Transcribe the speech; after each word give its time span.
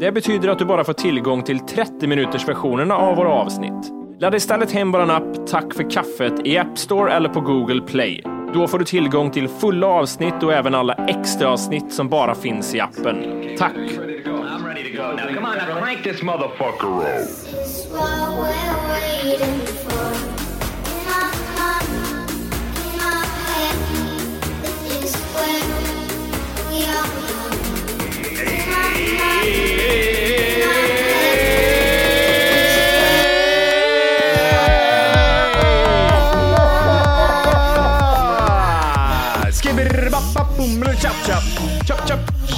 Det 0.00 0.12
betyder 0.12 0.48
att 0.48 0.58
du 0.58 0.64
bara 0.64 0.84
får 0.84 0.92
tillgång 0.92 1.42
till 1.42 1.58
30 1.58 2.06
minuters 2.06 2.48
versionerna 2.48 2.96
av 2.96 3.16
våra 3.16 3.28
avsnitt. 3.28 3.92
Ladda 4.20 4.36
istället 4.36 4.72
hem 4.72 4.92
vår 4.92 5.10
app 5.10 5.46
Tack 5.46 5.74
för 5.74 5.90
kaffet 5.90 6.46
i 6.46 6.58
App 6.58 6.78
Store 6.78 7.12
eller 7.12 7.28
på 7.28 7.40
Google 7.40 7.80
Play. 7.80 8.22
Då 8.54 8.68
får 8.68 8.78
du 8.78 8.84
tillgång 8.84 9.30
till 9.30 9.48
fulla 9.48 9.86
avsnitt 9.86 10.42
och 10.42 10.52
även 10.52 10.74
alla 10.74 10.94
extra 10.94 11.48
avsnitt 11.48 11.92
som 11.92 12.08
bara 12.08 12.34
finns 12.34 12.74
i 12.74 12.80
appen. 12.80 13.42
Tack! 13.58 13.72
Now, 17.92 18.46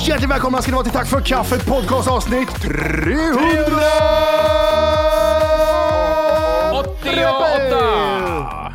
Hjärtligt 0.09 0.31
välkomna 0.31 0.63
ska 0.63 0.71
ni 0.71 0.75
vara 0.75 0.85
till 0.85 0.93
Tack 0.93 1.09
för 1.09 1.21
kaffet 1.21 1.67
podcast 1.67 2.09
avsnitt 2.09 2.49
300! 2.63 3.19
88! 6.73 8.69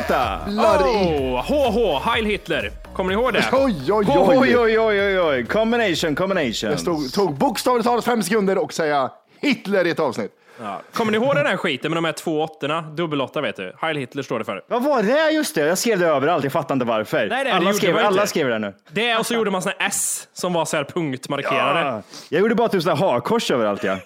Göta! 0.00 0.40
Oh, 0.46 1.40
HH, 1.40 2.10
Heil 2.10 2.24
Hitler. 2.24 2.70
Kommer 2.94 3.08
ni 3.08 3.20
ihåg 3.20 3.32
det? 3.32 3.44
Oj, 3.52 3.92
oj, 3.92 4.06
oj! 4.08 4.36
Oj, 4.38 4.58
oj, 4.58 4.80
oj, 4.80 5.20
oj. 5.20 5.46
Combination, 5.46 6.14
combination. 6.14 6.70
Jag 6.70 7.12
tog 7.12 7.34
bokstavligt 7.34 7.86
talat 7.86 8.04
fem 8.04 8.22
sekunder 8.22 8.58
och 8.58 8.72
säga 8.72 9.10
Hitler 9.40 9.86
i 9.86 9.90
ett 9.90 10.00
avsnitt. 10.00 10.32
Ja. 10.60 10.80
Kommer 10.92 11.12
ni 11.12 11.18
ihåg 11.18 11.34
den 11.34 11.46
här 11.46 11.56
skiten 11.56 11.90
med 11.90 11.96
de 11.96 12.04
här 12.04 12.12
två 12.12 12.42
åttorna? 12.42 12.82
Dubbelåtta 12.82 13.40
vet 13.40 13.56
du. 13.56 13.72
Heil 13.80 13.96
Hitler 13.96 14.22
står 14.22 14.38
det 14.38 14.44
för. 14.44 14.62
Vad 14.68 14.82
var 14.82 15.02
det? 15.02 15.30
Just 15.30 15.54
det, 15.54 15.66
jag 15.66 15.78
skrev 15.78 15.98
det 15.98 16.06
överallt. 16.06 16.44
Jag 16.44 16.52
fattar 16.52 16.74
inte 16.74 16.86
varför. 16.86 17.26
Nej, 17.26 17.44
nej, 17.44 17.52
alla, 17.52 17.72
skrev, 17.72 17.96
alla 17.96 18.26
skrev 18.26 18.48
det 18.48 18.58
nu. 18.58 18.74
Det 18.90 19.16
och 19.16 19.26
så 19.26 19.34
gjorde 19.34 19.50
man 19.50 19.62
såna 19.62 19.74
S 19.78 20.28
som 20.32 20.52
var 20.52 20.64
så 20.64 20.76
här 20.76 20.84
punktmarkerade. 20.84 21.80
Ja. 21.80 22.02
Jag 22.28 22.40
gjorde 22.40 22.54
bara 22.54 22.68
typ 22.68 22.82
sådana 22.82 23.00
hakors 23.00 23.50
överallt. 23.50 23.84
Ja. 23.84 23.96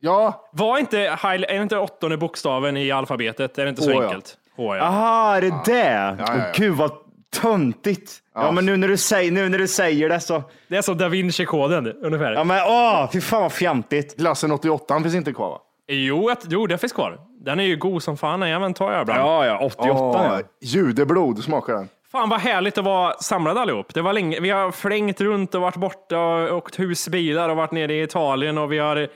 ja. 0.00 0.48
Var 0.52 0.78
inte, 0.78 1.16
heil, 1.22 1.44
är 1.44 1.62
inte 1.62 1.78
åttonde 1.78 2.16
bokstaven 2.16 2.76
i 2.76 2.90
alfabetet? 2.90 3.58
Är 3.58 3.64
det 3.64 3.68
inte 3.68 3.82
så 3.82 3.92
oh, 3.92 4.04
enkelt? 4.04 4.36
Ja 4.36 4.41
ja. 4.56 4.80
Aha, 4.80 5.36
är 5.36 5.40
det 5.40 5.54
det? 5.64 5.88
ja, 5.90 6.16
ja. 6.18 6.34
Åh, 6.34 6.42
Gud 6.54 6.74
vad 6.74 6.92
töntigt. 7.40 8.18
Ja. 8.34 8.52
men 8.52 8.66
nu 8.66 8.76
när, 8.76 8.88
du 8.88 8.96
säger, 8.96 9.32
nu 9.32 9.48
när 9.48 9.58
du 9.58 9.68
säger 9.68 10.08
det 10.08 10.20
så. 10.20 10.42
Det 10.68 10.76
är 10.76 10.82
som 10.82 10.98
da 10.98 11.08
Vinci-koden 11.08 11.92
ungefär. 12.02 12.32
Ja, 12.32 12.44
men 12.44 12.62
åh, 12.66 13.10
fy 13.12 13.20
fan 13.20 13.42
vad 13.42 13.52
fjantigt. 13.52 14.16
klassen 14.18 14.52
88 14.52 15.00
finns 15.02 15.14
inte 15.14 15.32
kvar 15.32 15.50
va? 15.50 15.58
Jo, 15.88 16.30
jo, 16.48 16.66
det 16.66 16.78
finns 16.78 16.92
kvar. 16.92 17.18
Den 17.44 17.60
är 17.60 17.64
ju 17.64 17.76
god 17.76 18.02
som 18.02 18.16
fan. 18.16 18.40
Den 18.40 18.74
tar 18.74 18.92
jag 18.92 19.02
ibland. 19.02 19.20
Ja, 19.20 19.46
ja, 19.46 19.58
88 19.58 20.00
Åh, 20.00 20.16
ja. 20.24 20.40
Judeblod 20.60 21.44
smakar 21.44 21.74
den. 21.74 21.88
Fan 22.12 22.28
vad 22.28 22.40
härligt 22.40 22.78
att 22.78 22.84
vara 22.84 23.14
samlade 23.14 23.60
allihop. 23.60 23.94
Det 23.94 24.02
var 24.02 24.12
länge. 24.12 24.40
Vi 24.40 24.50
har 24.50 24.70
flängt 24.70 25.20
runt 25.20 25.54
och 25.54 25.60
varit 25.60 25.76
borta 25.76 26.18
och 26.18 26.56
åkt 26.56 26.78
husbilar 26.78 27.48
och 27.48 27.56
varit 27.56 27.70
nere 27.70 27.94
i 27.94 28.02
Italien 28.02 28.58
och 28.58 28.72
vi 28.72 28.78
har, 28.78 29.08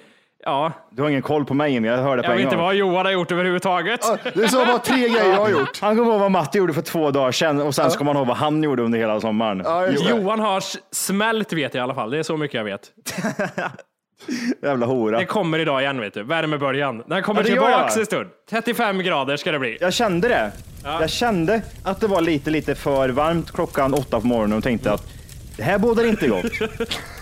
ja, 0.47 0.73
Du 0.91 1.03
har 1.03 1.09
ingen 1.11 1.23
koll 1.23 1.45
på 1.45 1.55
mig, 1.55 1.81
men 1.81 1.91
jag 1.91 1.99
hörde 1.99 2.23
på 2.23 2.27
jag 2.27 2.33
en 2.33 2.37
vet 2.37 2.45
inte 2.45 2.57
vad 2.57 2.75
Johan 2.75 3.07
har 3.07 3.13
gjort 3.13 3.33
överhuvudtaget. 3.33 4.01
Det 4.35 4.49
sa 4.49 4.67
bara 4.67 4.79
tre 4.79 4.97
grejer 5.09 5.31
jag 5.31 5.37
har 5.41 5.49
gjort. 5.49 5.79
Han 5.81 5.97
kommer 5.97 6.11
ihåg 6.11 6.21
vad 6.21 6.31
Matte 6.31 6.59
gjorde 6.59 6.73
för 6.75 6.83
två 6.83 7.11
dagar 7.11 7.33
sedan 7.33 7.61
och 7.61 7.75
sen 7.75 7.91
ska 7.91 8.05
man 8.05 8.17
ihåg 8.17 8.27
vad 8.27 8.37
han 8.37 8.63
gjorde 8.63 8.83
under 8.83 8.99
hela 8.99 9.21
sommaren. 9.21 9.63
Ja. 9.65 9.89
Johan 9.89 10.41
har 10.41 10.63
smält 10.95 11.53
vet 11.53 11.75
jag 11.75 11.81
i 11.81 11.85
alla 11.85 11.95
fall. 11.95 12.11
Det 12.11 12.19
är 12.19 12.23
så 12.23 12.37
mycket 12.37 12.55
jag 12.55 12.65
vet. 12.65 12.91
Jävla 14.63 14.87
hora. 14.87 15.19
Det 15.19 15.25
kommer 15.25 15.59
idag 15.59 15.83
igen 15.83 16.01
vet 16.01 16.15
du. 16.15 16.23
Värmeböljan. 16.23 17.03
Den 17.07 17.23
kommer 17.23 17.41
Ja, 17.41 17.47
tillbaks 17.47 17.97
en 17.97 18.07
stund. 18.07 18.29
35 18.51 18.99
grader 18.99 19.37
ska 19.37 19.53
det 19.53 19.59
bli. 19.59 19.79
Jag 19.81 19.93
kände 19.93 20.29
det. 20.29 20.53
Jag 20.85 21.11
kände 21.11 21.63
att 21.85 22.01
det 22.01 22.07
var 22.07 22.21
lite, 22.21 22.51
lite 22.51 22.75
för 22.75 23.09
varmt 23.09 23.53
klockan 23.53 23.95
åtta 23.95 24.21
på 24.21 24.27
morgonen 24.27 24.59
och 24.59 24.65
tänkte 24.65 24.93
att 24.93 25.03
det 25.57 25.63
här 25.63 25.79
bådar 25.79 26.05
inte 26.05 26.29
gott. 26.29 26.45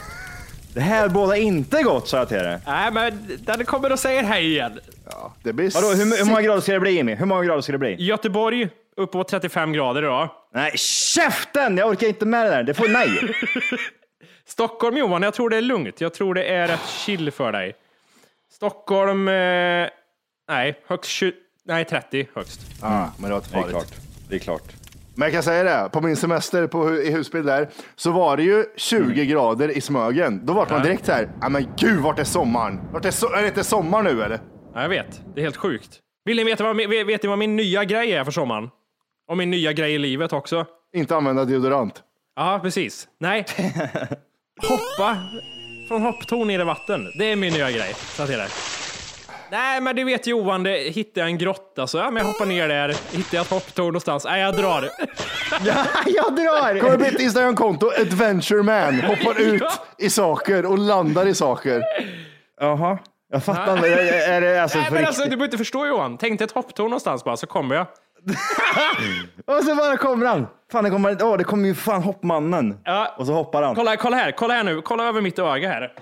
det 0.74 0.80
här 0.80 1.08
bådar 1.08 1.34
inte 1.34 1.82
gott, 1.82 2.08
sa 2.08 2.16
jag 2.16 2.28
till 2.28 2.36
dig. 2.36 2.58
Nej, 2.66 2.90
men 2.92 3.38
den 3.40 3.64
kommer 3.64 3.92
och 3.92 3.98
säger 3.98 4.22
hej 4.22 4.46
igen. 4.46 4.80
Det 5.42 5.52
blir 5.52 5.70
Vadå, 5.70 5.86
hur, 5.88 6.18
hur 6.18 6.24
många 6.24 6.42
grader 6.42 6.60
ska 6.60 6.72
det 6.72 6.80
bli, 6.80 6.90
Jimmy? 6.90 7.14
Hur 7.14 7.26
många 7.26 7.44
grader 7.44 7.60
ska 7.60 7.72
det 7.72 7.78
bli? 7.78 7.96
Göteborg 7.98 8.68
uppåt 8.96 9.28
35 9.28 9.72
grader 9.72 10.02
idag. 10.02 10.28
Nej, 10.54 10.72
käften! 11.14 11.76
Jag 11.76 11.88
orkar 11.88 12.06
inte 12.06 12.26
med 12.26 12.46
det 12.46 12.50
där. 12.50 12.62
Det 12.62 12.74
får 12.74 12.88
nej. 12.88 13.08
Stockholm 14.46 14.96
Johan, 14.96 15.22
jag 15.22 15.34
tror 15.34 15.50
det 15.50 15.56
är 15.56 15.60
lugnt. 15.62 16.00
Jag 16.00 16.14
tror 16.14 16.34
det 16.34 16.44
är 16.44 16.68
rätt 16.68 16.88
chill 16.88 17.30
för 17.30 17.52
dig. 17.52 17.74
Stockholm, 18.52 19.28
eh, 19.28 19.88
nej, 20.48 20.80
högst 20.86 21.10
20, 21.10 21.32
nej 21.64 21.84
30 21.84 22.28
högst. 22.34 22.60
Ja, 22.82 23.12
men 23.18 23.30
det 23.30 23.34
var 23.34 23.36
inte 23.36 23.50
Det 23.52 23.58
är 23.58 23.60
farligt. 23.62 23.76
klart. 23.76 24.00
Det 24.28 24.34
är 24.34 24.38
klart. 24.38 24.72
Men 25.16 25.26
jag 25.26 25.32
kan 25.32 25.42
säga 25.42 25.64
det, 25.64 25.88
på 25.88 26.00
min 26.00 26.16
semester 26.16 26.66
på, 26.66 26.94
i 26.94 27.10
husbil 27.10 27.46
där, 27.46 27.68
så 27.96 28.12
var 28.12 28.36
det 28.36 28.42
ju 28.42 28.64
20 28.76 29.26
grader 29.26 29.68
i 29.68 29.80
Smögen. 29.80 30.46
Då 30.46 30.52
var 30.52 30.66
man 30.70 30.82
direkt 30.82 31.08
här, 31.08 31.30
ja 31.40 31.48
men 31.48 31.66
gud 31.76 32.00
vart 32.00 32.18
är 32.18 32.24
sommaren? 32.24 32.80
Vart 32.92 33.04
är, 33.04 33.10
so 33.10 33.26
är 33.26 33.42
det 33.42 33.48
inte 33.48 33.64
sommar 33.64 34.02
nu 34.02 34.22
eller? 34.22 34.40
Ja, 34.74 34.82
jag 34.82 34.88
vet, 34.88 35.22
det 35.34 35.40
är 35.40 35.44
helt 35.44 35.56
sjukt. 35.56 36.00
Vill 36.24 36.36
ni 36.36 36.44
veta 36.44 36.64
vad, 36.64 36.76
vet 36.76 37.22
ni 37.22 37.28
vad 37.28 37.38
min 37.38 37.56
nya 37.56 37.84
grej 37.84 38.12
är 38.12 38.24
för 38.24 38.32
sommaren? 38.32 38.70
Och 39.28 39.36
min 39.36 39.50
nya 39.50 39.72
grej 39.72 39.94
i 39.94 39.98
livet 39.98 40.32
också? 40.32 40.66
Inte 40.94 41.16
använda 41.16 41.44
deodorant. 41.44 42.02
Ja, 42.36 42.60
precis. 42.62 43.08
Nej. 43.20 43.44
Hoppa 44.68 45.16
från 45.88 46.02
hopptorn 46.02 46.48
ner 46.48 46.60
i 46.60 46.64
vatten. 46.64 47.06
Det 47.18 47.32
är 47.32 47.36
min 47.36 47.52
nya 47.52 47.70
grej. 47.70 47.94
Så 47.94 48.26
till 48.26 48.38
det. 48.38 48.48
Nej, 49.54 49.80
men 49.80 49.96
du 49.96 50.04
vet 50.04 50.26
Johan, 50.26 50.62
det, 50.62 50.78
hittar 50.78 51.20
jag 51.20 51.30
en 51.30 51.38
grotta 51.38 51.86
så 51.86 51.98
ja, 51.98 52.10
men 52.10 52.16
jag 52.16 52.32
hoppar 52.32 52.46
ner 52.46 52.68
där. 52.68 52.88
Hittar 53.16 53.36
jag 53.36 53.44
ett 53.44 53.50
hopptorn 53.50 53.86
någonstans? 53.86 54.24
Nej, 54.24 54.40
jag 54.40 54.56
drar. 54.56 54.90
Ja, 55.64 55.84
jag 56.06 56.36
drar! 56.36 56.80
Kommer 56.80 56.94
upp 56.94 57.00
ett 57.00 57.20
Instagramkonto, 57.20 57.90
Adventure 58.00 58.62
Man, 58.62 59.00
hoppar 59.00 59.40
ut 59.54 59.62
i 59.98 60.10
saker 60.10 60.66
och 60.66 60.78
landar 60.78 61.26
i 61.26 61.34
saker. 61.34 61.82
Jaha. 62.60 62.98
Jag 63.32 63.44
fattar 63.44 63.76
inte. 63.76 63.88
Är, 63.88 64.32
är 64.32 64.40
det 64.40 64.62
alltså 64.62 64.78
Nej, 64.78 64.86
för 64.86 64.94
men 64.94 65.06
alltså, 65.06 65.22
du 65.22 65.28
behöver 65.28 65.44
inte 65.44 65.58
förstå 65.58 65.86
Johan. 65.86 66.18
Tänk 66.18 66.38
dig 66.38 66.44
ett 66.44 66.52
hopptorn 66.52 66.86
någonstans 66.86 67.24
bara, 67.24 67.36
så 67.36 67.46
kommer 67.46 67.74
jag. 67.74 67.86
Och 69.56 69.64
så 69.64 69.74
bara 69.74 69.96
kommer 69.96 70.26
han. 70.26 70.46
Fan, 70.72 70.84
det 70.84 70.90
kommer, 70.90 71.22
åh, 71.22 71.36
det 71.36 71.44
kommer 71.44 71.68
ju 71.68 71.74
fan 71.74 72.02
hoppmannen. 72.02 72.78
Ja. 72.84 73.14
Och 73.18 73.26
så 73.26 73.32
hoppar 73.32 73.62
han. 73.62 73.74
Kolla, 73.74 73.96
kolla 73.96 74.16
här, 74.16 74.32
kolla 74.32 74.54
här 74.54 74.64
nu. 74.64 74.82
Kolla 74.82 75.08
över 75.08 75.20
mitt 75.20 75.38
öga 75.38 75.68
här. 75.68 75.92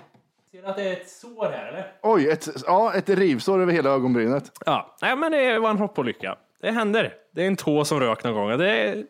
Att 0.65 0.75
det 0.75 0.83
är 0.83 0.93
ett 0.93 1.09
sår 1.09 1.45
här 1.55 1.67
eller? 1.67 1.85
Oj, 2.01 2.29
ett, 2.29 2.47
ja, 2.65 2.93
ett 2.93 3.09
rivsår 3.09 3.61
över 3.61 3.73
hela 3.73 3.89
ögonbrynet. 3.89 4.43
Ja, 4.65 4.95
nej 5.01 5.15
men 5.15 5.31
det 5.31 5.59
var 5.59 5.69
en 5.69 5.77
hoppolycka. 5.77 6.35
Det 6.61 6.71
händer. 6.71 7.13
Det 7.35 7.43
är 7.43 7.47
en 7.47 7.55
tå 7.55 7.85
som 7.85 7.99
rök 7.99 8.23
någon 8.23 8.33
gång. 8.33 8.57
Det 8.57 8.69
är... 8.71 9.03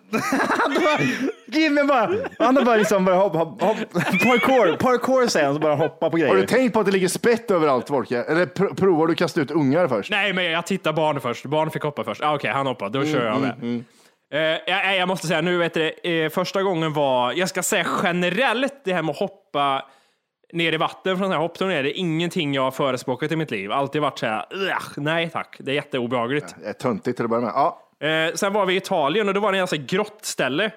Jimmy 1.47 1.83
bara, 1.83 2.09
han 2.39 2.57
har 2.57 2.63
bara 2.65 2.75
liksom 2.75 3.05
bara 3.05 3.15
hopp, 3.15 3.33
hopp, 3.33 3.61
hopp, 3.61 3.77
parkour, 3.93 4.77
parkour 4.77 5.27
säger 5.27 5.45
han, 5.45 5.55
så 5.55 5.61
bara 5.61 5.75
hoppa 5.75 6.09
på 6.09 6.17
Har 6.17 6.25
du 6.25 6.31
grejer. 6.31 6.47
tänkt 6.47 6.73
på 6.73 6.79
att 6.79 6.85
det 6.85 6.91
ligger 6.91 7.07
spett 7.07 7.51
överallt 7.51 7.87
Folke? 7.87 8.23
Eller 8.23 8.45
pr- 8.45 8.75
provar 8.75 9.07
du 9.07 9.15
kasta 9.15 9.41
ut 9.41 9.51
ungar 9.51 9.87
först? 9.87 10.11
Nej, 10.11 10.33
men 10.33 10.45
jag 10.45 10.65
tittar 10.65 10.93
barn 10.93 11.19
först. 11.21 11.45
Barn 11.45 11.71
fick 11.71 11.83
hoppa 11.83 12.03
först. 12.03 12.21
Ah, 12.23 12.35
Okej, 12.35 12.51
han 12.51 12.67
hoppade. 12.67 12.99
Då 12.99 13.05
kör 13.05 13.25
jag 13.25 13.41
med. 13.41 13.83
Eh, 14.33 14.39
jag, 14.67 14.97
jag 14.97 15.07
måste 15.07 15.27
säga, 15.27 15.41
nu 15.41 15.57
vet 15.57 15.73
du, 15.73 15.89
eh, 15.89 16.29
första 16.29 16.63
gången 16.63 16.93
var, 16.93 17.31
jag 17.31 17.49
ska 17.49 17.63
säga 17.63 17.85
generellt, 18.03 18.73
det 18.83 18.93
här 18.93 19.01
med 19.01 19.11
att 19.11 19.19
hoppa 19.19 19.85
ner 20.53 20.73
i 20.73 20.77
vatten 20.77 21.17
från 21.17 21.21
den 21.23 21.31
här 21.31 21.39
hopptorn, 21.39 21.69
det 21.69 21.75
är 21.75 21.97
ingenting 21.97 22.53
jag 22.53 22.61
har 22.61 22.71
förespråkat 22.71 23.31
i 23.31 23.35
mitt 23.35 23.51
liv. 23.51 23.71
Alltid 23.71 24.01
varit 24.01 24.19
så 24.19 24.25
här, 24.25 24.45
"Ugh, 24.53 24.89
nej 24.97 25.29
tack, 25.29 25.55
det 25.59 25.71
är 25.71 25.75
jätteobehagligt. 25.75 26.55
Det 26.61 26.69
är 26.69 26.73
töntigt 26.73 27.17
till 27.17 27.23
att 27.25 27.29
börja 27.29 27.41
med. 27.41 27.51
Ja. 27.55 27.79
Eh, 28.07 28.33
sen 28.33 28.53
var 28.53 28.65
vi 28.65 28.73
i 28.73 28.77
Italien 28.77 29.27
och 29.27 29.33
då 29.33 29.39
var 29.39 29.51
det 29.51 29.57
en 29.57 29.61
alltså 29.61 29.75
grottställe. 29.79 30.71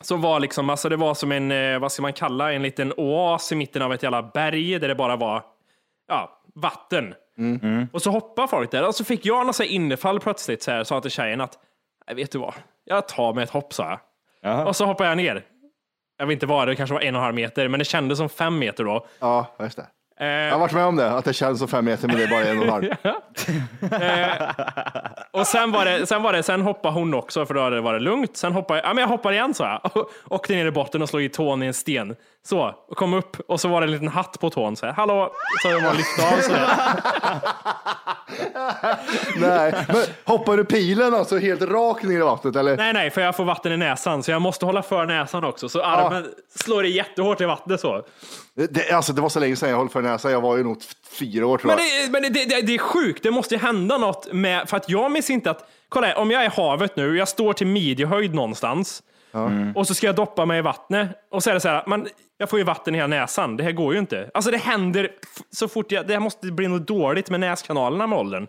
Som 0.00 0.20
var 0.20 0.40
liksom, 0.40 0.70
alltså 0.70 0.88
det 0.88 0.96
var 0.96 1.14
som 1.14 1.32
en, 1.32 1.50
eh, 1.52 1.78
vad 1.78 1.92
ska 1.92 2.02
man 2.02 2.12
kalla, 2.12 2.52
en 2.52 2.62
liten 2.62 2.92
oas 2.96 3.52
i 3.52 3.56
mitten 3.56 3.82
av 3.82 3.92
ett 3.92 4.02
jävla 4.02 4.22
berg 4.22 4.78
där 4.78 4.88
det 4.88 4.94
bara 4.94 5.16
var, 5.16 5.42
ja, 6.08 6.40
vatten. 6.54 7.14
Och 7.92 8.02
så 8.02 8.10
hoppade 8.10 8.48
folk 8.48 8.70
där 8.70 8.86
och 8.86 8.94
så 8.94 9.04
fick 9.04 9.26
jag 9.26 9.46
något 9.46 9.60
innefall 9.60 10.20
plötsligt 10.20 10.62
så 10.62 10.70
här, 10.70 10.84
sa 10.84 11.00
till 11.00 11.10
tjejen 11.10 11.40
att, 11.40 11.58
"Nej, 12.06 12.16
vet 12.16 12.32
du 12.32 12.38
vad, 12.38 12.54
jag 12.84 13.08
tar 13.08 13.32
med 13.34 13.44
ett 13.44 13.50
hopp 13.50 13.72
sa 13.72 13.88
jag. 13.90 13.98
Jaha. 14.40 14.66
Och 14.66 14.76
så 14.76 14.84
hoppade 14.84 15.08
jag 15.08 15.16
ner. 15.16 15.42
Jag 16.18 16.26
vet 16.26 16.32
inte 16.32 16.46
vad 16.46 16.68
det 16.68 16.76
kanske 16.76 16.94
var 16.94 17.00
en 17.00 17.14
och 17.14 17.18
en 17.18 17.24
halv 17.24 17.34
meter, 17.34 17.68
men 17.68 17.78
det 17.78 17.84
kändes 17.84 18.18
som 18.18 18.28
fem 18.28 18.58
meter 18.58 18.84
då. 18.84 19.06
ja, 19.20 19.56
just 19.60 19.76
det. 19.76 19.86
Eh, 20.20 20.26
Jag 20.26 20.52
har 20.52 20.58
varit 20.58 20.72
med 20.72 20.84
om 20.84 20.96
det, 20.96 21.10
att 21.10 21.24
det 21.24 21.32
känns 21.32 21.58
som 21.58 21.68
fem 21.68 21.84
meter 21.84 22.08
men 22.08 22.16
det 22.16 22.22
är 22.22 22.28
bara 22.28 22.44
en 22.44 22.58
och 22.58 22.64
en 22.64 22.70
halv. 22.70 22.84
Och 25.30 25.46
sen 25.46 25.72
var 25.72 25.84
det, 25.84 26.06
sen 26.06 26.22
var 26.22 26.32
det, 26.32 26.42
sen 26.42 26.62
hoppade 26.62 26.94
hon 26.94 27.14
också 27.14 27.46
för 27.46 27.54
då 27.54 27.60
hade 27.62 27.76
det 27.76 27.82
varit 27.82 28.02
lugnt. 28.02 28.36
Sen 28.36 28.52
hoppade 28.52 28.80
jag, 28.80 28.88
ja 28.88 28.94
men 28.94 29.02
jag 29.02 29.08
hoppar 29.08 29.32
igen 29.32 29.54
så 29.54 29.62
jag. 29.62 29.96
Och 29.96 30.10
Åkte 30.30 30.52
ner 30.52 30.66
i 30.66 30.70
botten 30.70 31.02
och 31.02 31.08
slog 31.08 31.22
i 31.22 31.28
tån 31.28 31.62
i 31.62 31.66
en 31.66 31.74
sten. 31.74 32.16
Så, 32.48 32.74
och 32.88 32.96
kom 32.96 33.14
upp 33.14 33.36
och 33.48 33.60
så 33.60 33.68
var 33.68 33.80
det 33.80 33.86
en 33.86 33.90
liten 33.90 34.08
hatt 34.08 34.40
på 34.40 34.50
tån 34.50 34.76
så 34.76 34.86
här, 34.86 34.92
hallå, 34.92 35.32
så 35.62 35.68
man 35.68 35.96
lyfte 35.96 36.22
av 36.22 36.40
så. 36.40 36.52
Nej, 39.36 39.72
men 39.88 39.96
hoppar 40.24 40.56
du 40.56 40.64
pilen 40.64 41.14
alltså 41.14 41.38
helt 41.38 41.62
rakt 41.62 42.02
ner 42.04 42.16
i 42.18 42.22
vattnet 42.22 42.56
eller? 42.56 42.76
Nej, 42.76 42.92
nej, 42.92 43.10
för 43.10 43.20
jag 43.20 43.36
får 43.36 43.44
vatten 43.44 43.72
i 43.72 43.76
näsan 43.76 44.22
så 44.22 44.30
jag 44.30 44.42
måste 44.42 44.66
hålla 44.66 44.82
för 44.82 45.06
näsan 45.06 45.44
också. 45.44 45.68
Så 45.68 45.82
armen 45.82 46.26
slår 46.56 46.82
det 46.82 46.88
jättehårt 46.88 47.40
i 47.40 47.44
vattnet 47.44 47.80
så. 47.80 48.02
Det, 48.70 48.90
alltså, 48.92 49.12
det 49.12 49.20
var 49.22 49.28
så 49.28 49.40
länge 49.40 49.56
sedan 49.56 49.70
jag 49.70 49.76
höll 49.76 49.88
för 49.88 50.02
näsan, 50.02 50.07
jag 50.24 50.40
var 50.40 50.56
ju 50.56 50.62
nog 50.62 50.82
fyra 51.18 51.46
år 51.46 51.58
tror 51.58 51.68
Men, 51.68 51.78
jag. 51.78 52.06
det, 52.06 52.12
men 52.12 52.22
det, 52.22 52.44
det, 52.44 52.66
det 52.66 52.74
är 52.74 52.78
sjukt, 52.78 53.22
det 53.22 53.30
måste 53.30 53.54
ju 53.54 53.60
hända 53.60 53.98
något 53.98 54.32
med, 54.32 54.68
för 54.68 54.76
att 54.76 54.90
jag 54.90 55.12
minns 55.12 55.30
inte 55.30 55.50
att, 55.50 55.70
kolla 55.88 56.06
här, 56.06 56.18
om 56.18 56.30
jag 56.30 56.42
är 56.42 56.46
i 56.46 56.50
havet 56.56 56.96
nu, 56.96 57.16
jag 57.16 57.28
står 57.28 57.52
till 57.52 57.66
midjehöjd 57.66 58.34
någonstans 58.34 59.02
och 59.74 59.86
så 59.86 59.94
ska 59.94 60.06
jag 60.06 60.16
doppa 60.16 60.44
mig 60.46 60.58
i 60.58 60.62
vattnet 60.62 61.08
och 61.30 61.42
så 61.42 61.50
är 61.50 61.54
det 61.54 61.60
så 61.60 61.68
här, 61.68 61.82
man, 61.86 62.06
jag 62.38 62.50
får 62.50 62.58
ju 62.58 62.64
vatten 62.64 62.94
i 62.94 62.98
hela 62.98 63.06
näsan, 63.06 63.56
det 63.56 63.64
här 63.64 63.72
går 63.72 63.92
ju 63.92 63.98
inte. 63.98 64.30
Alltså 64.34 64.50
det 64.50 64.56
händer 64.56 65.10
så 65.50 65.68
fort 65.68 65.92
jag, 65.92 66.06
det 66.06 66.12
här 66.12 66.20
måste 66.20 66.52
bli 66.52 66.68
något 66.68 66.86
dåligt 66.86 67.30
med 67.30 67.40
näskanalerna 67.40 68.06
med 68.06 68.18
åldern. 68.18 68.46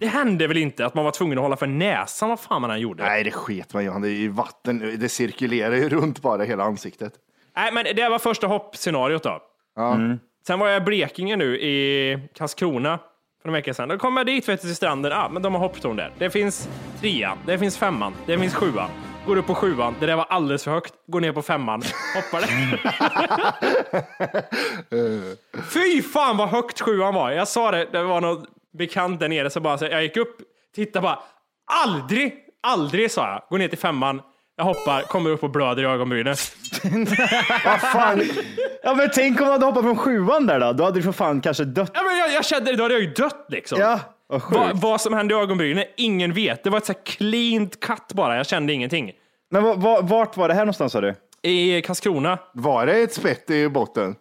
Det 0.00 0.06
hände 0.06 0.46
väl 0.46 0.56
inte 0.56 0.86
att 0.86 0.94
man 0.94 1.04
var 1.04 1.10
tvungen 1.10 1.38
att 1.38 1.42
hålla 1.42 1.56
för 1.56 1.66
näsan, 1.66 2.28
vad 2.28 2.40
fan 2.40 2.62
man 2.62 2.70
än 2.70 2.80
gjorde. 2.80 3.02
Nej, 3.02 3.24
det 3.24 3.30
sket 3.30 3.74
man 3.74 3.84
ju. 3.84 3.90
Det 3.90 4.08
är 4.08 4.10
ju 4.10 4.28
vatten, 4.28 4.96
det 5.00 5.08
cirkulerar 5.08 5.74
ju 5.74 5.88
runt 5.88 6.22
bara 6.22 6.44
hela 6.44 6.64
ansiktet. 6.64 7.12
Nej, 7.56 7.72
men 7.72 7.84
det 7.96 8.08
var 8.08 8.18
första 8.18 8.46
hoppscenariot 8.46 9.22
då. 9.22 9.40
Sen 10.48 10.58
var 10.58 10.68
jag 10.68 10.82
i 10.82 10.84
Blekinge 10.84 11.36
nu, 11.36 11.60
i 11.60 12.18
Karlskrona, 12.34 12.98
för 13.42 13.48
en 13.48 13.52
vecka 13.52 13.74
sedan. 13.74 13.88
Då 13.88 13.98
kom 13.98 14.16
jag 14.16 14.26
dit 14.26 14.48
vet 14.48 14.62
du, 14.62 14.66
till 14.68 14.76
stranden, 14.76 15.12
ah, 15.12 15.28
men 15.28 15.42
de 15.42 15.54
har 15.54 15.60
hopptorn 15.60 15.96
där. 15.96 16.12
Det 16.18 16.30
finns 16.30 16.68
trean, 17.00 17.38
det 17.46 17.58
finns 17.58 17.78
femman, 17.78 18.14
det 18.26 18.38
finns 18.38 18.54
sjuan. 18.54 18.90
Går 19.26 19.36
upp 19.36 19.46
på 19.46 19.54
sjuan, 19.54 19.94
det 20.00 20.06
där 20.06 20.16
var 20.16 20.24
alldeles 20.24 20.64
för 20.64 20.70
högt. 20.70 20.94
Går 21.06 21.20
ner 21.20 21.32
på 21.32 21.42
femman, 21.42 21.82
hoppar 22.14 22.40
där. 22.40 22.80
Fy 25.72 26.02
fan 26.02 26.36
vad 26.36 26.48
högt 26.48 26.80
sjuan 26.80 27.14
var. 27.14 27.30
Jag 27.30 27.48
sa 27.48 27.70
det, 27.70 27.88
det 27.92 28.02
var 28.02 28.20
någon 28.20 28.46
bekant 28.78 29.20
där 29.20 29.28
nere, 29.28 29.50
så 29.50 29.60
bara, 29.60 29.78
så 29.78 29.84
jag 29.84 30.02
gick 30.02 30.16
upp, 30.16 30.36
tittade 30.74 31.02
bara, 31.02 31.18
aldrig, 31.84 32.34
aldrig 32.62 33.10
sa 33.10 33.28
jag, 33.30 33.42
går 33.50 33.58
ner 33.58 33.68
till 33.68 33.78
femman, 33.78 34.22
jag 34.58 34.64
hoppar, 34.64 35.02
kommer 35.02 35.30
upp 35.30 35.42
och 35.42 35.50
blöder 35.50 35.82
i 35.82 35.86
ögonbrynen. 35.86 36.34
Vad 37.64 37.80
fan? 37.80 38.22
Ja, 38.82 38.94
men 38.94 39.10
tänk 39.14 39.40
om 39.40 39.46
du 39.46 39.52
hade 39.52 39.66
hoppat 39.66 39.82
från 39.82 39.96
sjuan 39.96 40.46
där 40.46 40.60
då? 40.60 40.72
Då 40.72 40.84
hade 40.84 40.98
du 40.98 41.02
för 41.02 41.12
fan 41.12 41.40
kanske 41.40 41.64
dött. 41.64 41.90
Ja, 41.94 42.02
men 42.02 42.18
jag, 42.18 42.32
jag 42.32 42.44
kände, 42.44 42.76
då 42.76 42.82
hade 42.82 42.94
jag 42.94 43.02
ju 43.02 43.10
dött 43.12 43.46
liksom. 43.48 43.80
Ja, 43.80 44.00
vad 44.26 44.42
sjukt. 44.42 44.60
Va, 44.60 44.70
vad 44.74 45.00
som 45.00 45.12
hände 45.14 45.34
i 45.34 45.38
ögonbrynen, 45.38 45.84
ingen 45.96 46.32
vet. 46.32 46.64
Det 46.64 46.70
var 46.70 46.78
ett 46.78 46.86
så 46.86 46.92
här 46.92 47.00
cleant 47.04 47.80
cut 47.80 48.12
bara, 48.12 48.36
jag 48.36 48.46
kände 48.46 48.72
ingenting. 48.72 49.12
Men 49.50 49.62
va- 49.64 49.74
va- 49.74 50.00
vart 50.02 50.36
var 50.36 50.48
det 50.48 50.54
här 50.54 50.60
någonstans 50.60 50.92
sa 50.92 51.00
du? 51.00 51.14
I 51.42 51.82
Karlskrona, 51.82 52.38
Var 52.54 52.86
det 52.86 52.92
ett 53.02 53.14
spett 53.14 53.50
i 53.50 53.68
botten? 53.68 54.14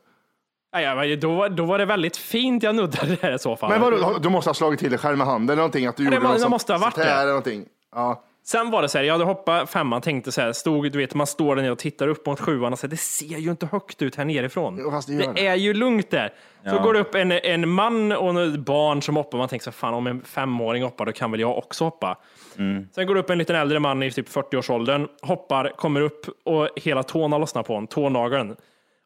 ja, 0.71 1.05
ja, 1.05 1.15
då, 1.15 1.47
då 1.47 1.65
var 1.65 1.77
det 1.77 1.85
väldigt 1.85 2.17
fint 2.17 2.63
jag 2.63 2.75
nuddade 2.75 3.15
där 3.21 3.35
i 3.35 3.39
så 3.39 3.55
fall. 3.55 3.69
Men 3.69 3.81
vadå, 3.81 4.17
du 4.21 4.29
måste 4.29 4.49
ha 4.49 4.53
slagit 4.53 4.79
till 4.79 4.89
dig 4.89 4.99
själv 4.99 5.17
med 5.17 5.27
handen 5.27 5.49
eller 5.53 5.57
någonting? 5.61 5.85
Att 5.87 5.97
du 5.97 6.03
Ja, 6.03 6.09
det 6.09 6.15
gjorde 6.15 6.23
må- 6.23 6.29
något 6.29 6.37
det 6.37 6.41
sånt- 6.41 6.51
måste 6.51 6.73
ha 6.73 6.79
varit 6.79 6.93
sånt 6.93 7.05
här 7.07 7.15
det. 7.15 7.21
eller 7.21 7.27
någonting. 7.31 7.65
Ja. 7.95 8.23
Sen 8.47 8.71
var 8.71 8.81
det 8.81 8.89
så 8.89 8.97
här, 8.97 9.05
jag 9.05 9.13
hade 9.13 9.25
hoppat 9.25 9.69
femman, 9.69 10.01
tänkte 10.01 10.31
så 10.31 10.41
här, 10.41 10.53
stod, 10.53 10.91
du 10.91 10.97
vet, 10.97 11.13
man 11.13 11.27
står 11.27 11.55
där 11.55 11.63
nere 11.63 11.71
och 11.71 11.79
tittar 11.79 12.07
upp 12.07 12.25
mot 12.25 12.39
sjuan 12.39 12.73
och 12.73 12.79
säger, 12.79 12.89
det 12.89 12.97
ser 12.97 13.37
ju 13.37 13.51
inte 13.51 13.65
högt 13.65 14.01
ut 14.01 14.15
här 14.15 14.25
nerifrån. 14.25 14.77
Jo, 14.79 14.91
fast 14.91 15.07
det 15.07 15.13
gör 15.13 15.33
det. 15.33 15.47
är 15.47 15.55
ju 15.55 15.73
lugnt 15.73 16.09
där. 16.09 16.33
Så 16.69 16.79
går 16.79 16.93
det 16.93 16.99
upp 16.99 17.15
en, 17.15 17.31
en 17.31 17.69
man 17.69 18.11
och 18.11 18.41
ett 18.41 18.59
barn 18.59 19.01
som 19.01 19.15
hoppar, 19.15 19.37
man 19.37 19.47
tänker 19.49 19.63
så 19.63 19.69
här, 19.69 19.75
fan 19.75 19.93
om 19.93 20.07
en 20.07 20.21
femåring 20.21 20.83
hoppar, 20.83 21.05
då 21.05 21.11
kan 21.11 21.31
väl 21.31 21.39
jag 21.39 21.57
också 21.57 21.83
hoppa. 21.83 22.17
Sen 22.95 23.07
går 23.07 23.13
det 23.13 23.19
upp 23.19 23.29
en 23.29 23.37
liten 23.37 23.55
äldre 23.55 23.79
man 23.79 24.03
i 24.03 24.11
typ 24.11 24.29
40-årsåldern, 24.29 25.07
hoppar, 25.21 25.73
kommer 25.77 26.01
upp 26.01 26.25
och 26.45 26.69
hela 26.75 27.03
tån 27.03 27.31
har 27.31 27.39
lossnat 27.39 27.67
på 27.67 27.73
honom, 27.73 27.87
tånageln. 27.87 28.55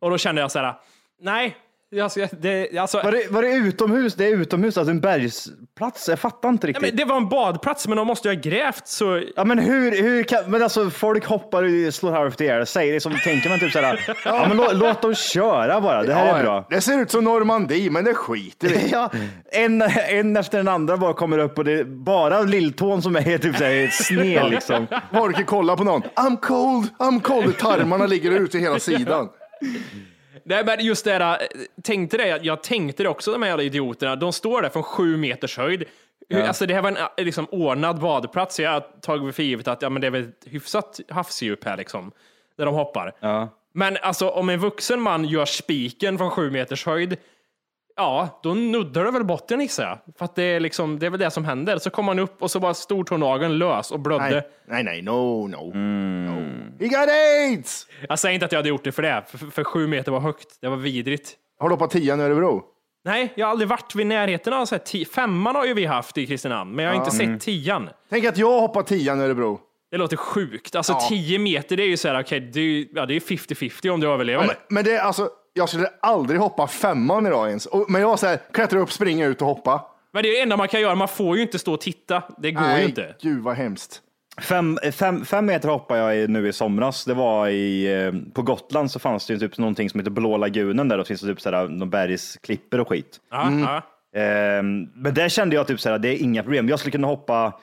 Och 0.01 0.09
då 0.09 0.17
kände 0.17 0.41
jag 0.41 0.51
så 0.51 0.59
här, 0.59 0.73
nej, 1.21 1.55
alltså, 2.01 2.27
det, 2.39 2.77
alltså, 2.77 3.01
Var 3.03 3.11
det, 3.11 3.27
var 3.29 3.41
det 3.41 3.53
utomhus? 3.53 4.15
Det 4.15 4.25
är 4.25 4.35
utomhus, 4.38 4.77
alltså 4.77 4.91
en 4.91 4.99
bergsplats? 5.01 6.09
Jag 6.09 6.19
fattar 6.19 6.49
inte 6.49 6.67
Ja, 6.67 6.69
riktigt. 6.69 6.81
men 6.89 6.95
det 6.95 7.05
var 7.05 7.17
en 7.17 7.29
badplats, 7.29 7.88
men 7.88 7.97
de 7.97 8.07
måste 8.07 8.27
ju 8.29 8.35
ha 8.35 8.41
grävt 8.41 8.88
så... 8.88 9.23
Ja 9.35 9.43
men 9.43 9.59
hur, 9.59 10.01
hur 10.01 10.23
kan, 10.23 10.51
men 10.51 10.63
alltså 10.63 10.89
folk 10.89 11.25
hoppar 11.25 11.88
och 11.88 11.93
slår 11.93 12.11
halvt 12.11 12.41
ihjäl 12.41 12.65
sig. 12.65 12.89
Det 12.89 12.95
är 12.95 12.99
som, 12.99 13.13
tänker 13.23 13.49
man 13.49 13.59
typ 13.59 13.71
såhär, 13.71 13.99
ja 14.25 14.45
men 14.47 14.57
låt, 14.57 14.75
låt 14.75 15.01
dem 15.01 15.15
köra 15.15 15.81
bara, 15.81 16.03
det 16.03 16.13
här 16.13 16.27
Ja, 16.27 16.38
är 16.38 16.43
bra. 16.43 16.67
Det 16.69 16.81
ser 16.81 17.01
ut 17.01 17.11
som 17.11 17.23
Normandie, 17.23 17.89
men 17.91 18.03
det 18.05 18.13
skiter 18.13 18.67
vi. 18.67 18.89
Ja, 18.91 19.11
en, 19.51 19.81
en 20.09 20.38
efter 20.38 20.57
den 20.57 20.67
andra 20.67 20.97
bara 20.97 21.13
kommer 21.13 21.38
upp 21.38 21.57
och 21.57 21.63
det 21.65 21.71
är 21.79 21.83
bara 21.83 22.41
lilltån 22.41 23.01
som 23.01 23.15
är 23.15 23.38
typ 23.38 23.91
sned 23.93 24.49
liksom. 24.51 24.88
Orkar 25.11 25.43
kolla 25.43 25.75
på 25.77 25.83
någon. 25.83 26.01
I'm 26.01 26.38
cold, 26.41 26.89
I'm 26.99 27.21
cold. 27.21 27.57
Tarmarna 27.57 28.05
ligger 28.05 28.31
ute 28.31 28.57
i 28.57 28.61
hela 28.61 28.79
sidan. 28.79 29.29
Nej, 30.43 30.65
men 30.65 30.85
just 30.85 31.05
det 31.05 31.17
där, 31.17 31.47
tänkte 31.83 32.17
det, 32.17 32.39
jag, 32.43 32.63
tänkte 32.63 33.03
det 33.03 33.09
också, 33.09 33.31
de 33.31 33.41
här 33.41 33.49
jävla 33.49 33.63
idioterna. 33.63 34.15
De 34.15 34.33
står 34.33 34.61
där 34.61 34.69
från 34.69 34.83
sju 34.83 35.17
meters 35.17 35.57
höjd. 35.57 35.83
Alltså 36.33 36.65
det 36.65 36.73
här 36.73 36.81
var 36.81 36.89
en 36.89 36.97
eh, 36.97 37.03
liksom, 37.17 37.47
ordnad 37.51 37.99
badplats, 37.99 38.55
så 38.55 38.61
jag 38.61 38.71
har 38.71 38.83
tagit 39.01 39.35
för 39.35 39.43
givet 39.43 39.67
att 39.67 39.81
ja, 39.81 39.89
men 39.89 40.01
det 40.01 40.07
är 40.07 40.11
väl 40.11 40.21
ett 40.21 40.45
hyfsat 40.45 40.99
havsdjup 41.09 41.63
här, 41.63 41.77
liksom, 41.77 42.12
där 42.57 42.65
de 42.65 42.75
hoppar. 42.75 43.13
Ja. 43.19 43.50
Men 43.74 43.98
alltså, 44.01 44.29
om 44.29 44.50
en 44.50 44.60
vuxen 44.60 45.01
man 45.01 45.25
gör 45.25 45.45
spiken 45.45 46.17
från 46.17 46.29
sju 46.29 46.51
meters 46.51 46.86
höjd, 46.86 47.17
ja, 48.01 48.39
då 48.43 48.53
nuddar 48.53 49.03
det 49.05 49.12
väl 49.12 49.24
botten 49.24 49.62
gissar 49.62 49.84
jag. 49.84 50.15
För 50.17 50.25
att 50.25 50.36
det 50.36 50.43
är, 50.43 50.60
liksom, 50.60 51.00
det 51.00 51.05
är 51.05 51.10
väl 51.10 51.20
det 51.20 51.31
som 51.31 51.46
händer. 51.46 51.77
Så 51.77 51.89
kom 51.89 52.08
han 52.08 52.20
upp 52.20 52.41
och 52.41 52.51
så 52.51 52.60
var 52.60 52.74
stortånageln 52.74 53.58
lös 53.58 53.91
och 53.91 54.00
blödde. 54.00 54.29
Nej, 54.29 54.43
nej, 54.67 54.84
nej, 54.84 55.01
no, 55.01 55.48
no. 55.48 55.74
no. 55.74 56.62
He 56.79 56.88
got 56.88 57.10
aids! 57.10 57.88
Jag 58.10 58.20
säger 58.20 58.34
inte 58.34 58.46
att 58.46 58.51
jag 58.51 58.60
hade 58.60 58.70
gjort 58.70 58.84
det 58.84 58.91
för 58.91 59.01
det, 59.01 59.24
för, 59.27 59.38
för 59.38 59.63
sju 59.63 59.88
meter 59.88 60.12
var 60.12 60.20
högt. 60.20 60.48
Det 60.62 60.70
var 60.70 60.77
vidrigt. 60.77 61.36
Har 61.60 61.70
du 61.70 61.75
hoppat 61.75 61.91
tian 61.91 62.20
i 62.20 62.24
Örebro? 62.24 62.63
Nej, 63.05 63.34
jag 63.36 63.46
har 63.46 63.51
aldrig 63.51 63.70
varit 63.70 63.96
vid 63.96 64.08
närheten 64.08 64.53
av 64.53 64.65
så 64.65 64.75
här, 64.75 65.05
femman 65.05 65.55
har 65.55 65.65
ju 65.65 65.74
vi 65.74 65.86
haft 65.86 66.17
i 66.17 66.27
Kristinehamn, 66.27 66.75
men 66.75 66.86
jag 66.86 66.91
har 66.91 67.00
inte 67.00 67.12
sett 67.12 67.41
tian. 67.41 67.89
Tänk 68.10 68.25
att 68.25 68.38
jag 68.38 68.60
hoppar 68.60 68.84
tian 68.84 69.22
i 69.22 69.24
Örebro. 69.24 69.60
Det 69.91 69.98
låter 69.98 70.17
sjukt. 70.17 70.75
Alltså 70.75 70.93
Ja. 70.93 71.05
10 71.10 71.39
meter, 71.39 71.77
det 71.77 71.84
är 71.84 71.88
ju 71.88 71.98
så 71.98 72.08
här, 72.08 72.22
okej, 72.22 72.39
det 72.39 72.60
är 72.60 72.63
ju 72.63 72.88
ja, 72.93 73.05
det 73.05 73.15
är 73.15 73.20
50-50 73.20 73.89
om 73.89 74.00
du 74.00 74.08
överlever. 74.08 74.43
Ja, 74.43 74.48
men, 74.48 74.55
men 74.75 74.84
det 74.84 74.91
är 74.96 75.01
alltså, 75.01 75.29
jag 75.53 75.70
skulle 75.70 75.88
aldrig 76.01 76.39
hoppa 76.39 76.67
femman 76.67 77.27
idag 77.27 77.48
ens. 77.48 77.65
Och, 77.65 77.86
men 77.89 78.01
jag 78.01 78.08
var 78.08 78.17
så 78.17 78.27
här, 78.27 78.39
klättra 78.51 78.79
upp, 78.79 78.91
springa 78.91 79.25
ut 79.25 79.41
och 79.41 79.48
hoppa. 79.48 79.86
Men 80.12 80.24
det 80.24 80.29
är 80.29 80.34
det 80.34 80.41
enda 80.41 80.58
man 80.58 80.67
kan 80.67 80.81
göra, 80.81 80.96
man 80.96 81.08
får 81.08 81.36
ju 81.36 81.41
inte 81.41 81.60
stå 81.60 81.74
och 81.74 81.81
titta. 81.81 82.24
Det 82.38 82.51
går 82.51 82.77
ju 82.77 82.86
inte. 82.86 83.15
gud 83.22 83.43
vad 83.43 83.55
hemskt. 83.55 84.01
Fem, 84.41 84.79
fem, 84.91 85.25
fem 85.25 85.46
meter 85.46 85.70
hoppade 85.70 86.00
jag 86.00 86.17
i, 86.17 86.27
nu 86.27 86.48
i 86.48 86.53
somras. 86.53 87.05
Det 87.05 87.13
var 87.13 87.48
i, 87.48 87.93
eh, 88.05 88.34
på 88.34 88.41
Gotland 88.41 88.91
så 88.91 89.00
fanns 89.00 89.27
det 89.27 89.34
ju 89.34 89.39
typ 89.39 89.58
någonting 89.58 89.89
som 89.89 90.00
heter 90.00 90.12
Blå 90.12 90.38
lagunen 90.38 90.88
där. 90.88 90.98
Då 90.98 91.03
finns 91.03 91.22
det 91.22 91.27
typ 91.27 91.41
sådär, 91.41 91.67
någon 91.67 91.89
bergsklippor 91.89 92.79
och 92.79 92.89
skit. 92.89 93.20
Ja, 93.31 93.51
ja. 93.51 93.81
Ehm, 94.20 94.89
men 94.96 95.13
där 95.13 95.29
kände 95.29 95.55
jag 95.55 95.67
typ 95.67 95.79
såhär, 95.79 96.00
det 96.00 96.10
är 96.10 96.24
inga 96.24 96.43
problem. 96.43 96.70
Jag 96.70 96.79
skulle 96.79 96.91
kunna 96.91 97.08
hoppa 97.08 97.53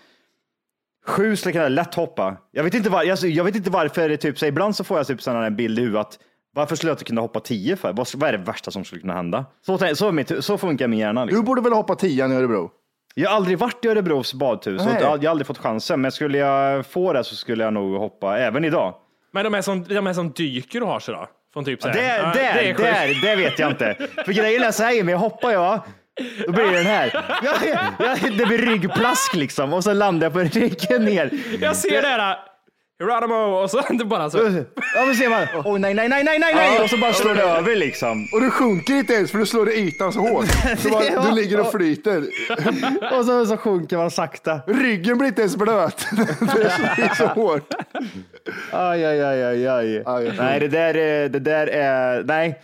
Sju 1.07 1.37
skulle 1.37 1.55
jag 1.55 1.63
kunna 1.63 1.69
lätt 1.69 1.95
hoppa. 1.95 2.37
Jag 2.51 2.65
vet 2.65 2.75
inte, 2.75 2.91
var, 2.91 3.03
jag, 3.03 3.19
jag 3.19 3.45
vet 3.45 3.57
inte 3.57 3.71
varför, 3.71 4.09
det 4.09 4.17
typ, 4.17 4.39
så 4.39 4.47
ibland 4.47 4.77
så 4.77 4.85
får 4.85 4.97
jag 4.97 5.07
typ 5.07 5.23
sådana 5.23 5.43
här 5.43 5.51
bild 5.51 5.79
i 5.79 5.83
huvudet. 5.83 6.01
att 6.01 6.19
Varför 6.55 6.77
skulle 6.77 6.91
jag 6.91 6.95
inte 6.95 7.05
kunna 7.05 7.21
hoppa 7.21 7.41
tio 7.41 7.77
för? 7.77 7.93
Vad, 7.93 8.09
vad 8.15 8.29
är 8.29 8.33
det 8.33 8.45
värsta 8.45 8.71
som 8.71 8.85
skulle 8.85 9.01
kunna 9.01 9.15
hända? 9.15 9.45
Så, 9.67 9.79
tänk- 9.79 9.97
så, 9.99 10.09
är 10.09 10.13
mitt, 10.13 10.45
så 10.45 10.59
funkar 10.59 10.89
min 10.89 10.99
hjärna. 10.99 11.21
Du 11.21 11.27
Liksom. 11.27 11.45
borde 11.45 11.61
väl 11.63 11.73
hoppa 11.73 11.95
tian 11.95 12.33
i 12.33 12.37
Örebro? 12.37 12.71
Jag 13.15 13.31
har 13.31 13.37
aldrig 13.37 13.59
varit 13.59 13.85
i 13.85 13.89
Örebros 13.89 14.35
badhus 14.35 14.81
och 14.81 14.87
Nej. 14.87 14.97
jag 15.01 15.09
har 15.09 15.17
jag 15.17 15.23
har 15.25 15.31
aldrig 15.31 15.47
fått 15.47 15.59
chansen. 15.59 16.01
Men 16.01 16.13
skulle 16.13 16.39
jag 16.39 16.87
få 16.87 17.13
det 17.13 17.25
så 17.25 17.35
skulle 17.37 17.65
jag 17.65 17.73
nog 17.73 17.97
hoppa 17.97 18.39
även 18.39 18.65
idag. 18.65 18.95
Men 19.33 19.45
de 19.45 19.55
är 19.55 19.63
som, 19.63 19.85
de 19.85 20.07
är 20.07 20.13
som 20.13 20.31
dyker 20.33 20.83
och 20.83 20.89
har 20.89 21.01
sig 21.01 21.15
då? 21.15 21.27
Från 21.53 21.65
typ 21.65 21.83
så 21.83 21.89
här. 21.89 21.95
det, 21.95 22.07
Ja, 22.07 22.31
det, 22.35 22.41
är 22.41 22.55
det, 22.55 23.09
sjukt. 23.09 23.23
det 23.23 23.37
vet 23.37 23.59
jag 23.59 23.71
inte. 23.71 23.97
För 24.25 24.33
grejen 24.33 24.63
är 24.63 24.71
så 24.71 24.83
här, 24.83 25.03
men 25.03 25.13
jag 25.13 25.19
hoppar 25.19 25.51
jag 25.51 25.81
Då 26.47 26.53
blir 26.53 26.65
det 26.65 26.71
den 26.77 26.87
här. 26.87 27.11
Ja, 27.43 27.53
ja, 27.67 27.79
ja, 27.99 28.17
det 28.39 28.47
blir 28.47 28.59
ryggplask 28.59 29.35
liksom 29.35 29.73
och 29.73 29.85
så 29.85 29.93
landar 29.93 30.27
jag 30.27 30.33
på 30.33 30.39
ryggen 30.59 31.05
ner. 31.05 31.31
Jag 31.61 31.77
ser 31.77 32.03
det 32.03 32.09
här. 32.09 32.37
Geronimo 33.01 33.35
och 33.35 33.71
så 33.71 33.81
det 33.99 34.05
bara 34.05 34.31
så. 34.31 34.39
Ja, 34.95 35.05
men 35.07 35.15
ser 35.15 35.29
man. 35.29 35.47
Åh 35.65 35.79
nej, 35.79 35.95
nej, 35.95 36.09
nej, 36.09 36.25
nej, 36.25 36.39
nej, 36.39 36.55
nej. 36.55 36.81
Och 36.81 36.91
så 36.91 36.97
bara 36.97 37.13
slår 37.13 37.35
det 37.35 37.43
över 37.43 37.77
liksom. 37.77 38.29
Och 38.33 38.41
du 38.41 38.51
sjunker 38.51 38.95
inte 38.95 39.13
ens 39.15 39.31
för 39.31 39.39
du 39.39 39.47
slår 39.47 39.71
i 39.71 39.73
ytan 39.75 40.13
så 40.13 40.21
hårt. 40.21 40.47
Så 40.79 40.89
bara, 40.89 41.23
du 41.31 41.35
ligger 41.35 41.61
och 41.61 41.71
flyter. 41.73 42.25
Och 43.19 43.25
så, 43.25 43.47
så 43.47 43.57
sjunker 43.57 43.97
man 43.97 44.11
sakta. 44.11 44.61
Ryggen 44.67 45.19
blir 45.19 45.29
inte 45.29 45.41
ens 45.41 45.57
blöt. 45.57 46.07
Det 46.97 47.03
är 47.03 47.15
så 47.15 47.27
hårt. 47.27 47.75
Aj, 48.73 49.05
aj, 49.05 49.23
aj, 49.25 49.45
aj, 49.45 49.67
aj. 49.69 50.03
Aj, 50.07 50.33
Nej, 50.39 50.61
det 50.61 50.69
där, 50.69 50.97
är- 50.97 51.29
det 51.29 51.39
där 51.39 51.67
är, 51.67 52.25
nej. 52.25 52.61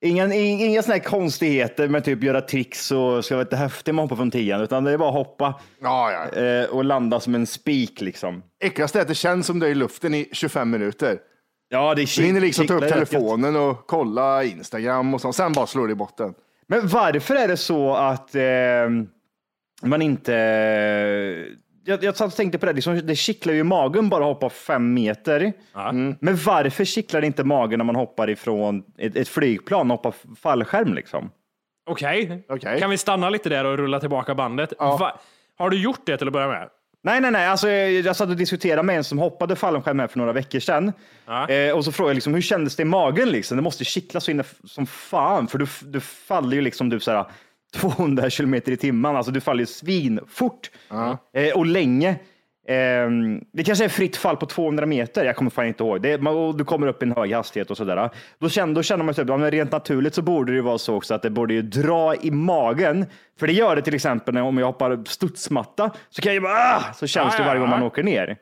Inga, 0.00 0.34
inga 0.34 0.82
sådana 0.82 0.98
här 0.98 1.10
konstigheter 1.10 1.88
med 1.88 2.04
typ 2.04 2.22
göra 2.22 2.40
tricks 2.40 2.90
och 2.90 3.24
ska 3.24 3.34
vara 3.34 3.44
lite 3.44 3.56
häftig 3.56 3.94
med 3.94 4.02
att 4.02 4.10
hoppa 4.10 4.16
från 4.16 4.30
tian, 4.30 4.60
utan 4.60 4.84
det 4.84 4.90
är 4.92 4.98
bara 4.98 5.08
att 5.08 5.14
hoppa 5.14 5.60
Ja, 5.80 6.12
ja. 6.32 6.40
eh, 6.40 6.64
och 6.68 6.84
landa 6.84 7.20
som 7.20 7.34
en 7.34 7.46
spik 7.46 8.00
liksom. 8.00 8.42
Äckligast 8.64 8.96
är 8.96 9.00
att 9.00 9.08
det 9.08 9.14
känns 9.14 9.46
som 9.46 9.58
du 9.58 9.66
är 9.66 9.70
i 9.70 9.74
luften 9.74 10.14
i 10.14 10.28
25 10.32 10.70
minuter. 10.70 11.18
Ja, 11.68 11.94
det 11.94 12.02
är 12.02 12.20
Du 12.20 12.26
hinner 12.26 12.40
liksom 12.40 12.66
ta 12.66 12.74
upp 12.74 12.88
telefonen 12.88 13.56
och 13.56 13.86
kolla 13.86 14.44
Instagram 14.44 15.14
och 15.14 15.20
sånt. 15.20 15.36
Sen 15.36 15.52
bara 15.52 15.66
slår 15.66 15.86
det 15.86 15.92
i 15.92 15.96
botten. 15.96 16.34
Men 16.68 16.88
varför 16.88 17.34
är 17.34 17.48
det 17.48 17.56
så 17.56 17.94
att 17.94 18.34
eh, 18.34 18.42
man 19.82 20.02
inte... 20.02 20.32
Jag, 21.86 22.04
jag 22.04 22.16
satt 22.16 22.28
och 22.28 22.36
tänkte 22.36 22.58
på 22.58 22.66
det, 22.66 22.72
liksom, 22.72 23.06
det 23.06 23.16
kittlar 23.16 23.52
ju 23.52 23.60
i 23.60 23.62
magen 23.62 24.08
bara 24.08 24.24
att 24.24 24.34
hoppa 24.34 24.50
fem 24.50 24.94
meter. 24.94 25.52
Mm. 25.74 26.16
Men 26.20 26.36
varför 26.36 26.84
kittlar 26.84 27.20
det 27.20 27.26
inte 27.26 27.44
magen 27.44 27.78
när 27.78 27.84
man 27.84 27.96
hoppar 27.96 28.30
ifrån 28.30 28.82
ett, 28.98 29.16
ett 29.16 29.28
flygplan 29.28 29.90
och 29.90 29.96
hoppar 29.96 30.14
fallskärm 30.36 30.94
liksom? 30.94 31.30
Okej, 31.90 32.44
Okej. 32.48 32.80
kan 32.80 32.90
vi 32.90 32.98
stanna 32.98 33.30
lite 33.30 33.48
där 33.48 33.64
och 33.64 33.76
rulla 33.76 34.00
tillbaka 34.00 34.34
bandet? 34.34 34.72
Va? 34.78 35.20
Har 35.58 35.70
du 35.70 35.82
gjort 35.82 36.00
det 36.06 36.16
till 36.16 36.26
att 36.26 36.32
börja 36.32 36.48
med? 36.48 36.68
Nej, 37.02 37.20
nej, 37.20 37.30
nej. 37.30 37.46
Alltså, 37.46 37.68
jag, 37.68 37.92
jag 37.92 38.16
satt 38.16 38.28
och 38.28 38.36
diskuterade 38.36 38.82
med 38.82 38.96
en 38.96 39.04
som 39.04 39.18
hoppade 39.18 39.56
fallskärm 39.56 39.98
här 39.98 40.06
för 40.06 40.18
några 40.18 40.32
veckor 40.32 40.60
sedan. 40.60 40.92
Ja. 41.26 41.48
Eh, 41.48 41.76
och 41.76 41.84
så 41.84 41.92
frågade 41.92 42.10
jag 42.10 42.14
liksom, 42.14 42.34
hur 42.34 42.40
kändes 42.40 42.76
det 42.76 42.82
i 42.82 42.84
magen? 42.86 43.28
Liksom? 43.30 43.56
Det 43.56 43.62
måste 43.62 43.84
kittla 43.84 44.20
så 44.20 44.30
inne 44.30 44.44
som 44.64 44.86
fan, 44.86 45.48
för 45.48 45.58
du, 45.58 45.66
du 45.82 46.00
faller 46.00 46.56
ju 46.56 46.60
liksom 46.60 46.88
du, 46.88 47.00
såhär, 47.00 47.24
200 47.80 48.30
kilometer 48.30 48.72
i 48.72 48.76
timmen. 48.76 49.16
Alltså, 49.16 49.32
du 49.32 49.40
faller 49.40 49.60
ju 49.60 49.66
svinfort 49.66 50.70
eh, 51.32 51.56
och 51.56 51.66
länge. 51.66 52.10
Eh, 52.68 53.10
det 53.52 53.64
kanske 53.64 53.84
är 53.84 53.88
fritt 53.88 54.16
fall 54.16 54.36
på 54.36 54.46
200 54.46 54.86
meter. 54.86 55.24
Jag 55.24 55.36
kommer 55.36 55.50
fan 55.50 55.66
inte 55.66 55.84
ihåg. 55.84 56.02
Det, 56.02 56.22
man, 56.22 56.56
du 56.56 56.64
kommer 56.64 56.86
upp 56.86 57.02
i 57.02 57.06
en 57.06 57.12
hög 57.12 57.32
hastighet 57.32 57.70
och 57.70 57.76
sådär. 57.76 58.10
Då 58.38 58.48
känner, 58.48 58.74
då 58.74 58.82
känner 58.82 59.04
man 59.04 59.14
typ, 59.14 59.28
ja, 59.28 59.36
men 59.36 59.50
rent 59.50 59.72
naturligt 59.72 60.14
så 60.14 60.22
borde 60.22 60.54
det 60.54 60.62
vara 60.62 60.78
så 60.78 60.94
också 60.94 61.14
att 61.14 61.22
det 61.22 61.30
borde 61.30 61.54
ju 61.54 61.62
dra 61.62 62.14
i 62.14 62.30
magen. 62.30 63.06
För 63.38 63.46
det 63.46 63.52
gör 63.52 63.76
det 63.76 63.82
till 63.82 63.94
exempel 63.94 64.34
när, 64.34 64.42
om 64.42 64.58
jag 64.58 64.66
hoppar 64.66 65.04
studsmatta 65.06 65.90
så 66.10 66.22
kan 66.22 66.34
jag 66.34 66.42
bara, 66.42 66.52
ah! 66.52 66.92
så 66.94 67.06
känns 67.06 67.34
Ja, 67.34 67.38
det 67.38 67.42
ja, 67.42 67.46
varje 67.48 67.60
gång 67.60 67.70
ja. 67.70 67.76
man 67.76 67.86
åker 67.86 68.02
ner. 68.02 68.36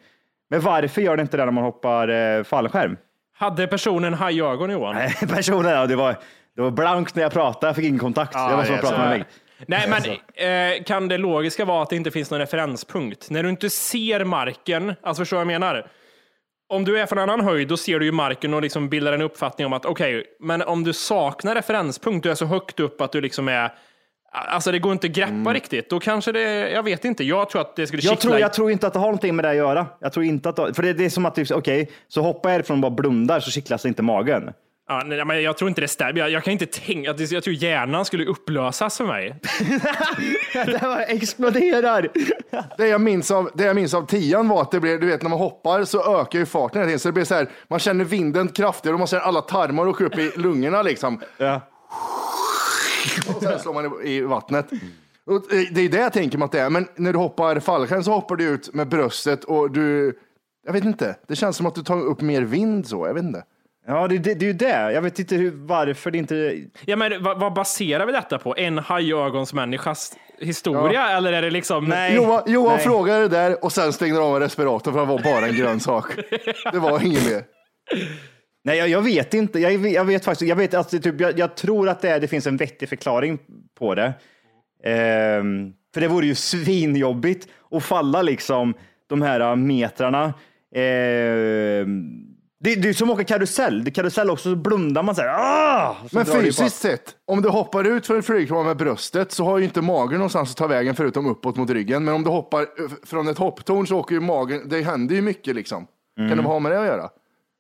Men 0.51 0.61
varför 0.61 1.03
gör 1.03 1.17
det 1.17 1.23
inte 1.23 1.37
det 1.37 1.45
när 1.45 1.53
man 1.53 1.65
hoppar 1.65 2.09
eh, 2.09 2.43
fallskärm? 2.43 2.97
Hade 3.37 3.67
personen 3.67 4.15
hajögon 4.15 4.71
Johan? 4.71 4.95
Nej, 4.95 5.15
personen, 5.29 5.71
ja, 5.73 5.87
det 5.87 5.97
var, 5.97 6.17
det 6.57 6.63
var 6.63 6.71
blankt 6.71 7.15
när 7.15 7.23
jag 7.23 7.33
pratade. 7.33 7.67
Jag 7.67 7.77
fick 7.77 7.85
ingen 7.85 7.99
kontakt. 8.01 8.35
jag 8.35 8.57
var 8.57 8.57
det 8.57 8.63
att 8.63 8.71
är 8.71 8.77
prata 8.77 8.95
så. 8.95 9.01
med 9.01 9.09
mig. 9.09 9.25
Nej, 9.67 9.89
men 9.89 10.77
eh, 10.77 10.85
kan 10.85 11.09
det 11.09 11.19
logiska 11.19 11.65
vara 11.65 11.83
att 11.83 11.91
det 11.91 11.97
inte 11.97 12.11
finns 12.11 12.31
någon 12.31 12.41
referenspunkt? 12.41 13.31
När 13.31 13.43
du 13.43 13.51
inte 13.51 13.71
ser 13.71 14.25
marken, 14.25 14.95
alltså 15.03 15.21
förstår 15.21 15.37
du 15.37 15.45
vad 15.45 15.53
jag 15.53 15.61
menar? 15.61 15.87
Om 16.69 16.85
du 16.85 17.01
är 17.01 17.07
från 17.07 17.19
en 17.19 17.31
annan 17.31 17.47
höjd, 17.47 17.69
då 17.69 17.77
ser 17.77 17.99
du 17.99 18.07
ju 18.07 18.13
marken 18.13 18.55
och 18.55 18.63
liksom 18.63 18.89
bildar 18.89 19.13
en 19.13 19.23
uppfattning 19.23 19.67
om 19.67 19.73
att 19.73 19.85
okej, 19.85 20.25
men 20.41 20.63
om 20.63 20.85
du 20.85 20.93
saknar 20.93 21.55
referenspunkt, 21.55 22.23
du 22.23 22.31
är 22.31 22.35
så 22.35 22.47
högt 22.47 22.81
upp 22.81 23.01
att 23.01 23.13
du 23.13 23.21
liksom 23.21 23.49
är 23.49 23.73
Alltså 24.37 24.73
det 24.73 24.79
går 24.79 24.93
inte 24.93 25.07
att 25.07 25.13
greppa 25.13 25.53
riktigt. 25.53 25.91
Då 25.91 26.01
kanske 26.01 26.33
det, 26.33 26.71
jag 26.71 26.83
vet 26.83 27.05
inte. 27.05 27.25
Jag 27.25 27.51
tror 27.51 27.61
att 27.61 27.77
det 27.77 27.87
skulle 27.87 28.03
Jag 28.03 28.21
tror, 28.21 28.39
jag 28.39 28.53
tror 28.53 28.71
inte 28.71 28.87
att 28.87 28.93
det 28.93 28.99
har 28.99 29.07
någonting 29.07 29.37
med 29.37 29.45
det 29.45 29.51
att 29.51 29.57
göra. 29.57 29.87
Jag 30.01 30.13
tror 30.13 30.25
inte 30.25 30.49
att 30.49 30.57
det, 30.57 30.75
för 30.75 30.83
det, 30.83 30.93
det 30.93 31.05
är 31.05 31.11
som 31.11 31.27
att, 31.27 31.35
typ, 31.35 31.51
okej, 31.51 31.91
så 32.09 32.23
hoppar 32.23 32.51
jag 32.51 32.61
ifrån 32.61 32.77
och 32.77 32.81
bara 32.81 32.91
blundar 32.91 33.41
så 33.41 33.51
kittlas 33.51 33.87
inte 33.87 34.03
magen. 34.03 34.53
Ja, 34.89 35.03
nej, 35.07 35.25
men 35.25 35.43
jag 35.43 35.59
tror 35.59 35.69
inte 35.69 35.81
det 35.81 35.89
stämmer. 35.89 36.19
Jag, 36.19 36.31
jag 36.31 36.45
kan 36.45 36.53
inte 36.53 36.67
tänka, 36.67 37.15
jag 37.19 37.45
tror 37.45 37.55
hjärnan 37.55 38.05
skulle 38.05 38.25
upplösas 38.25 38.97
för 38.97 39.05
mig. 39.07 39.41
det 40.53 40.79
bara 40.83 41.05
exploderar. 41.05 42.09
Det 42.77 42.89
jag, 42.89 43.01
minns 43.01 43.31
av, 43.31 43.51
det 43.55 43.65
jag 43.65 43.77
minns 43.77 43.95
av 43.95 44.07
tian 44.07 44.49
var 44.49 44.63
att 44.63 44.71
det 44.71 44.81
blir, 44.81 44.99
du 44.99 45.07
vet 45.07 45.23
när 45.23 45.31
man 45.31 45.39
hoppar 45.39 45.85
så 45.85 46.21
ökar 46.21 46.39
ju 46.39 46.47
farten 46.47 46.81
hela 46.81 46.87
tiden. 46.87 46.99
Så 46.99 47.09
det 47.09 47.13
blir 47.13 47.25
så 47.25 47.35
här, 47.35 47.49
man 47.69 47.79
känner 47.79 48.05
vinden 48.05 48.49
kraftigare 48.49 48.95
och 48.95 48.99
man 48.99 49.09
ser 49.09 49.19
alla 49.19 49.41
tarmar 49.41 49.89
åka 49.89 50.05
upp 50.05 50.19
i 50.19 50.33
lungorna 50.37 50.83
liksom. 50.83 51.21
Ja. 51.37 51.61
Och 53.37 53.43
sen 53.43 53.59
slår 53.59 53.75
man 53.75 54.03
i, 54.05 54.11
i 54.11 54.21
vattnet. 54.21 54.71
Och 55.27 55.43
det 55.51 55.81
är 55.81 55.89
det 55.89 55.99
jag 55.99 56.13
tänker 56.13 56.39
mig 56.39 56.47
att 56.47 56.53
det 56.53 56.61
är. 56.61 56.71
Men 56.71 56.89
när 56.97 57.13
du 57.13 57.19
hoppar 57.19 57.61
fallskärm 57.61 58.05
så 58.05 58.13
hoppar 58.13 58.37
du 58.37 58.45
ut 58.45 58.75
med 58.75 58.89
bröstet 58.89 59.45
och 59.45 59.71
du, 59.71 60.19
jag 60.67 60.73
vet 60.73 60.85
inte, 60.85 61.17
det 61.29 61.37
känns 61.37 61.57
som 61.57 61.67
att 61.67 61.75
du 61.75 61.83
tar 61.83 62.01
upp 62.01 62.21
mer 62.21 62.43
vind 62.43 62.87
så, 62.87 63.07
jag 63.07 63.15
vet 63.15 63.25
inte. 63.25 63.45
Ja, 63.87 64.09
det, 64.09 64.19
det, 64.19 64.35
det 64.35 64.45
är 64.45 64.47
ju 64.47 64.53
det. 64.53 64.93
Jag 64.93 65.03
vet 65.03 65.19
inte 65.19 65.37
hur, 65.37 65.51
varför 65.55 66.11
det 66.11 66.19
inte... 66.19 66.65
Ja, 66.85 66.97
men 66.97 67.23
vad, 67.23 67.41
vad 67.41 67.53
baserar 67.55 68.07
vi 68.07 68.13
detta 68.13 68.39
på? 68.39 68.57
En 68.57 68.79
hajögonsmänniskas 68.79 70.17
historia? 70.39 71.09
Eller 71.11 71.33
är 71.33 71.43
det 71.43 71.51
liksom... 71.51 71.85
Nej. 71.85 72.15
Johan, 72.15 72.43
Johan 72.47 72.75
Nej. 72.77 72.85
frågade 72.85 73.21
det 73.21 73.29
där 73.29 73.65
och 73.65 73.73
sen 73.73 73.93
stängde 73.93 74.19
de 74.19 74.25
av 74.25 74.41
respiratorn 74.41 74.95
för 74.95 75.01
det 75.01 75.07
var 75.07 75.19
bara 75.23 75.47
en 75.47 75.57
grön 75.57 75.81
sak. 75.81 76.05
Det 76.73 76.79
var 76.79 77.07
inget 77.07 77.31
mer. 77.31 77.43
Nej, 78.65 78.79
jag, 78.79 78.89
jag 78.89 79.03
vet 79.03 79.35
inte. 79.35 79.59
Jag, 79.59 79.79
vet- 79.79 79.93
jag 79.93 80.05
vet 80.05 80.25
faktiskt. 80.25 80.49
Jag, 80.49 80.57
vet, 80.57 80.75
alltså, 80.75 80.99
typ, 80.99 81.21
jag, 81.21 81.39
jag 81.39 81.57
tror 81.57 81.89
att 81.89 82.01
det, 82.01 82.11
är, 82.11 82.21
det 82.21 82.29
finns 82.29 82.47
en 82.47 82.57
vettig 82.57 82.89
förklaring 82.89 83.39
på 83.79 83.95
det. 83.95 84.13
Ehm, 84.85 85.73
för 85.95 86.01
det 86.01 86.09
vore 86.09 86.27
ju 86.27 86.35
svinjobbigt 86.35 87.49
att 87.71 87.83
falla 87.85 88.23
liksom 88.23 88.75
de 89.09 89.23
här 89.23 89.57
metrarna. 89.57 90.35
Ehm, 90.75 92.34
det, 92.65 92.75
det 92.75 92.89
är 92.89 92.93
som 92.93 93.11
att 93.11 93.15
åka 93.15 93.25
karusell. 93.25 93.85
Det 93.85 93.91
är 93.91 93.93
karusell 93.93 94.31
också, 94.31 94.51
så 94.51 94.57
blundar 94.57 95.03
man 95.03 95.15
så 95.15 95.23
här. 95.23 95.29
Ah! 95.39 95.97
Så 96.11 96.17
Men 96.17 96.27
fysiskt 96.27 96.77
sett, 96.77 97.15
om 97.27 97.43
du 97.43 97.49
hoppar 97.49 97.85
ut 97.85 98.07
för 98.07 98.19
ett 98.19 98.27
flygplan 98.27 98.67
med 98.67 98.77
bröstet 98.77 99.33
så 99.33 99.45
har 99.45 99.59
ju 99.59 99.65
inte 99.65 99.81
magen 99.83 100.19
någonstans 100.19 100.51
att 100.51 100.57
ta 100.57 100.67
vägen 100.67 100.95
förutom 100.95 101.27
uppåt 101.27 101.57
mot 101.57 101.71
ryggen. 101.71 102.05
Men 102.05 102.15
om 102.15 102.23
du 102.25 102.31
hoppar 102.31 102.63
eh, 102.63 102.67
från 103.07 103.29
ett 103.29 103.39
hopptorn 103.39 103.87
så 103.87 103.99
åker 103.99 104.15
ju 104.15 104.21
magen, 104.21 104.69
det 104.69 104.83
händer 104.83 105.15
ju 105.15 105.23
mycket 105.23 105.55
liksom. 105.55 105.87
Kan 106.17 106.27
Mm. 106.27 106.39
det 106.39 106.45
ha 106.45 106.59
med 106.59 106.73
det 106.73 106.81
att 106.81 106.87
göra? 106.87 107.09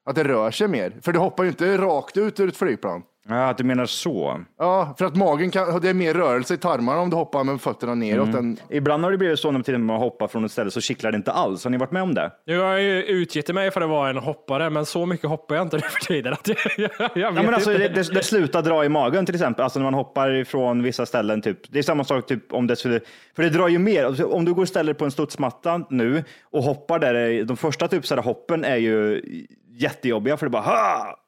Att 0.07 0.15
det 0.17 0.25
rör 0.25 0.51
sig 0.51 0.69
mer? 0.69 0.93
För 1.03 1.13
du 1.13 1.19
hoppar 1.19 1.45
ju 1.45 1.51
inte 1.51 1.77
rakt 1.79 2.17
ut 2.17 2.41
ur 2.41 2.49
ett 2.49 2.57
flygplan. 2.57 3.03
Ja, 3.29 3.49
att 3.49 3.59
du 3.59 3.65
menar 3.65 3.87
så. 3.87 4.41
Ja, 4.59 4.95
för 4.99 5.05
att 5.05 5.17
magen 5.17 5.51
kan, 5.51 5.81
det 5.81 5.89
är 5.91 5.95
mer 5.95 6.15
rörelse 6.15 6.55
i 6.55 6.57
tarmarna 6.57 7.01
om 7.01 7.11
du 7.11 7.17
hoppar 7.17 7.45
med 7.45 7.61
fötterna 7.61 7.95
neråt 7.95 8.29
Mm. 8.29 8.39
än 8.39 8.57
Ibland 8.71 9.05
har 9.05 9.11
det 9.11 9.19
blivit 9.19 9.39
så 9.39 9.51
när 9.51 9.63
till 9.63 9.75
och 9.75 9.81
med 9.81 9.87
man 9.87 9.97
hoppar 9.99 10.29
från 10.29 10.45
ett 10.45 10.53
ställe 10.53 10.71
så 10.71 10.81
kittlar 10.81 11.11
det 11.13 11.17
inte 11.17 11.33
alls. 11.33 11.65
Har 11.65 11.71
ni 11.71 11.77
varit 11.77 11.91
med 11.93 12.03
om 12.03 12.15
det? 12.15 12.31
Nu 12.47 12.59
har 12.59 12.67
jag 12.67 12.83
ju 12.83 13.03
utgett 13.05 13.55
mig 13.55 13.71
för 13.71 13.81
att 13.81 13.89
vara 13.89 14.11
en 14.11 14.17
hoppare, 14.17 14.71
men 14.71 14.87
så 14.87 15.07
mycket 15.07 15.31
hoppar 15.31 15.55
jag 15.55 15.63
inte 15.63 15.77
nu 15.83 15.83
för 15.83 16.01
tiden. 16.05 16.33
Att 16.33 16.49
jag, 16.49 16.57
jag, 16.77 16.91
jag 16.99 17.11
Ja, 17.15 17.31
men 17.33 17.55
alltså, 17.55 17.71
det, 17.71 17.89
det, 17.89 18.15
det 18.15 18.23
slutar 18.25 18.63
dra 18.63 18.85
i 18.85 18.89
magen 18.89 19.27
till 19.27 19.35
exempel. 19.35 19.63
Alltså 19.63 19.79
när 19.79 19.85
man 19.85 19.95
hoppar 19.95 20.35
ifrån 20.35 20.83
vissa 20.83 21.07
ställen. 21.07 21.43
Typ. 21.43 21.59
Det 21.73 21.79
är 21.79 21.83
samma 21.83 22.05
sak 22.05 22.27
typ, 22.27 22.53
om 22.53 22.67
det 22.67 22.77
skulle, 22.77 23.01
för 23.37 23.43
det 23.43 23.51
drar 23.51 23.69
ju 23.69 23.79
mer. 23.79 24.05
Alltså, 24.05 24.25
Om 24.25 24.45
du 24.45 24.55
går 24.55 24.63
och 24.63 24.69
ställer 24.69 24.95
på 24.95 25.05
en 25.05 25.11
studsmatta 25.11 25.85
nu 25.91 26.25
och 26.43 26.63
hoppar 26.63 26.99
där, 26.99 27.45
de 27.45 27.57
första 27.57 27.89
typ 27.89 28.07
så 28.07 28.15
här, 28.15 28.23
hoppen 28.23 28.65
är 28.65 28.77
ju 28.77 29.23
jättejobbiga 29.77 30.37
för 30.37 30.47
det 30.47 30.51
bara 30.51 30.63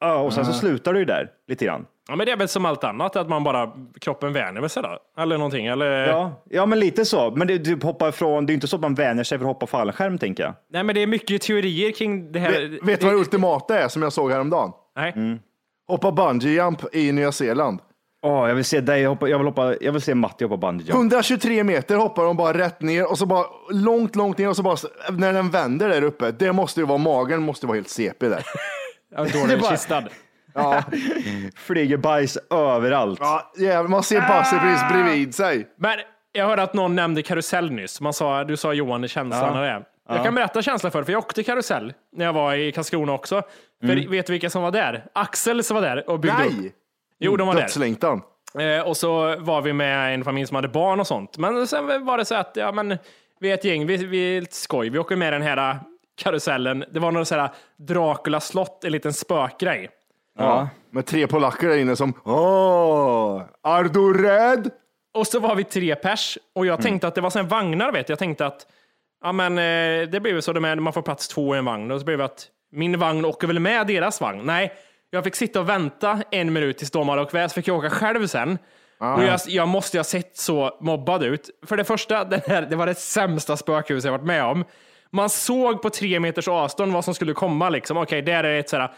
ha, 0.01 0.21
och 0.21 0.33
sen 0.33 0.45
så 0.45 0.53
slutar 0.53 0.93
du 0.93 0.99
ju 0.99 1.05
där 1.05 1.31
lite 1.49 1.65
grann. 1.65 1.87
Ja, 2.09 2.17
men 2.17 2.27
det 2.27 2.33
är 2.33 2.37
väl 2.37 2.49
som 2.49 2.65
allt 2.65 2.85
annat, 2.85 3.17
att 3.17 3.29
man 3.29 3.45
bara, 3.45 3.73
kroppen 4.01 4.33
vänjer 4.33 4.69
sig 4.69 4.83
då. 4.83 5.23
Eller 5.23 5.37
någonting. 5.39 5.67
Eller... 5.67 6.07
Ja, 6.09 6.43
ja, 6.51 6.67
men 6.67 6.79
lite 6.79 7.05
så. 7.05 7.31
Men 7.31 7.47
det, 7.47 7.59
du 7.59 7.87
hoppar 7.87 8.11
från, 8.11 8.47
det 8.47 8.53
är 8.53 8.55
inte 8.55 8.69
så 8.69 8.77
att 8.77 8.83
man 8.83 8.95
vänjer 8.95 9.25
sig 9.25 9.39
för 9.39 9.45
att 9.45 9.49
hoppa 9.49 9.67
fallskärm 9.67 10.19
tänker 10.19 10.43
jag. 10.43 10.55
Nej, 10.71 10.83
men 10.85 10.95
det 10.95 11.03
är 11.03 11.07
mycket 11.07 11.43
teorier 11.43 11.93
kring 11.93 12.33
det 12.33 12.39
här. 12.39 12.51
Vet, 12.51 12.83
vet 12.83 13.01
du 13.01 13.07
vad 13.07 13.15
det 13.15 13.19
ultimata 13.19 13.79
är 13.79 13.89
som 13.89 14.03
jag 14.03 14.13
såg 14.13 14.31
häromdagen? 14.31 14.73
Nej. 14.97 15.13
Mm. 15.17 15.39
Hoppa 15.89 16.13
bungee 16.13 16.53
jump 16.53 16.95
i 16.95 17.13
Nya 17.13 17.33
Zeeland. 17.33 17.81
Åh, 18.23 18.49
jag 18.49 18.55
vill 18.55 18.65
se 18.65 18.81
dig 18.81 19.05
hoppa, 19.05 19.29
jag 19.29 19.39
vill, 19.39 19.47
hoppa, 19.47 19.75
jag 19.81 19.93
vill 19.93 20.03
se 20.03 20.15
Matti 20.15 20.45
hoppa 20.45 20.57
bungee 20.57 20.87
jump. 20.87 20.97
123 20.99 21.65
meter 21.65 21.97
hoppar 21.97 22.25
de 22.25 22.37
bara 22.37 22.59
rätt 22.59 22.81
ner 22.81 23.11
och 23.11 23.19
så 23.19 23.27
bara 23.27 23.47
långt, 23.71 24.17
långt 24.17 24.39
ner 24.39 24.49
och 24.49 24.57
så 24.57 24.63
bara 24.63 24.77
när 25.11 25.33
den 25.33 25.51
vänder 25.51 25.89
där 25.89 26.03
uppe. 26.03 26.31
Det 26.31 26.53
måste 26.53 26.81
ju 26.81 26.87
vara 26.87 26.99
magen, 26.99 27.43
måste 27.43 27.67
vara 27.67 27.75
helt 27.77 27.89
CP 27.89 28.29
där. 28.29 28.43
Ja, 29.17 29.25
Det 29.25 29.39
är 29.53 29.59
bara- 29.61 29.71
kistad. 29.71 30.03
Ja, 30.55 30.83
Flyger 31.57 31.97
bajs 31.97 32.39
överallt. 32.51 33.19
ja 33.23 33.53
jävlar, 33.57 33.89
man 33.91 34.03
ser 34.03 34.21
Basse 34.21 34.59
precis 34.59 34.89
bredvid 34.93 35.35
sig. 35.35 35.67
Men 35.79 35.99
jag 36.33 36.47
hörde 36.47 36.63
att 36.63 36.75
någon 36.75 36.95
nämnde 36.95 37.23
karusell 37.23 37.71
nyss. 37.73 38.01
Man 38.01 38.13
sa, 38.13 38.45
du 38.45 38.57
sa 38.57 38.73
Johan 38.73 39.05
i 39.05 39.09
känslan 39.09 39.41
Ja. 39.65 39.75
av 39.75 39.81
det. 39.81 39.83
Jag 40.15 40.25
kan 40.25 40.35
berätta 40.35 40.63
känslan 40.63 40.93
för 40.93 41.03
för 41.03 41.13
jag 41.13 41.19
åkte 41.19 41.43
karusell 41.43 41.93
när 42.17 42.25
jag 42.25 42.33
var 42.33 42.55
i 42.55 42.73
Karlskrona 42.73 43.13
också. 43.13 43.43
För 43.81 44.11
vet 44.11 44.27
du 44.27 44.33
vilka 44.33 44.51
som 44.51 44.63
var 44.63 44.71
där? 44.71 45.05
Axel 45.13 45.65
som 45.65 45.75
var 45.75 45.83
där 45.83 46.11
och 46.11 46.21
byggde 46.21 46.45
upp. 46.45 46.53
Jo, 47.19 47.37
de 47.37 47.47
var 47.47 47.55
där. 47.55 47.61
Dödslängtan. 47.61 48.23
Eh, 48.59 48.89
och 48.89 48.97
så 48.97 49.37
var 49.37 49.61
vi 49.63 49.73
med 49.73 50.15
en 50.15 50.25
familj 50.25 50.47
som 50.47 50.55
hade 50.55 50.69
barn 50.69 51.01
och 51.01 51.07
sånt. 51.07 51.39
Men 51.39 51.67
sen 51.67 52.05
var 52.05 52.19
det 52.19 52.25
så 52.25 52.35
att, 52.35 52.53
ja 52.55 52.73
men, 52.73 52.99
vi 53.41 53.51
är 53.51 53.55
ett 53.55 53.65
gäng, 53.65 53.87
vi, 53.87 53.97
vi 53.97 54.37
är 54.37 54.41
lite 54.41 54.55
skoj. 54.55 54.91
Vi 54.91 54.99
åker 54.99 55.17
med 55.17 55.33
den 55.33 55.43
här 55.43 55.71
äh, 55.71 55.77
karusellen. 56.17 56.85
Det 56.93 57.01
var 57.01 57.13
någon 57.13 57.27
sån 57.27 57.39
här 57.39 57.51
Dracula 57.77 58.41
slott, 58.41 58.85
en 58.85 58.93
liten 58.93 59.13
spökgrej. 59.13 59.91
Ja. 60.39 60.69
Med 60.91 61.07
tre 61.07 61.27
polacker 61.27 61.69
där 61.69 61.77
inne 61.77 61.97
som 61.97 62.13
Åh, 62.25 63.43
är 63.63 63.85
du 63.85 64.23
rädd? 64.23 64.71
Och 65.15 65.27
så 65.27 65.41
var 65.41 65.55
vi 65.55 65.65
tre 65.65 65.95
pers 65.95 66.39
och 66.55 66.67
jag 66.67 66.83
tänkte 66.83 67.09
att 67.09 67.15
det 67.15 67.21
var 67.21 67.31
här 67.31 67.43
vagnar, 67.43 67.93
vet. 67.93 68.09
Jag 68.09 68.19
tänkte 68.19 68.47
att 68.47 68.67
ja, 69.23 69.33
men, 69.33 69.59
eh, 69.59 70.09
det 70.09 70.21
blir 70.21 70.33
väl 70.33 70.43
så 70.43 70.53
de 70.53 70.65
är, 70.65 70.77
man 70.77 70.93
får 70.93 71.03
plats 71.03 71.29
två 71.29 71.55
i 71.55 71.59
en 71.59 71.65
vagn. 71.65 71.91
Och 71.91 72.01
så 72.01 72.05
blev 72.05 72.19
det 72.19 72.25
att 72.25 72.47
min 72.73 72.99
vagn 72.99 73.25
åker 73.25 73.47
väl 73.47 73.59
med 73.59 73.87
deras 73.87 74.21
vagn. 74.21 74.43
Nej, 74.45 74.73
jag 75.11 75.25
fick 75.25 75.35
sitta 75.35 75.61
och 75.61 75.69
vänta 75.69 76.23
en 76.31 76.53
minut 76.53 76.79
tills 76.79 76.91
de 76.91 77.09
hade 77.09 77.23
åkt 77.23 77.35
iväg, 77.35 77.51
så 77.51 77.55
fick 77.55 77.69
jag 77.69 77.77
åka 77.77 77.91
själv 77.91 78.27
sen. 78.27 78.59
Och 78.99 79.23
jag, 79.23 79.41
jag 79.47 79.69
måste 79.69 79.97
ju 79.97 79.99
ha 79.99 80.05
sett 80.05 80.37
så 80.37 80.79
mobbad 80.81 81.23
ut. 81.23 81.51
För 81.67 81.77
det 81.77 81.85
första, 81.85 82.25
den 82.25 82.41
här, 82.47 82.63
det 82.63 82.77
var 82.77 82.87
det 82.87 82.95
sämsta 82.95 83.57
spökhuset 83.57 84.05
jag 84.05 84.13
varit 84.13 84.27
med 84.27 84.45
om. 84.45 84.65
Man 85.13 85.31
såg 85.31 85.83
på 85.83 85.91
tre 85.91 86.21
meters 86.21 86.49
avstånd 86.49 86.93
vad 86.93 87.05
som 87.05 87.15
skulle 87.15 87.33
komma. 87.33 87.69
Liksom. 87.71 87.97
Okej, 87.97 88.23
där 88.23 88.45
är 88.45 88.61
ett, 88.61 88.69
sådär, 88.69 88.93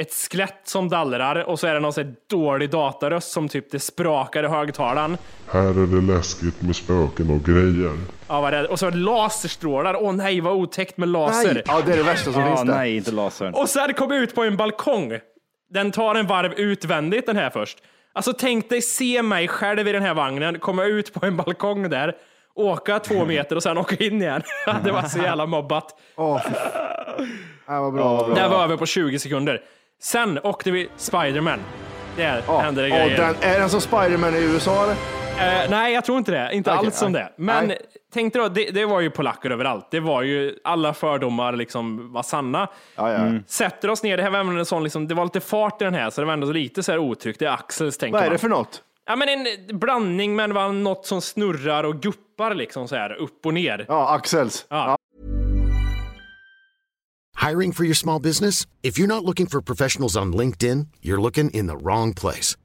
ett 0.00 0.12
skelett 0.14 0.60
som 0.64 0.88
dallrar 0.88 1.44
och 1.48 1.60
så 1.60 1.66
är 1.66 1.74
det 1.74 1.80
någon 1.80 1.92
sån 1.92 2.04
här 2.04 2.14
dålig 2.30 2.70
dataröst 2.70 3.30
som 3.32 3.48
typ 3.48 3.70
det 3.70 3.80
sprakar 3.80 4.44
i 4.44 4.46
högtalaren. 4.46 5.16
Här 5.52 5.82
är 5.82 5.86
det 5.86 6.12
läskigt 6.14 6.62
med 6.62 6.76
spöken 6.76 7.30
och 7.30 7.44
grejer. 7.44 7.98
Ja, 8.28 8.40
vad 8.40 8.52
det? 8.52 8.66
Och 8.68 8.78
så 8.78 8.90
laserstrålar. 8.90 9.96
Åh 10.02 10.12
nej, 10.12 10.40
vad 10.40 10.52
otäckt 10.52 10.96
med 10.96 11.08
laser. 11.08 11.54
Nej. 11.54 11.62
Ja, 11.66 11.82
det 11.86 11.92
är 11.92 11.96
det 11.96 12.02
värsta 12.02 12.32
som 12.32 12.40
Ja, 12.42 12.48
finns 12.48 12.60
där. 12.68 12.74
nej, 12.76 12.96
inte 12.96 13.10
lasern. 13.12 13.54
Och 13.54 13.68
sen 13.68 13.94
kom 13.94 14.10
jag 14.10 14.22
ut 14.22 14.34
på 14.34 14.42
en 14.42 14.56
balkong. 14.56 15.12
Den 15.70 15.92
tar 15.92 16.14
en 16.14 16.26
varv 16.26 16.52
utvändigt 16.52 17.26
den 17.26 17.36
här 17.36 17.50
först. 17.50 17.78
Alltså 18.12 18.32
tänk 18.32 18.68
dig 18.68 18.82
se 18.82 19.22
mig 19.22 19.48
själv 19.48 19.88
i 19.88 19.92
den 19.92 20.02
här 20.02 20.14
vagnen, 20.14 20.58
komma 20.58 20.84
ut 20.84 21.14
på 21.14 21.26
en 21.26 21.36
balkong 21.36 21.90
där, 21.90 22.14
åka 22.54 22.98
två 22.98 23.24
meter 23.26 23.56
och 23.56 23.62
sen 23.62 23.78
åka 23.78 23.96
in 24.04 24.22
igen. 24.22 24.42
det 24.84 24.92
var 24.92 25.02
så 25.02 25.18
jävla 25.18 25.46
mobbat. 25.46 25.94
Åh, 26.16 26.40
fan. 26.42 26.52
Ja, 27.66 27.80
vad 27.80 27.92
bra, 27.92 28.14
vad 28.16 28.26
bra. 28.26 28.34
Det 28.34 28.48
var 28.48 28.64
över 28.64 28.76
på 28.76 28.86
20 28.86 29.18
sekunder. 29.18 29.60
Sen 30.02 30.38
åkte 30.42 30.70
vi 30.70 30.88
Spiderman. 30.96 31.58
Där 32.16 32.42
Ja. 32.46 32.58
hände 32.60 32.82
det 32.82 32.88
grejer. 32.88 33.16
den, 33.16 33.34
är 33.40 33.60
den 33.60 33.70
som 33.70 33.80
Spiderman 33.80 34.34
i 34.34 34.38
USA 34.38 34.82
eller? 34.84 35.23
Eh, 35.38 35.70
nej, 35.70 35.94
jag 35.94 36.04
tror 36.04 36.18
inte 36.18 36.32
det. 36.32 36.50
Inte 36.52 36.70
Okej, 36.70 36.86
alls 36.86 36.98
som 36.98 37.12
det. 37.12 37.32
Men 37.36 37.66
Nej. 37.66 37.78
tänk 38.12 38.32
dig 38.32 38.42
då, 38.42 38.48
det, 38.48 38.70
det 38.70 38.84
var 38.86 39.00
ju 39.00 39.10
polacker 39.10 39.50
överallt. 39.50 39.88
Det 39.90 40.00
var 40.00 40.22
ju 40.22 40.54
alla 40.64 40.94
fördomar 40.94 41.52
liksom 41.52 42.12
var 42.12 42.22
sanna. 42.22 42.68
Ja, 42.96 43.12
ja. 43.12 43.32
Sätter 43.46 43.90
oss 43.90 44.02
ner, 44.02 44.16
det 44.16 44.22
här 44.22 44.30
var 44.30 44.38
en 44.58 44.66
sån, 44.66 44.82
liksom, 44.82 45.08
det 45.08 45.14
var 45.14 45.24
lite 45.24 45.40
fart 45.40 45.82
i 45.82 45.84
den 45.84 45.94
här, 45.94 46.10
så 46.10 46.20
det 46.20 46.26
var 46.26 46.32
ändå 46.32 46.52
lite 46.52 46.82
så 46.82 46.92
här 46.92 46.98
otryggt. 46.98 47.38
Det 47.38 47.46
är 47.46 47.50
Axels, 47.52 47.98
tänker 47.98 48.12
Vad 48.12 48.22
är 48.22 48.26
man. 48.26 48.32
det 48.32 48.38
för 48.38 48.48
något? 48.48 48.82
Ja, 49.06 49.16
men 49.16 49.28
en 49.28 49.46
blandning 49.78 50.36
med 50.36 50.50
vad- 50.50 50.74
något 50.74 51.06
som 51.06 51.20
snurrar 51.20 51.84
och 51.84 52.00
guppar 52.02 52.54
liksom 52.54 52.88
så 52.88 52.96
här 52.96 53.12
upp 53.14 53.46
och 53.46 53.54
ner. 53.54 53.84
Ja, 53.88 54.14
Axels. 54.14 54.66
Ja. 54.68 54.96
Hiring 57.48 57.72
for 57.72 57.84
your 57.84 57.94
small 57.94 58.20
business? 58.22 58.68
If 58.82 58.98
you're 58.98 59.06
not 59.14 59.24
looking 59.24 59.46
for 59.46 59.60
professionals 59.60 60.16
on 60.16 60.34
LinkedIn, 60.34 60.86
you're 61.02 61.22
looking 61.22 61.50
in 61.50 61.68
the 61.68 61.74
wrong 61.76 62.14
place. 62.14 62.56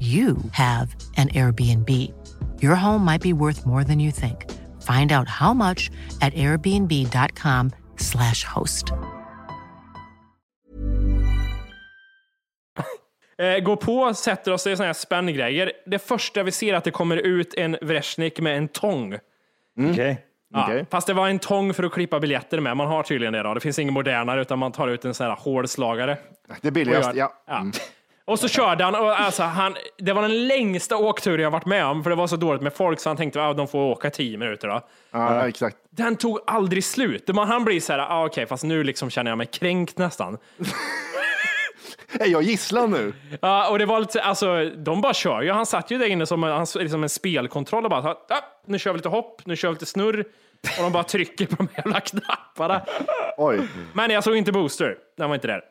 you 0.00 0.36
have 0.52 0.88
an 1.16 1.28
Airbnb. 1.28 1.90
Your 2.62 2.74
home 2.76 3.04
might 3.04 3.22
be 3.22 3.32
worth 3.32 3.66
more 3.66 3.84
than 3.84 4.00
you 4.00 4.12
think. 4.12 4.44
Find 4.80 5.12
out 5.12 5.28
how 5.28 5.54
much 5.54 5.90
at 6.20 6.32
airbnb.com/slash 6.34 8.44
host. 8.54 8.92
Eh, 13.40 13.58
går 13.58 13.76
på, 13.76 14.14
sätter 14.14 14.52
oss 14.52 14.66
i 14.66 14.76
såna 14.76 14.86
här 14.86 14.92
spännegrejer. 14.92 15.72
Det 15.86 15.98
första 15.98 16.42
vi 16.42 16.50
ser 16.52 16.72
är 16.72 16.76
att 16.76 16.84
det 16.84 16.90
kommer 16.90 17.16
ut 17.16 17.54
en 17.54 17.76
Vreshnik 17.82 18.40
med 18.40 18.56
en 18.58 18.68
tång. 18.68 19.14
Okej. 19.90 20.24
Ja, 20.54 20.64
Okej. 20.64 20.86
Fast 20.90 21.06
det 21.06 21.12
var 21.14 21.28
en 21.28 21.38
tång 21.38 21.74
för 21.74 21.82
att 21.84 21.92
klippa 21.92 22.20
biljetter 22.20 22.60
med. 22.60 22.76
Man 22.76 22.86
har 22.86 23.02
tydligen 23.02 23.32
det. 23.32 23.42
Då. 23.42 23.54
Det 23.54 23.60
finns 23.60 23.78
inget 23.78 23.92
modernare, 23.94 24.40
utan 24.40 24.58
man 24.58 24.72
tar 24.72 24.88
ut 24.88 25.04
en 25.04 25.14
sån 25.14 25.26
här 25.26 25.36
hårdslagare. 25.36 26.18
Det 26.60 26.68
är 26.68 26.72
billigast, 26.72 27.14
gör- 27.14 27.28
ja. 27.46 27.58
Mm. 27.58 27.72
Och 28.28 28.38
så 28.38 28.48
körde 28.48 28.84
han, 28.84 28.94
och 28.94 29.20
alltså 29.20 29.42
han, 29.42 29.76
det 29.96 30.12
var 30.12 30.22
den 30.22 30.46
längsta 30.46 30.96
åkturen 30.96 31.40
jag 31.40 31.50
varit 31.50 31.66
med 31.66 31.86
om, 31.86 32.02
för 32.02 32.10
det 32.10 32.16
var 32.16 32.26
så 32.26 32.36
dåligt 32.36 32.62
med 32.62 32.72
folk, 32.72 33.00
så 33.00 33.08
han 33.10 33.16
tänkte 33.16 33.46
att 33.46 33.56
de 33.56 33.68
får 33.68 33.78
åka 33.78 34.10
tio 34.10 34.38
minuter. 34.38 34.68
Då. 34.68 34.80
Ja, 35.10 35.48
exakt. 35.48 35.76
Den 35.90 36.16
tog 36.16 36.40
aldrig 36.46 36.84
slut. 36.84 37.28
Man, 37.28 37.48
han 37.48 37.64
blir 37.64 37.80
så 37.80 37.92
här, 37.92 37.98
ah, 37.98 38.26
okej, 38.26 38.46
fast 38.46 38.64
nu 38.64 38.84
liksom 38.84 39.10
känner 39.10 39.30
jag 39.30 39.38
mig 39.38 39.46
kränkt 39.46 39.98
nästan. 39.98 40.38
Är 42.20 42.26
jag 42.26 42.42
gisslan 42.42 42.90
nu? 42.90 43.12
Ja, 43.40 43.70
och 43.70 43.78
det 43.78 43.86
var 43.86 44.00
lite, 44.00 44.22
alltså, 44.22 44.64
de 44.64 45.00
bara 45.00 45.14
kör 45.14 45.42
ju. 45.42 45.50
Han 45.50 45.66
satt 45.66 45.90
ju 45.90 45.98
där 45.98 46.06
inne 46.06 46.26
som 46.26 46.44
en, 46.44 46.66
liksom 46.74 47.02
en 47.02 47.08
spelkontroll 47.08 47.84
och 47.84 47.90
bara, 47.90 48.10
ah, 48.10 48.44
nu 48.66 48.78
kör 48.78 48.92
vi 48.92 48.96
lite 48.96 49.08
hopp, 49.08 49.46
nu 49.46 49.56
kör 49.56 49.68
vi 49.68 49.74
lite 49.74 49.86
snurr. 49.86 50.24
Och 50.78 50.82
de 50.82 50.92
bara 50.92 51.04
trycker 51.04 51.46
på 51.46 51.56
de 51.56 51.68
jävla 51.76 52.00
knapparna. 52.00 52.82
Oj. 53.36 53.60
Men 53.92 54.10
jag 54.10 54.24
såg 54.24 54.36
inte 54.36 54.52
Booster, 54.52 54.96
den 55.16 55.28
var 55.28 55.34
inte 55.34 55.46
där. 55.46 55.62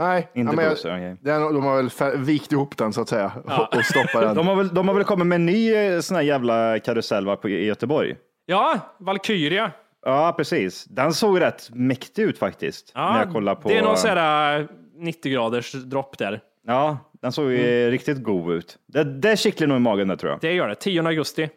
Nej, 0.00 0.28
Inte 0.34 0.50
ja, 0.52 0.56
men 0.56 1.02
jag- 1.02 1.16
den, 1.20 1.54
de 1.54 1.62
har 1.64 1.76
väl 1.76 1.88
fär- 1.90 2.16
vikt 2.16 2.52
ihop 2.52 2.76
den 2.76 2.92
så 2.92 3.00
att 3.00 3.08
säga 3.08 3.32
och, 3.44 3.76
och 3.76 3.84
stoppat 3.84 4.22
den. 4.22 4.36
De 4.36 4.48
har, 4.48 4.56
väl, 4.56 4.68
de 4.74 4.88
har 4.88 4.94
väl 4.94 5.04
kommit 5.04 5.26
med 5.26 5.36
en 5.36 5.46
ny 5.46 5.74
eh, 5.74 6.00
sån 6.00 6.14
här 6.16 6.22
jävla 6.22 6.78
karusell 6.78 7.26
va, 7.26 7.36
på, 7.36 7.48
i 7.48 7.64
Göteborg? 7.66 8.16
Ja, 8.46 8.78
Valkyria. 8.98 9.70
Ja, 10.06 10.34
precis. 10.36 10.84
Den 10.84 11.12
såg 11.12 11.40
rätt 11.40 11.70
mäktig 11.74 12.22
ut 12.22 12.38
faktiskt. 12.38 12.92
Ja, 12.94 13.12
när 13.12 13.18
jag 13.24 13.32
kollade 13.32 13.60
på... 13.60 13.68
Det 13.68 13.78
är 13.78 13.82
någon 13.82 13.96
sån 13.96 14.10
här 14.10 14.68
90 14.96 15.32
graders 15.32 15.72
dropp 15.72 16.18
där. 16.18 16.40
Ja, 16.66 16.98
den 17.22 17.32
såg 17.32 17.50
ju 17.50 17.78
Mm. 17.80 17.90
riktigt 17.90 18.22
god 18.22 18.52
ut. 18.52 18.78
Det, 18.88 19.04
det 19.04 19.38
kittlar 19.38 19.66
nog 19.66 19.76
i 19.76 19.80
magen 19.80 20.08
där 20.08 20.16
tror 20.16 20.32
jag. 20.32 20.40
Det 20.40 20.52
gör 20.52 20.68
det. 20.68 20.74
10 20.74 21.06
augusti. 21.06 21.48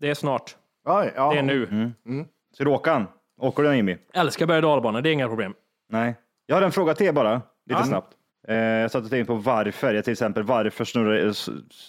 Det 0.00 0.10
är 0.10 0.14
snart. 0.14 0.56
Oj, 0.88 1.12
ja. 1.16 1.32
Det 1.32 1.38
är 1.38 1.42
nu. 1.42 1.64
Mm. 1.64 2.24
Så 2.56 2.64
du 2.64 2.70
åker 2.70 2.90
han? 2.90 3.06
Åker 3.40 3.62
du 3.62 3.68
den 3.68 3.76
Jimmy? 3.76 3.96
Älskar 4.14 4.46
berg 4.46 4.56
och 4.56 4.62
dalbanor, 4.62 5.00
det 5.00 5.08
är 5.10 5.12
inga 5.12 5.28
problem. 5.28 5.54
Nej. 5.90 6.14
Jag 6.46 6.56
har 6.56 6.62
en 6.62 6.72
fråga 6.72 6.94
till 6.94 7.06
er 7.06 7.12
bara, 7.12 7.42
lite 7.70 7.80
Ja. 7.80 7.86
snabbt. 7.86 8.12
Eh, 8.48 8.56
jag 8.56 8.90
satt 8.90 9.04
och 9.04 9.10
tänkte 9.10 9.26
på 9.26 9.34
varför. 9.34 9.94
Jag 9.94 10.04
till 10.04 10.12
exempel, 10.12 10.42
varför 10.42 10.84
snurrar, 10.84 11.32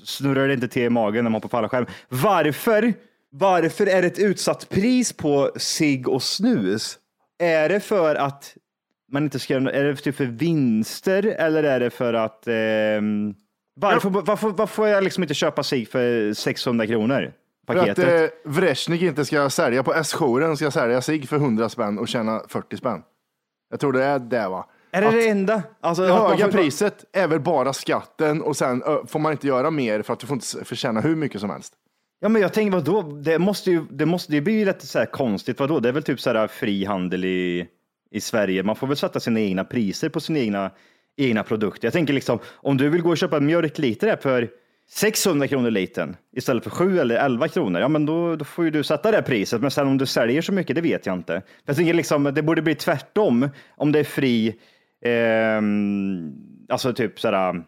snurrar 0.06 0.48
det 0.48 0.54
inte 0.54 0.68
till 0.68 0.84
i 0.84 0.90
magen 0.90 1.24
när 1.24 1.32
man 1.32 1.42
på 1.42 1.48
fallskärm? 1.50 1.86
Varför? 2.10 2.94
Varför 3.30 3.88
är 3.88 4.02
det 4.02 4.08
ett 4.08 4.20
utsatt 4.20 4.70
pris 4.70 5.14
på 5.14 5.52
sig 5.56 6.06
och 6.06 6.24
snus? 6.24 6.98
Är 7.40 7.70
det 7.70 7.80
för 7.80 8.16
att 8.16 8.56
man 9.12 9.24
inte 9.24 9.40
ska, 9.40 9.56
är 9.56 9.84
det 9.84 9.96
typ 9.96 10.16
för 10.16 10.26
vinster 10.26 11.26
eller 11.26 11.64
är 11.64 11.80
det 11.80 11.90
för 11.90 12.14
att 12.14 12.48
ehm, 12.48 13.34
varför, 13.76 14.10
varför, 14.10 14.50
varför 14.50 14.66
får 14.76 14.88
jag 14.88 15.04
liksom 15.04 15.24
inte 15.24 15.34
köpa 15.34 15.64
sig 15.64 15.86
för 15.86 16.34
600 16.34 16.88
kronor? 16.88 17.34
För 17.68 17.74
att 17.76 17.80
Paketet. 17.88 18.32
eh, 18.46 18.52
Vreshnik 18.52 19.02
inte 19.02 19.26
ska 19.26 19.50
sälja 19.50 19.84
på 19.84 19.94
S-jouren, 19.94 20.58
ska 20.58 20.72
sälja 20.72 21.02
sig 21.02 21.28
för 21.28 21.36
100 21.36 21.70
spänn 21.70 22.00
och 22.00 22.08
tjäna 22.08 22.42
40 22.48 22.78
spänn. 22.78 23.02
Jag 23.70 23.80
tror 23.80 23.94
det 23.94 24.04
är 24.04 24.20
det 24.20 24.48
va? 24.50 24.66
Är 24.92 25.02
det 25.02 25.08
att- 25.08 25.14
det 25.14 25.28
enda? 25.30 25.64
Alltså, 25.82 26.04
Det 26.04 26.14
höga 26.14 26.46
får- 26.46 26.52
priset 26.52 27.06
är 27.14 27.28
väl 27.28 27.40
bara 27.40 27.74
skatten 27.74 28.42
och 28.42 28.58
sen 28.58 28.84
får 29.08 29.20
man 29.20 29.32
inte 29.32 29.48
göra 29.48 29.72
mer 29.72 30.02
för 30.02 30.14
att 30.14 30.20
du 30.20 30.28
får 30.28 30.34
inte 30.34 30.66
förtjäna 30.66 31.02
hur 31.02 31.16
mycket 31.16 31.42
som 31.42 31.50
helst. 31.50 31.74
Ja, 32.20 32.30
men 32.30 32.42
jag 32.42 32.54
tänker 32.54 32.72
vadå? 32.78 33.02
Det 33.02 33.40
måste 33.40 33.72
ju, 33.72 33.82
det 33.92 34.06
måste, 34.06 34.36
ju 34.36 34.66
lite 34.66 34.88
så 34.88 35.00
här 35.00 35.06
konstigt. 35.06 35.60
Vadå? 35.60 35.80
Det 35.80 35.90
är 35.90 35.94
väl 35.94 36.04
typ 36.04 36.20
så 36.22 36.30
här 36.34 36.48
fri 36.48 36.86
handel 36.86 37.26
i, 37.26 37.68
i 38.12 38.22
Sverige. 38.22 38.64
Man 38.64 38.76
får 38.76 38.88
väl 38.88 38.98
sätta 38.98 39.20
sina 39.20 39.40
egna 39.40 39.64
priser 39.64 40.10
på 40.10 40.20
sina 40.20 40.40
egna, 40.40 40.72
egna 41.18 41.44
produkter. 41.44 41.86
Jag 41.86 41.94
tänker 41.94 42.14
liksom, 42.14 42.40
om 42.54 42.78
du 42.78 42.90
vill 42.90 43.02
gå 43.02 43.10
och 43.10 43.18
köpa 43.18 43.38
en 43.38 43.46
mjölkliter 43.46 44.08
här 44.08 44.18
för 44.18 44.50
600 44.90 45.48
kronor 45.48 45.72
litern 45.72 46.16
istället 46.36 46.64
för 46.64 46.70
7 46.70 47.00
eller 47.00 47.16
11 47.16 47.48
kronor, 47.48 47.82
ja 47.82 47.88
men 47.88 48.06
då, 48.06 48.36
då 48.36 48.46
får 48.46 48.66
ju 48.66 48.72
du 48.72 48.84
sätta 48.84 49.12
det 49.12 49.22
priset. 49.22 49.62
Men 49.62 49.72
sen 49.72 49.88
om 49.88 49.98
du 49.98 50.06
säljer 50.06 50.42
så 50.42 50.54
mycket, 50.54 50.76
det 50.76 50.82
vet 50.82 51.06
jag 51.06 51.16
inte. 51.16 51.42
Jag 51.66 51.76
tänker 51.76 51.94
liksom, 51.94 52.24
det 52.24 52.42
borde 52.42 52.62
bli 52.62 52.76
tvärtom 52.76 53.50
om 53.78 53.92
det 53.92 54.00
är 54.00 54.04
fri, 54.04 54.56
ehm, 55.06 56.34
alltså 56.70 56.94
typ 56.94 57.20
sådär 57.20 57.64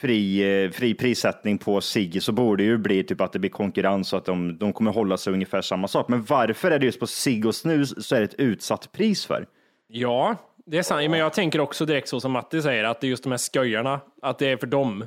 fri, 0.00 0.40
eh, 0.64 0.70
fri 0.70 0.94
prissättning 0.94 1.58
på 1.58 1.80
cigg 1.80 2.22
så 2.22 2.32
borde 2.32 2.62
det 2.62 2.66
ju 2.66 2.78
bli 2.78 3.04
typ 3.04 3.20
att 3.20 3.32
det 3.32 3.38
blir 3.38 3.50
konkurrens 3.50 4.12
och 4.12 4.18
att 4.18 4.24
de, 4.24 4.58
de 4.58 4.72
kommer 4.72 4.90
hålla 4.90 5.16
sig 5.16 5.32
ungefär 5.32 5.60
samma 5.62 5.88
sak. 5.88 6.08
Men 6.08 6.22
varför 6.24 6.70
är 6.70 6.78
det 6.78 6.86
just 6.86 7.00
på 7.00 7.06
cigg 7.06 7.46
och 7.46 7.54
snus 7.54 8.06
så 8.06 8.14
är 8.16 8.20
det 8.20 8.24
ett 8.24 8.34
utsatt 8.40 8.92
pris 8.92 9.26
för? 9.26 9.46
Ja, 9.88 10.36
det 10.66 10.78
är 10.78 10.82
sant. 10.82 11.10
Men 11.10 11.20
jag 11.20 11.32
tänker 11.32 11.60
också 11.60 11.86
direkt 11.86 12.08
så 12.08 12.20
som 12.20 12.32
Matti 12.32 12.62
säger, 12.62 12.84
att 12.84 13.00
det 13.00 13.06
är 13.06 13.08
just 13.08 13.22
de 13.22 13.30
här 13.30 13.52
sköjarna, 13.54 14.00
att 14.22 14.38
det 14.38 14.46
är 14.48 14.56
för 14.56 14.66
dem. 14.66 15.02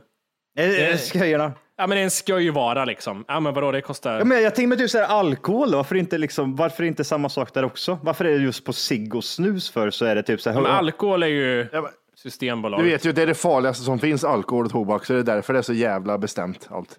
Är 0.57 0.67
Det- 0.67 0.91
det 0.91 0.97
sköjarna? 1.19 1.53
Ja, 1.82 1.88
men 1.88 1.96
det 1.96 2.02
är 2.02 2.04
en 2.04 2.12
skojvara 2.12 2.86
liksom. 2.86 3.26
Ja, 3.28 3.39
men 3.39 3.54
vadå, 3.54 3.72
det 3.72 3.82
kostar... 3.82 4.17
Ja, 4.17 4.26
men 4.26 4.41
jag 4.44 4.56
tänker 4.56 4.67
mig 4.67 4.78
typ 4.78 4.89
så 4.89 4.98
här, 4.98 5.06
alkohol, 5.06 5.74
varför 5.76 5.96
inte, 5.96 6.17
liksom, 6.17 6.56
varför 6.56 6.84
inte 6.84 7.04
samma 7.04 7.30
sak 7.30 7.54
där 7.54 7.65
också? 7.65 8.00
Varför 8.04 8.26
är 8.26 8.30
det 8.39 8.44
just 8.44 8.65
på 8.65 8.74
cigg 8.74 9.15
och 9.15 9.24
snus 9.24 9.70
för 9.70 9.89
så 9.89 10.06
är 10.06 10.15
det 10.15 10.24
typ 10.24 10.41
så 10.41 10.50
här, 10.50 10.62
Men 10.62 10.72
alkohol 10.72 11.24
är 11.24 11.28
ju 11.28 11.67
Ja, 11.72 11.82
men- 11.82 11.91
systembolag. 12.15 12.80
Du 12.80 12.84
vet 12.89 13.06
ju, 13.06 13.12
det 13.12 13.22
är 13.22 13.28
det 13.28 13.34
farligaste 13.34 13.84
som 13.84 14.00
finns, 14.00 14.24
alkohol 14.24 14.65
och 14.65 14.72
tobak, 14.72 15.06
så 15.06 15.13
det 15.13 15.20
är 15.20 15.24
därför 15.24 15.54
det 15.54 15.60
är 15.60 15.63
så 15.63 15.74
jävla 15.74 16.17
bestämt 16.17 16.67
allt. 16.72 16.98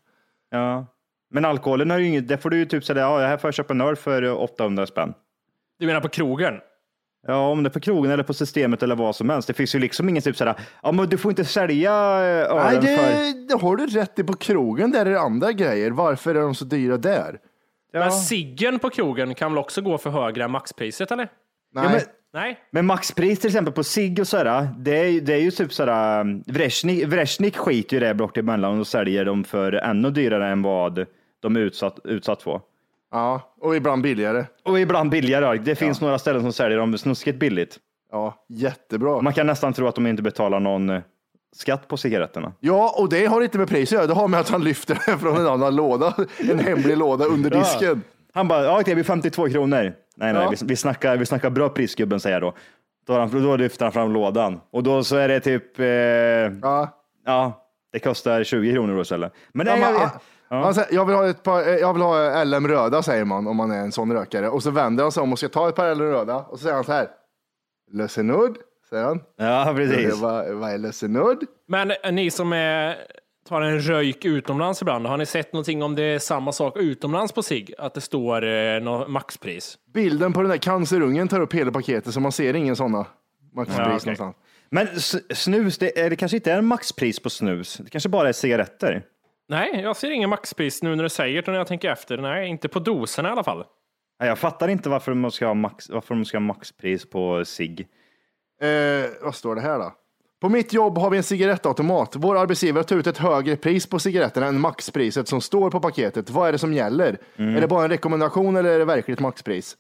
Ja. 0.51 0.87
Men 1.31 1.45
alkoholen 1.45 1.91
har 1.91 1.99
ju 1.99 2.07
inget, 2.07 2.29
det 2.29 2.39
får 2.39 2.51
du 2.51 2.57
ju 2.57 2.65
typ 2.65 2.85
säga, 2.85 3.01
ja, 3.01 3.19
här 3.19 3.37
får 3.37 3.49
jag 3.49 3.55
köpa 3.55 3.73
en 3.75 3.81
öl 3.81 3.97
för 3.97 4.33
800 4.43 4.87
spänn. 4.87 5.15
Du 5.79 5.87
menar 5.87 6.01
på 6.01 6.09
krogen? 6.09 6.55
Ja, 7.27 7.49
om 7.49 7.63
det 7.63 7.69
är 7.69 7.71
på 7.71 7.81
krogen 7.81 8.11
eller 8.11 8.23
på 8.23 8.35
systemet 8.35 8.83
eller 8.83 8.97
vad 8.97 9.17
som 9.17 9.31
helst. 9.31 9.49
Det 9.49 9.55
finns 9.55 9.75
ju 9.75 9.79
liksom 9.79 10.09
ingen 10.09 10.23
typ 10.23 10.37
sådär, 10.37 10.55
ja 10.83 10.93
men 10.93 11.09
du 11.09 11.19
får 11.19 11.31
inte 11.31 11.45
sälja 11.45 11.93
eh, 11.93 12.55
Nej, 12.55 12.77
ölen 12.77 12.83
för... 12.83 12.89
det, 12.89 13.47
det 13.49 13.55
har 13.63 13.77
du 13.77 13.87
rätt 13.87 14.19
i. 14.19 14.25
På 14.25 14.33
krogen 14.33 14.91
där 14.91 15.07
är 15.07 15.11
det 15.11 15.21
andra 15.21 15.53
grejer. 15.53 15.91
Varför 15.91 16.35
är 16.35 16.41
de 16.41 16.55
så 16.55 16.65
dyra 16.65 16.97
där? 16.97 17.39
Men 17.93 18.13
ciggen 18.13 18.79
på 18.79 18.91
krogen 18.91 19.35
kan 19.35 19.53
väl 19.53 19.59
också 19.59 19.81
gå 19.81 19.99
för 19.99 20.11
högre 20.11 20.45
än 20.45 20.51
maxpriset, 20.51 21.11
eller? 21.11 21.29
Nej. 21.75 21.85
Ja, 21.85 21.91
men, 21.91 22.01
Nej? 22.33 22.59
men 22.71 22.87
maxpris 22.87 23.41
till 23.41 23.49
exempel 23.49 23.73
på 23.73 23.85
cigg 23.85 24.21
och 24.21 24.29
sådär, 24.29 24.69
det 24.79 24.97
är, 24.97 25.21
det 25.21 25.35
är 25.35 25.39
ju 25.41 25.51
typ 25.51 25.73
sådär, 25.73 26.21
um, 26.21 26.43
Vreshnik, 26.47 27.07
Vreshnik 27.07 27.57
skiter 27.57 27.97
ju 27.97 28.03
i 28.03 28.09
det 28.09 28.15
bort 28.15 28.37
emellan 28.37 28.81
och 28.81 28.87
säljer 28.87 29.25
dem 29.25 29.45
för 29.45 29.73
ännu 29.73 30.11
dyrare 30.11 30.49
än 30.49 30.63
vad 30.63 31.07
de 31.43 31.57
är 31.57 31.61
utsatt, 31.61 31.99
utsatt 32.05 32.43
för. 32.43 32.61
Ja, 33.13 33.55
och 33.61 33.77
ibland 33.77 34.03
billigare. 34.03 34.45
Och 34.65 34.81
ibland 34.81 35.11
billigare. 35.11 35.59
Det 35.59 35.75
finns 35.75 36.01
några 36.01 36.19
ställen 36.19 36.43
som 36.43 36.53
säljer 36.53 36.79
dem 36.79 36.99
snuskigt 36.99 37.39
billigt. 37.39 37.79
Ja, 38.11 38.35
jättebra. 38.49 39.21
Man 39.21 39.33
kan 39.33 39.47
nästan 39.47 39.73
tro 39.73 39.87
att 39.87 39.95
de 39.95 40.07
inte 40.07 40.23
betalar 40.23 40.61
någon 40.61 40.91
eh, 40.91 41.03
skatt 41.57 41.89
på 41.89 41.97
cigaretterna. 41.97 42.53
Ja, 42.61 42.95
och 42.99 43.09
det 43.09 43.27
har 43.27 43.41
inte 43.43 43.59
med 43.59 43.69
pris 43.69 43.89
att 43.93 43.97
göra. 43.97 44.07
Det 44.07 44.15
har 44.15 44.29
med 44.29 44.41
att 44.41 44.49
han 44.49 44.65
lyfter 44.65 44.95
det 45.07 45.19
från 45.19 45.37
en 45.37 45.47
annan 45.47 45.77
låda. 45.77 46.15
En 46.51 46.59
hemlig 46.59 46.97
låda 46.97 47.25
under 47.25 47.51
disken. 47.51 48.03
Han 48.35 48.49
bara, 48.49 48.65
ja 48.65 48.83
det 48.85 48.95
blir 48.95 49.05
52 49.05 49.49
kronor. 49.49 49.77
Nej, 49.77 49.93
nej, 50.17 50.35
Ja. 50.35 50.51
vi, 50.51 50.57
vi, 50.67 50.77
snackar, 50.77 51.17
vi 51.17 51.27
snackar 51.27 51.51
bra 51.51 51.69
pris 51.69 51.95
gubben, 51.95 52.21
säger 52.21 52.37
jag 52.41 52.43
då. 52.43 52.55
Då, 53.07 53.19
han, 53.19 53.43
då 53.43 53.57
lyfter 53.57 53.85
han 53.85 53.93
fram 53.93 54.13
lådan 54.13 54.61
och 54.71 54.83
då 54.83 55.05
så 55.05 55.17
är 55.17 55.29
det 55.29 55.41
typ, 55.41 55.79
eh, 55.79 55.87
Ja. 55.87 56.99
ja, 57.27 57.67
det 57.93 57.99
kostar 57.99 58.45
20 58.45 58.73
kronor 58.73 58.95
då 58.97 59.03
istället. 59.03 59.33
Men 59.53 59.67
Ja, 59.67 59.73
nej, 59.77 59.83
man, 59.93 59.93
jag, 60.01 60.11
han- 60.57 60.75
säger, 60.75 60.95
jag, 60.95 61.05
vill 61.07 61.15
ha 61.17 61.29
ett 61.29 61.43
par, 61.43 61.61
eh, 61.69 61.75
jag 61.75 61.93
vill 61.93 62.03
ha 62.03 62.45
LM 62.45 62.69
röda, 62.69 63.03
säger 63.03 63.25
man 63.25 63.47
om 63.47 63.57
man 63.57 63.71
är 63.71 63.79
en 63.79 63.93
sån 63.93 64.13
rökare. 64.13 64.49
Och 64.49 64.63
så 64.63 64.71
vänder 64.71 65.05
han 65.05 65.13
sig 65.13 65.23
om 65.23 65.33
och 65.33 65.39
ska 65.39 65.49
ta 65.49 65.69
ett 65.69 65.75
par 65.75 65.95
LM 65.95 66.01
röda. 66.11 66.37
Och 66.37 66.59
så 66.59 66.63
säger 66.63 66.75
han 66.75 66.85
så 66.85 66.93
här. 66.93 67.09
Lösenord, 67.93 68.57
säger 68.91 69.05
han. 69.05 69.21
ja, 69.37 69.73
precis. 69.77 70.21
Vad, 70.21 70.53
vad 70.55 70.71
är 70.73 70.79
lösenord? 70.79 71.45
Men 71.69 71.91
eh, 71.91 72.13
ni 72.13 72.31
som 72.31 72.53
är, 72.53 72.97
tar 73.49 73.61
en 73.61 73.81
röjk 73.81 74.25
utomlands 74.25 74.83
ibland, 74.83 75.07
har 75.07 75.17
ni 75.17 75.27
sett 75.27 75.53
någonting 75.53 75.83
om 75.83 75.95
det 75.95 76.03
är 76.03 76.19
samma 76.19 76.53
sak 76.53 76.77
utomlands 76.77 77.33
på 77.33 77.43
sig? 77.43 77.67
Att 77.79 77.95
det 77.95 78.01
står 78.01 78.45
eh, 78.45 78.81
något 78.81 79.11
maxpris? 79.11 79.79
Bilden 79.95 80.33
på 80.33 80.41
den 80.43 80.51
där 80.51 80.57
cancerungen 80.59 81.29
tar 81.29 81.41
upp 81.41 81.55
hela 81.55 81.71
paketet 81.73 82.15
så 82.15 82.21
man 82.21 82.33
ser 82.33 82.55
ingen 82.57 82.77
sådana 82.77 83.07
maxpris 83.55 83.79
Ja, 83.79 83.85
okej. 83.85 84.01
någonstans. 84.01 84.37
Men 84.71 84.89
snus, 85.35 85.79
det, 85.79 86.01
är, 86.01 86.11
det 86.11 86.17
kanske 86.17 86.37
inte 86.37 86.53
är 86.53 86.59
en 86.59 86.67
maxpris 86.67 87.21
på 87.21 87.31
snus. 87.31 87.77
Det 87.77 87.91
kanske 87.91 88.09
bara 88.09 88.29
är 88.29 88.33
cigaretter. 88.33 89.03
Nej, 89.53 89.81
jag 89.81 89.97
ser 89.97 90.11
ingen 90.11 90.31
maxpris 90.31 90.83
nu 90.83 90.97
när 90.97 91.03
du 91.03 91.09
säger 91.09 91.43
det 91.43 91.51
när 91.51 91.59
jag 91.59 91.67
tänker 91.67 91.91
efter. 91.91 92.19
Nej, 92.19 92.49
inte 92.49 92.69
på 92.69 92.79
doserna 92.79 93.29
i 93.29 93.33
alla 93.33 93.45
fall. 93.45 93.65
Nej, 94.21 94.29
Jag 94.29 94.39
fattar 94.39 94.69
inte 94.69 94.89
varför 94.89 95.15
de 95.15 95.31
ska 95.31 95.47
ha, 95.47 95.55
max, 95.55 95.91
varför 95.91 96.15
de 96.15 96.25
ska 96.25 96.37
ha 96.37 96.41
maxpris 96.41 97.11
på 97.11 97.45
cigg. 97.45 97.87
Eh, 98.63 99.11
vad 99.23 99.35
står 99.35 99.55
det 99.55 99.61
här 99.61 99.79
då? 99.79 99.93
På 100.41 100.49
mitt 100.49 100.73
jobb 100.73 100.99
har 100.99 101.11
vi 101.11 101.17
en 101.17 101.23
cigarettautomat. 101.23 102.17
Vår 102.17 102.39
arbetsgivare 102.39 102.85
tar 102.85 102.97
ut 102.97 103.07
ett 103.07 103.19
högre 103.19 103.57
pris 103.57 103.87
på 103.87 103.99
cigaretterna 103.99 104.47
än 104.47 104.61
maxpriset 104.61 105.29
som 105.29 105.41
står 105.41 105.71
på 105.71 105.81
paketet. 105.81 106.31
Vad 106.31 106.49
är 106.49 106.53
det 106.53 106.59
som 106.59 106.75
gäller? 106.75 107.19
Är 107.37 107.61
det 107.61 107.69
bara 107.69 107.85
en 107.85 107.91
rekommendation 107.91 108.57
eller 108.57 108.71
är 108.71 108.79
det 108.79 108.85
verkligt 108.85 109.21
maxpris? 109.21 109.77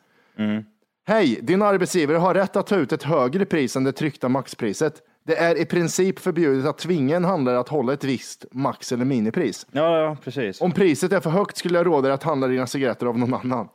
Hej, 1.06 1.38
din 1.42 1.62
arbetsgivare 1.62 2.16
har 2.16 2.35
rätt 2.35 2.56
att 2.56 2.66
ta 2.66 2.76
ut 2.76 2.92
ett 2.92 3.02
högre 3.02 3.44
pris 3.44 3.76
än 3.76 3.85
det 3.85 3.92
tryckta 3.92 4.28
maxpriset. 4.28 5.02
Det 5.24 5.37
är 5.37 5.58
i 5.58 5.64
princip 5.66 6.18
förbjudet 6.18 6.66
att 6.66 6.78
tvinga 6.78 7.16
en 7.16 7.24
handlare 7.24 7.58
att 7.58 7.68
hålla 7.68 7.92
ett 7.92 8.04
visst 8.04 8.44
max 8.52 8.92
eller 8.92 9.04
minipris. 9.04 9.66
Ja, 9.72 9.98
ja, 9.98 10.16
precis. 10.24 10.61
Om 10.61 10.72
priset 10.72 11.12
är 11.12 11.20
för 11.20 11.30
högt 11.30 11.56
skulle 11.56 11.78
jag 11.78 11.87
råda 11.87 12.00
dig 12.08 12.12
att 12.12 12.22
handla 12.22 12.46
dina 12.46 12.66
cigaretter 12.66 13.06
av 13.06 13.18
någon 13.18 13.35
annan. 13.35 13.68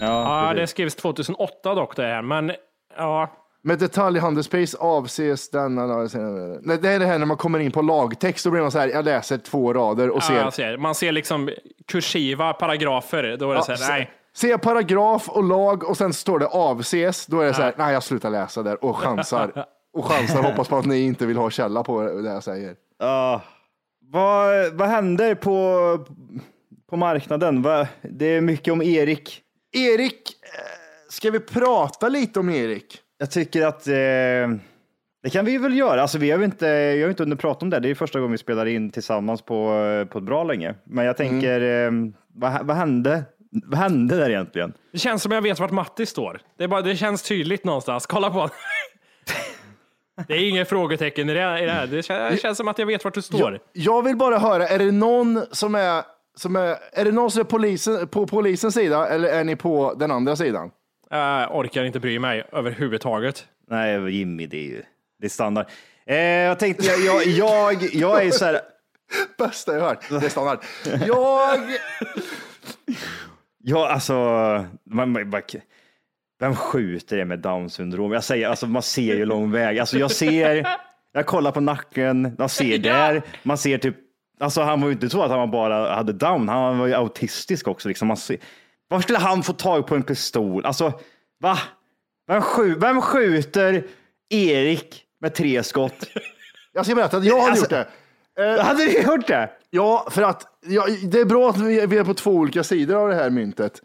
Ja, 0.00 0.46
Ja, 0.48 0.54
det 0.54 0.66
skrevs 0.66 0.94
2008 0.94 1.74
dock 1.74 1.96
det 1.96 2.02
här, 2.02 2.22
men 2.22 2.52
ja. 2.96 3.30
Med 3.64 3.78
detaljhandelspris 3.78 4.74
avses 4.74 5.50
denna... 5.50 5.86
Nej, 5.86 6.78
Det 6.78 6.88
är 6.88 6.98
det 6.98 7.06
här 7.06 7.18
när 7.18 7.26
man 7.26 7.36
kommer 7.36 7.58
in 7.58 7.70
på 7.72 7.82
lagtext, 7.82 8.44
då 8.44 8.50
blir 8.50 8.60
man 8.62 8.70
så 8.70 8.78
här, 8.78 8.88
jag 8.88 9.04
läser 9.04 9.38
två 9.38 9.72
rader 9.72 10.10
och 10.10 10.22
ser, 10.22 10.36
ja 10.36 10.50
ser. 10.50 10.76
Man 10.76 10.94
ser 10.94 11.12
liksom 11.12 11.50
kursiva 11.88 12.52
paragrafer. 12.52 13.36
Då 13.36 13.50
är 13.50 13.54
det 13.54 13.58
Ja, 13.58 13.62
så 13.62 13.70
här, 13.72 13.76
se- 13.78 13.92
nej. 13.92 14.10
ser 14.36 14.56
paragraf 14.56 15.28
och 15.28 15.44
lag 15.44 15.84
och 15.84 15.96
sen 15.96 16.12
står 16.12 16.38
det 16.38 16.46
avses, 16.46 17.26
då 17.26 17.40
är 17.40 17.46
det 17.46 17.54
så 17.54 17.62
här, 17.62 17.74
nej 17.76 17.92
jag 17.92 18.02
slutar 18.02 18.30
läsa 18.30 18.62
där 18.62 18.84
och 18.84 18.96
chansar. 18.96 19.64
Och 19.92 20.04
chansar, 20.04 20.42
hoppas 20.50 20.68
på 20.68 20.76
att 20.76 20.86
ni 20.86 21.00
inte 21.00 21.26
vill 21.26 21.36
ha 21.36 21.50
källa 21.50 21.82
på 21.82 22.02
det 22.02 22.28
jag 22.28 22.42
säger. 22.42 22.74
Ja. 22.98 23.42
vad, 24.00 24.72
vad 24.72 24.88
händer 24.88 25.34
på, 25.34 25.98
på 26.90 26.96
marknaden? 26.96 27.62
Vad, 27.62 27.86
det 28.02 28.26
är 28.26 28.40
mycket 28.40 28.72
om 28.72 28.82
Erik. 28.82 29.40
Erik, 29.72 30.36
eh, 30.42 31.10
ska 31.10 31.30
vi 31.30 31.40
prata 31.40 32.08
lite 32.08 32.40
om 32.40 32.50
Erik? 32.50 32.98
Jag 33.18 33.30
tycker 33.30 33.66
att 33.66 33.88
eh, 33.88 34.58
det 35.22 35.30
kan 35.32 35.44
vi 35.44 35.58
väl 35.58 35.78
göra. 35.78 36.02
Alltså, 36.02 36.18
vi 36.18 36.30
har 36.30 36.44
inte, 36.44 36.66
jag 36.66 36.90
har 36.90 36.96
ju 36.96 37.08
inte 37.08 37.22
hunnit 37.22 37.38
prata 37.40 37.66
om 37.66 37.70
det. 37.70 37.80
Det 37.80 37.90
är 37.90 37.94
första 37.94 38.18
gången 38.18 38.32
vi 38.32 38.38
spelar 38.38 38.66
in 38.66 38.90
tillsammans 38.90 39.42
på, 39.42 39.74
eh, 39.74 40.04
på 40.08 40.18
ett 40.18 40.24
bra 40.24 40.44
länge. 40.44 40.74
Men 40.84 41.04
jag 41.04 41.16
tänker, 41.16 41.60
eh, 41.60 41.90
vad, 42.34 42.66
vad 42.66 42.76
hände? 42.76 43.24
Vad 43.64 43.78
hände 43.78 44.16
där 44.16 44.30
egentligen? 44.30 44.72
Det 44.92 44.98
känns 44.98 45.22
som 45.22 45.32
jag 45.32 45.42
vet 45.42 45.60
vart 45.60 45.70
Matti 45.70 46.06
står. 46.06 46.40
Det, 46.58 46.64
är 46.64 46.68
bara, 46.68 46.82
det 46.82 46.96
känns 46.96 47.22
tydligt 47.22 47.64
någonstans. 47.64 48.06
Kolla 48.06 48.30
på 48.30 48.48
Det 50.28 50.34
är 50.34 50.48
inget 50.48 50.68
frågetecken 50.68 51.30
i 51.30 51.34
det 51.34 51.40
här. 51.40 51.86
det 51.86 52.02
känns, 52.02 52.34
det 52.34 52.40
känns 52.40 52.58
som 52.58 52.68
att 52.68 52.78
jag 52.78 52.86
vet 52.86 53.04
vart 53.04 53.14
du 53.14 53.22
står. 53.22 53.52
Jag, 53.52 53.60
jag 53.72 54.02
vill 54.02 54.16
bara 54.16 54.38
höra, 54.38 54.68
är 54.68 54.78
det 54.78 54.92
någon 54.92 55.42
som 55.50 55.74
är, 55.74 56.02
som 56.36 56.56
är, 56.56 56.76
är 56.92 57.04
det 57.04 57.12
någon 57.12 57.30
som 57.30 57.40
är 57.40 57.44
polisen, 57.44 58.08
på 58.08 58.26
polisens 58.26 58.74
sida 58.74 59.08
eller 59.08 59.28
är 59.28 59.44
ni 59.44 59.56
på 59.56 59.94
den 59.98 60.10
andra 60.10 60.36
sidan? 60.36 60.70
Jag 61.10 61.56
orkar 61.56 61.84
inte 61.84 62.00
bry 62.00 62.18
mig 62.18 62.44
överhuvudtaget. 62.52 63.46
Nej, 63.70 64.10
Jimmy, 64.18 64.46
det 64.46 64.56
är 64.56 64.68
ju 64.68 64.82
det 65.22 65.26
är 65.26 65.30
standard. 65.30 65.66
Eh, 66.06 66.16
jag 66.16 66.58
tänkte, 66.58 66.86
jag, 66.86 67.00
jag, 67.00 67.26
jag, 67.26 67.82
jag 67.94 68.26
är 68.26 68.30
så 68.30 68.44
här, 68.44 68.60
Bästa 69.38 69.74
jag 69.74 69.80
hört, 69.80 70.04
det 70.08 70.16
är 70.16 70.28
standard. 70.28 70.58
Jag... 71.06 71.60
Ja, 73.64 73.88
alltså, 73.88 74.14
man, 74.84 75.12
man, 75.12 75.30
man, 75.30 75.42
vem 76.42 76.56
skjuter 76.56 77.16
det 77.16 77.24
med 77.24 77.38
down 77.38 77.70
syndrom? 77.70 78.12
Jag 78.12 78.24
säger, 78.24 78.48
alltså, 78.48 78.66
man 78.66 78.82
ser 78.82 79.14
ju 79.14 79.24
lång 79.24 79.50
väg. 79.50 79.78
Alltså, 79.78 79.98
jag 79.98 80.10
ser, 80.10 80.66
jag 81.12 81.26
kollar 81.26 81.52
på 81.52 81.60
nacken, 81.60 82.34
jag 82.38 82.50
ser 82.50 82.78
där, 82.78 83.22
man 83.42 83.58
ser 83.58 83.78
typ, 83.78 83.96
alltså 84.40 84.62
han 84.62 84.80
var 84.80 84.88
ju 84.88 84.92
inte 84.92 85.10
så 85.10 85.22
att 85.22 85.30
han 85.30 85.50
bara 85.50 85.94
hade 85.94 86.12
down, 86.12 86.48
han 86.48 86.78
var 86.78 86.86
ju 86.86 86.94
autistisk 86.94 87.68
också. 87.68 87.88
Liksom. 87.88 88.08
Man 88.08 88.16
ser, 88.16 88.36
var 88.88 89.00
skulle 89.00 89.18
han 89.18 89.42
få 89.42 89.52
tag 89.52 89.86
på 89.86 89.94
en 89.94 90.02
pistol? 90.02 90.66
Alltså, 90.66 90.92
va? 91.40 91.58
Vem, 92.28 92.42
skj, 92.42 92.74
vem 92.78 93.00
skjuter 93.00 93.84
Erik 94.30 95.04
med 95.20 95.34
tre 95.34 95.62
skott? 95.62 96.06
Jag 96.72 96.86
ska 96.86 96.94
berätta 96.94 97.16
att 97.16 97.24
jag 97.24 97.40
hade 97.40 97.50
Alltså- 97.50 97.62
gjort 97.76 97.86
det. 98.36 98.52
Eh, 98.58 98.64
Hade 98.64 98.84
du 98.84 99.00
gjort 99.02 99.26
det? 99.26 99.50
Ja, 99.70 100.06
för 100.10 100.22
att 100.22 100.46
ja, 100.66 100.86
det 101.04 101.20
är 101.20 101.24
bra 101.24 101.50
att 101.50 101.58
vi 101.60 101.96
är 101.98 102.04
på 102.04 102.14
två 102.14 102.30
olika 102.30 102.64
sidor 102.64 102.96
av 102.96 103.08
det 103.08 103.14
här 103.14 103.30
myntet. 103.30 103.80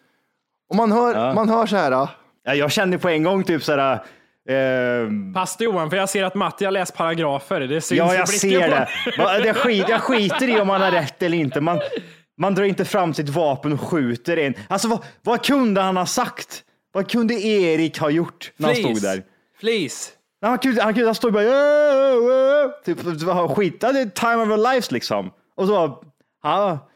Och 0.70 0.76
man 0.76 0.92
hör, 0.92 1.34
man 1.34 1.50
hör 1.50 1.66
så 1.66 1.76
här. 1.76 2.08
Ah, 2.48 2.54
Ja, 2.54 2.56
jag 2.56 2.72
kände 2.72 2.98
på 2.98 3.10
en 3.10 3.24
gång 3.24 3.44
typ 3.44 3.64
såhär, 3.64 4.04
ehm, 4.50 5.34
Pass 5.34 5.58
Johan, 5.60 5.90
för 5.90 5.98
jag 5.98 6.10
ser 6.10 6.24
att 6.24 6.36
Matti 6.36 6.66
har 6.66 6.72
läst 6.72 6.96
paragrafer. 6.96 7.60
Det 7.60 7.82
syns 7.82 7.98
Ja, 7.98 8.16
jag 8.16 8.30
ser 8.30 8.70
det. 8.70 8.88
Jag, 9.46 9.56
skit, 9.56 9.86
jag 9.90 10.02
skiter 10.02 10.48
i 10.50 10.60
om 10.62 10.68
man 10.68 10.82
har 10.82 10.92
rätt 10.92 11.24
eller 11.24 11.38
inte. 11.38 11.62
Man, 11.62 11.80
man 12.38 12.56
drar 12.56 12.64
inte 12.64 12.86
fram 12.86 13.14
sitt 13.14 13.30
vapen 13.30 13.74
och 13.74 13.82
skjuter 13.82 14.38
en. 14.38 14.54
Alltså, 14.68 14.88
vad, 14.88 15.06
vad 15.24 15.46
kunde 15.46 15.82
han 15.82 15.98
ha 15.98 16.06
sagt? 16.06 16.64
Vad 16.92 17.12
kunde 17.12 17.34
Erik 17.34 18.00
ha 18.00 18.10
gjort 18.10 18.52
när 18.58 18.68
han 18.68 18.76
stod 18.76 19.02
där? 19.02 19.24
Flis. 19.60 20.12
Nej, 20.42 20.50
Han 20.50 20.60
kunde, 20.60 20.84
han 20.84 20.94
kunde 20.94 21.10
ha 21.10 21.14
stått 21.14 21.34
bara 21.34 21.44
"Åh, 21.44 22.18
åh", 22.18 22.72
typ, 22.86 23.04
vad 23.04 23.56
skit. 23.56 23.82
Det 23.82 23.88
är 23.88 24.10
time 24.10 24.36
of 24.36 24.50
our 24.50 24.72
lives 24.72 24.92
liksom. 24.92 25.32
Och 25.56 25.68
så, 25.68 26.04
ja, 26.44 26.88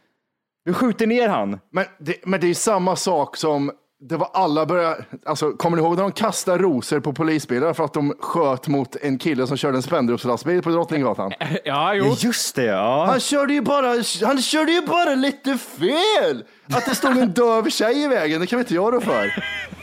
vi 0.65 0.73
skjuter 0.73 1.07
ner 1.07 1.27
han. 1.29 1.59
Men 1.71 1.85
det, 1.99 2.15
men 2.25 2.39
det 2.39 2.47
är 2.47 2.53
samma 2.53 2.95
sak 2.95 3.37
som 3.37 3.71
det 4.03 4.17
var 4.17 4.29
alla 4.33 4.65
började, 4.65 5.05
alltså 5.25 5.51
kommer 5.51 5.77
ni 5.77 5.83
ihåg 5.83 5.95
när 5.95 6.03
de 6.03 6.11
kastade 6.11 6.57
rosor 6.57 6.99
på 6.99 7.13
polisbilar 7.13 7.73
för 7.73 7.83
att 7.83 7.93
de 7.93 8.13
sköt 8.19 8.67
mot 8.67 8.95
en 8.95 9.17
kille 9.17 9.47
som 9.47 9.57
körde 9.57 9.77
en 9.77 9.81
Spendrupslastbil 9.81 10.61
på 10.61 10.69
Drottninggatan? 10.69 11.31
Ja, 11.65 11.93
jo. 11.93 12.05
Ja, 12.05 12.15
just 12.19 12.55
det, 12.55 12.63
ja. 12.63 13.05
Han 13.05 13.19
körde 13.19 13.53
ju 13.53 13.61
bara, 13.61 13.87
han 14.25 14.41
körde 14.41 14.71
ju 14.71 14.81
bara 14.81 15.15
lite 15.15 15.57
fel! 15.57 16.43
Att 16.73 16.85
det 16.85 16.95
stod 16.95 17.17
en 17.17 17.29
döv 17.29 17.69
tjej 17.69 18.03
i 18.03 18.07
vägen, 18.07 18.41
det 18.41 18.47
kan 18.47 18.59
vi 18.59 18.63
inte 18.63 18.75
rå 18.75 19.01
för. 19.01 19.43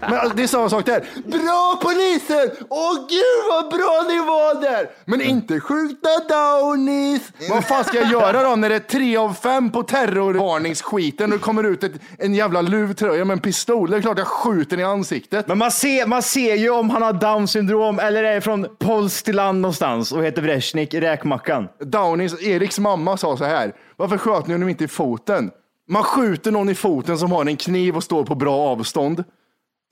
Men 0.00 0.14
alltså, 0.14 0.36
det 0.36 0.42
är 0.42 0.46
samma 0.46 0.68
sak 0.68 0.86
där. 0.86 1.04
Bra 1.24 1.80
polisen! 1.82 2.66
Åh 2.68 2.94
gud 3.08 3.42
vad 3.50 3.70
bra 3.70 4.04
ni 4.08 4.18
var 4.18 4.60
där! 4.60 4.90
Men 5.04 5.20
inte 5.20 5.60
skjuta 5.60 6.08
downies. 6.28 7.22
Vad 7.50 7.64
fan 7.64 7.84
ska 7.84 7.96
jag 7.96 8.10
göra 8.10 8.42
då 8.42 8.56
när 8.56 8.68
det 8.68 8.74
är 8.74 8.78
tre 8.80 9.16
av 9.16 9.34
fem 9.34 9.70
på 9.70 9.82
terrorvarningsskiten 9.82 11.32
och 11.32 11.38
det 11.38 11.44
kommer 11.44 11.64
ut 11.64 11.84
ett, 11.84 11.92
en 12.18 12.34
jävla 12.34 12.60
luvtröja 12.60 13.24
med 13.24 13.34
en 13.34 13.40
pistol? 13.40 13.90
Det 13.90 13.96
är 13.96 14.00
klart 14.00 14.18
jag 14.18 14.26
skjuter 14.26 14.76
den 14.76 14.80
i 14.80 14.88
ansiktet. 14.88 15.48
Men 15.48 15.58
man 15.58 15.70
ser, 15.70 16.06
man 16.06 16.22
ser 16.22 16.54
ju 16.54 16.70
om 16.70 16.90
han 16.90 17.02
har 17.02 17.12
down 17.12 17.48
syndrom 17.48 17.98
eller 17.98 18.24
är 18.24 18.40
från 18.40 18.66
polskt 18.78 19.34
land 19.34 19.60
någonstans 19.60 20.12
och 20.12 20.24
heter 20.24 20.42
Vreshnik, 20.42 20.94
räkmackan. 20.94 21.68
Downies, 21.80 22.42
Eriks 22.42 22.78
mamma 22.78 23.16
sa 23.16 23.36
så 23.36 23.44
här. 23.44 23.72
Varför 23.96 24.18
sköt 24.18 24.46
ni 24.46 24.54
honom 24.54 24.68
inte 24.68 24.84
i 24.84 24.88
foten? 24.88 25.50
Man 25.90 26.02
skjuter 26.02 26.50
någon 26.50 26.68
i 26.68 26.74
foten 26.74 27.18
som 27.18 27.32
har 27.32 27.46
en 27.46 27.56
kniv 27.56 27.96
och 27.96 28.04
står 28.04 28.24
på 28.24 28.34
bra 28.34 28.56
avstånd. 28.56 29.24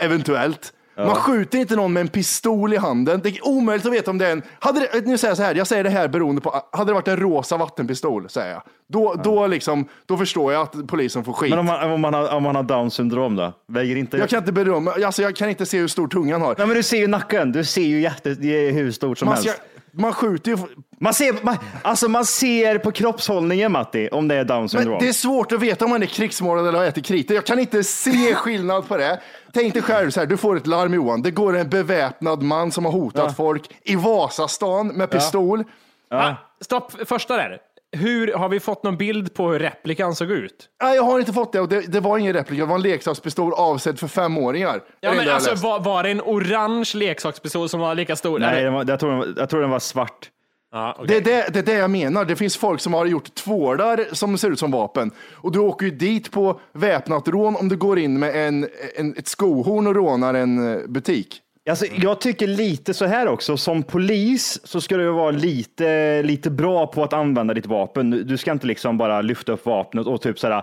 Eventuellt. 0.03 0.73
Man 0.99 1.15
skjuter 1.15 1.59
inte 1.59 1.77
någon 1.77 1.93
med 1.93 2.01
en 2.01 2.09
pistol 2.09 2.75
i 2.75 2.77
handen. 2.77 3.21
Det 3.23 3.29
är 3.29 3.47
omöjligt 3.47 3.87
att 3.87 3.93
veta 3.93 4.11
om 4.11 4.19
det 4.19 4.27
är 4.27 4.33
en... 4.33 4.43
Hade 4.59 4.81
det, 4.81 5.07
nu 5.07 5.19
säger 5.19 5.31
jag 5.31 5.37
så 5.37 5.43
här, 5.43 5.55
jag 5.55 5.67
säger 5.67 5.85
det 5.85 5.91
här 5.91 6.09
beroende 6.09 6.41
på... 6.41 6.63
Hade 6.73 6.91
det 6.91 6.95
varit 6.95 7.09
en 7.09 7.17
rosa 7.17 7.57
vattenpistol, 7.57 8.29
säger 8.29 8.53
jag. 8.53 8.63
Då, 8.89 9.15
då, 9.25 9.47
liksom, 9.47 9.89
då 10.07 10.17
förstår 10.17 10.53
jag 10.53 10.63
att 10.63 10.87
polisen 10.87 11.25
får 11.25 11.33
skit. 11.33 11.51
Men 11.51 11.59
om 11.59 11.67
man, 11.67 11.91
om 11.91 12.01
man, 12.01 12.15
har, 12.15 12.35
om 12.35 12.43
man 12.43 12.57
har 12.57 12.63
down 12.63 12.91
syndrom 12.91 13.37
då? 13.37 13.53
Väger 13.69 13.97
inte... 13.97 14.17
Jag 14.17 14.29
kan 14.29 14.39
inte 14.39 14.53
berömma, 14.53 14.93
alltså 14.93 15.23
jag 15.23 15.37
kan 15.37 15.49
inte 15.49 15.67
se 15.67 15.79
hur 15.79 15.89
stor 15.89 16.09
tungan 16.09 16.41
har. 16.41 16.55
Nej, 16.59 16.67
men 16.67 16.77
du 16.77 16.83
ser 16.83 16.99
ju 16.99 17.07
nacken. 17.07 17.53
Du 17.53 17.65
ser 17.65 17.83
ju 17.83 18.01
jätte, 18.01 18.31
hur 18.31 18.93
stort 18.93 19.19
som 19.19 19.27
Man, 19.27 19.35
helst. 19.35 19.51
ska, 19.51 19.63
man 19.93 20.13
skjuter 20.13 20.51
ju... 20.51 20.59
Man 21.01 21.15
ser, 21.15 21.45
man, 21.45 21.57
alltså 21.83 22.09
man 22.09 22.25
ser 22.25 22.79
på 22.79 22.93
kroppshållningen 22.93 23.73
Matti, 23.73 24.09
om 24.13 24.29
det 24.29 24.35
är 24.35 24.45
down 24.45 24.69
syndrom. 24.69 24.91
Men 24.91 25.01
det 25.01 25.09
är 25.09 25.13
svårt 25.13 25.53
att 25.53 25.61
veta 25.61 25.85
om 25.85 25.91
man 25.91 26.03
är 26.03 26.07
krigsmålad 26.07 26.69
eller 26.69 26.79
har 26.79 26.85
ätit 26.85 27.07
krita. 27.07 27.35
Jag 27.35 27.45
kan 27.45 27.59
inte 27.59 27.85
se 27.85 28.35
skillnad 28.35 28.89
på 28.89 28.97
det. 28.97 29.21
Tänk 29.57 29.75
dig 29.75 29.83
själv 29.83 30.11
så 30.11 30.21
här, 30.21 30.27
du 30.27 30.37
får 30.37 30.57
ett 30.57 30.67
larm 30.67 30.95
Johan. 30.95 31.23
Det 31.23 31.31
går 31.31 31.57
en 31.57 31.69
beväpnad 31.69 32.43
man 32.43 32.73
som 32.73 32.85
har 32.85 32.93
hotat 32.93 33.37
folk 33.37 33.71
i 33.85 33.97
Vasastan 33.97 34.89
med 34.89 35.11
pistol. 35.11 35.65
Ah, 36.11 36.35
stopp, 36.61 37.09
första 37.09 37.37
där. 37.37 37.59
Hur, 37.93 38.33
har 38.35 38.49
vi 38.49 38.61
fått 38.61 38.83
någon 38.83 38.97
bild 38.97 39.35
på 39.35 39.49
hur 39.53 39.59
replikan 39.59 40.15
såg 40.15 40.31
ut? 40.31 40.69
Nej, 40.83 40.97
jag 40.97 41.03
har 41.03 41.19
inte 41.19 41.33
fått 41.33 41.53
det 41.53 41.61
och 41.61 41.69
det, 41.69 41.81
det 41.81 42.01
var 42.01 42.19
ingen 42.19 42.33
replika. 42.33 42.63
Det 42.63 42.69
var 42.69 42.75
en 42.75 42.83
leksakspistol 42.83 43.53
avsedd 43.55 43.99
för 43.99 44.09
femåringar. 44.09 44.75
Ja, 44.75 44.81
Det 45.01 45.07
är 45.07 45.11
men 45.11 45.19
det 45.19 45.25
jag 45.25 45.35
alltså, 45.35 45.51
läst. 45.51 45.63
var, 45.63 45.81
var 45.81 46.03
det 46.03 46.11
en 46.11 46.21
orange 46.21 46.91
leksakspistol 46.95 47.69
som 47.69 47.81
var 47.81 47.95
lika 47.95 48.17
stor? 48.17 48.39
Nej, 48.39 48.49
Eller- 48.53 48.65
den 48.65 48.73
var, 48.75 48.85
jag, 48.89 49.01
tror 49.01 49.11
den 49.11 49.19
var, 49.19 49.35
jag 49.37 49.51
tror 49.51 49.61
den 49.61 49.71
var 49.71 49.79
svart. 49.79 50.31
Ja, 50.73 50.97
okej. 50.99 51.21
Det 51.21 51.33
är 51.33 51.43
det, 51.45 51.53
det 51.53 51.59
är 51.59 51.75
det 51.75 51.81
jag 51.81 51.91
menar. 51.91 52.25
Det 52.25 52.37
finns 52.37 52.57
folk 52.57 52.81
som 52.81 52.95
har 52.95 53.07
gjort 53.07 53.35
tvålar 53.35 54.05
som 54.13 54.39
ser 54.39 54.51
ut 54.51 54.59
som 54.59 54.71
vapen. 54.71 55.11
Och 55.35 55.53
du 55.53 55.59
åker 55.59 55.87
ju 55.87 55.93
dit 55.93 56.31
på 56.31 56.61
väpnat 56.73 57.29
rån 57.29 57.57
om 57.57 57.69
du 57.69 57.77
går 57.77 57.99
in 57.99 58.19
med 58.19 58.49
en, 58.49 58.69
en, 58.97 59.15
ett 59.17 59.29
skohorn 59.29 59.87
och 59.87 59.95
rånar 59.95 60.35
en 60.35 60.75
eh, 60.75 60.87
butik. 60.87 61.43
Alltså, 61.71 61.87
jag 61.87 62.21
tycker 62.21 62.47
lite 62.47 62.95
så 62.95 63.05
här 63.05 63.29
också, 63.29 63.57
som 63.57 63.83
polis 63.83 64.61
så 64.65 64.81
ska 64.81 64.97
du 64.97 65.11
vara 65.11 65.31
lite, 65.31 66.23
lite 66.23 66.51
bra 66.51 66.87
på 66.87 67.05
att 67.05 67.13
använda 67.13 67.55
ditt 67.55 67.67
vapen. 67.67 68.11
Du 68.11 68.37
ska 68.37 68.53
inte 68.53 68.67
liksom 68.67 68.99
bara 68.99 69.23
lyfta 69.23 69.53
upp 69.53 69.67
vapnet 69.67 70.07
och 70.07 70.23
typ 70.23 70.39
sådär, 70.39 70.63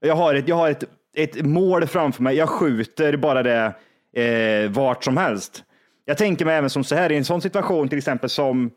jag 0.00 0.16
har 0.16 0.34
ett, 0.34 0.48
jag 0.48 0.56
har 0.56 0.70
ett, 0.70 0.84
ett 1.16 1.42
mål 1.46 1.86
framför 1.86 2.22
mig, 2.22 2.36
jag 2.36 2.48
skjuter 2.48 3.16
bara 3.16 3.42
det 3.42 3.74
eh, 4.16 4.70
vart 4.70 5.04
som 5.04 5.16
helst. 5.16 5.64
Jag 6.04 6.18
tänker 6.18 6.44
mig 6.44 6.56
även 6.56 6.70
som 6.70 6.84
så 6.84 6.94
här, 6.94 7.12
i 7.12 7.16
en 7.16 7.24
sån 7.24 7.40
situation 7.40 7.88
till 7.88 7.98
exempel 7.98 8.30
som 8.30 8.70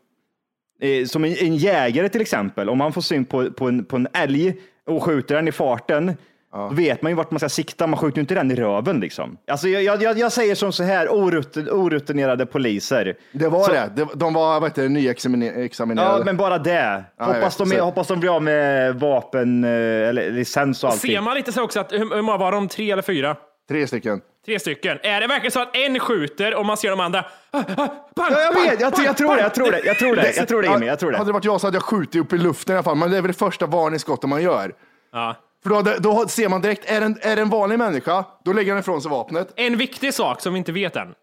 eh, 0.84 1.04
som 1.06 1.24
en, 1.24 1.32
en 1.40 1.56
jägare 1.56 2.08
till 2.08 2.20
exempel, 2.20 2.68
om 2.68 2.78
man 2.78 2.92
får 2.92 3.00
syn 3.00 3.24
på, 3.24 3.50
på, 3.50 3.68
en, 3.68 3.84
på 3.84 3.96
en 3.96 4.08
älg 4.14 4.54
och 4.86 5.02
skjuter 5.02 5.34
den 5.34 5.48
i 5.48 5.52
farten, 5.52 6.16
då 6.52 6.68
vet 6.68 7.02
man 7.02 7.12
ju 7.12 7.16
vart 7.16 7.30
man 7.30 7.38
ska 7.40 7.48
sikta. 7.48 7.86
Man 7.86 7.98
skjuter 7.98 8.18
ju 8.18 8.20
inte 8.20 8.34
den 8.34 8.50
i 8.50 8.54
röven 8.54 9.00
liksom. 9.00 9.36
Alltså 9.46 9.68
jag, 9.68 10.02
jag, 10.02 10.18
jag 10.18 10.32
säger 10.32 10.54
som 10.54 10.72
så 10.72 10.82
här, 10.82 11.08
orut, 11.08 11.56
orutinerade 11.56 12.46
poliser. 12.46 13.14
Det 13.32 13.48
var 13.48 13.64
Så- 13.64 13.72
det. 13.72 14.06
De 14.14 14.34
var 14.34 14.60
vad 14.60 14.70
heter 14.70 14.82
det, 14.82 14.88
nyexaminerade. 14.88 16.18
Ja, 16.18 16.22
men 16.24 16.36
bara 16.36 16.58
det. 16.58 17.04
Ja, 17.18 17.24
hoppas, 17.24 17.60
vet. 17.60 17.70
de, 17.70 17.76
Så- 17.76 17.84
hoppas 17.84 18.08
de 18.08 18.20
blir 18.20 18.36
av 18.36 18.42
med 18.42 18.94
vapen, 18.94 19.64
eh, 19.64 19.70
eller 19.70 20.30
licens 20.30 20.84
och 20.84 20.90
allting. 20.90 21.10
Ser 21.10 21.20
man 21.20 21.34
lite 21.36 21.52
så 21.52 21.62
också 21.62 21.80
att, 21.80 21.92
hur, 21.92 22.14
hur 22.14 22.22
många 22.22 22.38
var 22.38 22.52
de? 22.52 22.68
Tre 22.68 22.90
eller 22.90 23.02
fyra? 23.02 23.36
Tre 23.68 23.86
stycken. 23.86 24.20
Tre 24.44 24.58
stycken. 24.58 24.98
Är 25.02 25.20
det 25.20 25.26
verkligen 25.26 25.52
så 25.52 25.60
att 25.60 25.76
en 25.76 25.98
skjuter 26.00 26.54
och 26.54 26.66
man 26.66 26.76
ser 26.76 26.90
de 26.90 27.00
andra? 27.00 27.24
Ah, 27.50 27.58
ah, 27.58 27.86
bang, 28.16 28.32
Ja, 28.32 28.40
jag 28.40 28.54
bang, 28.54 28.70
vet, 28.70 28.80
jag, 28.80 28.92
bang, 28.92 29.06
jag 29.06 29.16
tror 29.16 29.36
det, 29.36 29.40
jag 29.40 29.54
tror 29.54 29.70
det, 29.70 29.80
jag 29.84 29.98
tror 29.98 30.16
det, 30.16 30.32
jag 30.36 30.48
tror 30.48 30.62
det 30.62 30.68
Jimmy, 30.68 30.86
jag 30.86 30.98
tror 30.98 31.12
Hade 31.12 31.24
det. 31.24 31.28
det 31.28 31.32
varit 31.32 31.44
jag 31.44 31.60
så 31.60 31.66
hade 31.66 31.76
jag 31.76 31.82
skjutit 31.82 32.20
upp 32.20 32.32
i 32.32 32.38
luften 32.38 32.72
i 32.72 32.76
alla 32.76 32.82
fall. 32.82 32.96
Men 32.96 33.10
det 33.10 33.16
är 33.16 33.22
väl 33.22 33.28
det 33.28 33.38
första 33.38 33.66
varningsskottet 33.66 34.30
man 34.30 34.42
gör. 34.42 34.72
Ja. 35.12 35.36
För 35.62 35.70
då, 35.70 35.82
då 35.98 36.28
ser 36.28 36.48
man 36.48 36.60
direkt, 36.60 36.90
är 36.90 37.00
det 37.00 37.06
en, 37.06 37.18
är 37.20 37.36
det 37.36 37.42
en 37.42 37.48
vanlig 37.48 37.78
människa, 37.78 38.24
då 38.44 38.52
lägger 38.52 38.72
han 38.72 38.80
ifrån 38.80 39.02
sig 39.02 39.10
vapnet. 39.10 39.52
En 39.56 39.76
viktig 39.76 40.14
sak 40.14 40.40
som 40.40 40.52
vi 40.52 40.58
inte 40.58 40.72
vet 40.72 40.96
än. 40.96 41.14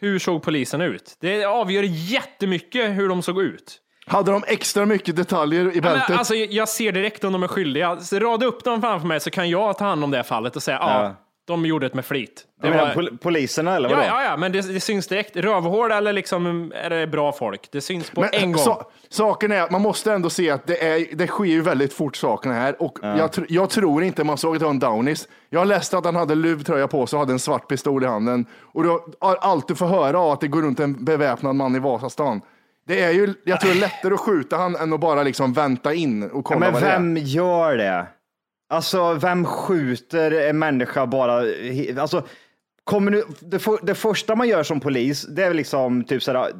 Hur 0.00 0.18
såg 0.18 0.42
polisen 0.42 0.80
ut? 0.80 1.16
Det 1.20 1.44
avgör 1.44 1.82
jättemycket 1.82 2.90
hur 2.90 3.08
de 3.08 3.22
såg 3.22 3.42
ut. 3.42 3.80
Hade 4.06 4.32
de 4.32 4.44
extra 4.46 4.86
mycket 4.86 5.16
detaljer 5.16 5.76
i 5.76 5.80
bältet? 5.80 6.08
men, 6.08 6.18
alltså, 6.18 6.34
jag 6.34 6.68
ser 6.68 6.92
direkt 6.92 7.24
om 7.24 7.32
de 7.32 7.42
är 7.42 7.48
skyldiga. 7.48 7.98
Rada 8.12 8.46
upp 8.46 8.64
dem 8.64 8.80
framför 8.80 9.06
mig 9.06 9.20
så 9.20 9.30
kan 9.30 9.50
jag 9.50 9.78
ta 9.78 9.84
hand 9.84 10.04
om 10.04 10.10
det 10.10 10.24
fallet 10.24 10.56
och 10.56 10.62
säga 10.62 10.78
ja, 10.80 11.02
Ja. 11.02 11.14
De 11.48 11.66
gjorde 11.66 11.88
det 11.88 11.94
med 11.94 12.04
flit. 12.04 12.44
Du 12.62 12.70
Det 12.70 12.76
var- 12.76 12.94
pol- 12.94 13.18
poliserna 13.18 13.76
eller 13.76 13.88
vadå? 13.88 14.02
Ja, 14.02 14.06
ja, 14.06 14.24
ja, 14.30 14.36
men 14.36 14.52
det, 14.52 14.72
det 14.72 14.80
syns 14.80 15.06
direkt. 15.06 15.36
Rövhål 15.36 15.92
eller 15.92 16.12
liksom, 16.12 16.72
är 16.82 16.90
det 16.90 17.06
bra 17.06 17.32
folk? 17.32 17.68
Det 17.72 17.80
syns 17.80 18.10
på 18.10 18.20
Men, 18.20 18.30
en 18.32 18.52
gång. 18.52 18.62
Så, 18.62 18.82
saken 19.08 19.52
är 19.52 19.62
att 19.62 19.70
man 19.70 19.80
måste 19.80 20.12
ändå 20.12 20.30
se 20.30 20.50
att 20.50 20.66
det, 20.66 20.84
är, 20.88 21.16
det 21.16 21.26
sker 21.26 21.44
ju 21.44 21.60
väldigt 21.62 21.92
fort 21.92 22.16
sakerna 22.16 22.54
här. 22.54 22.82
Och 22.82 22.98
jag, 23.02 23.30
tr- 23.30 23.46
jag 23.48 23.70
tror 23.70 24.02
inte 24.02 24.24
man 24.24 24.38
såg 24.38 24.54
att 24.54 24.58
det 24.60 24.64
var 24.64 24.70
en 24.72 24.78
Downies. 24.78 25.28
Jag 25.50 25.60
har 25.60 25.64
läst 25.66 25.94
att 25.94 26.04
han 26.04 26.16
hade 26.16 26.34
luvtröja 26.34 26.88
på 26.88 27.06
sig 27.06 27.16
och 27.16 27.20
hade 27.20 27.32
en 27.32 27.38
svart 27.38 27.68
pistol 27.68 28.04
i 28.04 28.06
handen. 28.06 28.46
Och 28.60 28.82
du 28.82 28.88
har 29.20 29.36
alltid 29.36 29.78
får 29.78 29.86
höra 29.86 30.18
av 30.20 30.32
att 30.32 30.40
det 30.40 30.48
går 30.48 30.62
runt 30.62 30.80
en 30.80 31.04
beväpnad 31.04 31.56
man 31.56 31.76
i 31.76 31.78
Vasastan. 31.78 32.40
Det 32.86 33.02
är 33.02 33.10
ju, 33.10 33.34
jag 33.44 33.60
tror 33.60 33.70
det 33.70 33.76
är 33.76 33.80
lättare 33.80 34.14
att 34.14 34.20
skjuta 34.20 34.56
han 34.56 34.76
än 34.76 34.92
att 34.92 35.00
bara 35.00 35.22
liksom 35.22 35.52
vänta 35.52 35.94
in 35.94 36.22
och 36.22 36.30
Ja, 36.38 36.42
kolla 36.42 36.60
men 36.60 36.72
vad 36.72 36.82
det 36.82 36.88
är. 36.88 36.92
vem 36.92 37.16
gör 37.16 37.76
det? 37.76 38.06
Alltså, 38.70 39.14
vem 39.14 39.44
skjuter 39.44 40.30
en 40.30 40.58
människa 40.58 41.06
bara? 41.06 41.44
Alltså, 42.00 42.26
kommer 42.84 43.10
du, 43.10 43.24
det, 43.40 43.58
för, 43.58 43.78
det 43.86 43.94
första 43.94 44.34
man 44.34 44.48
gör 44.48 44.62
som 44.62 44.80
polis, 44.80 45.26
det 45.26 45.44
är 45.44 45.54
liksom 45.54 46.04
typ 46.04 46.22
så 46.22 46.32
här. 46.32 46.52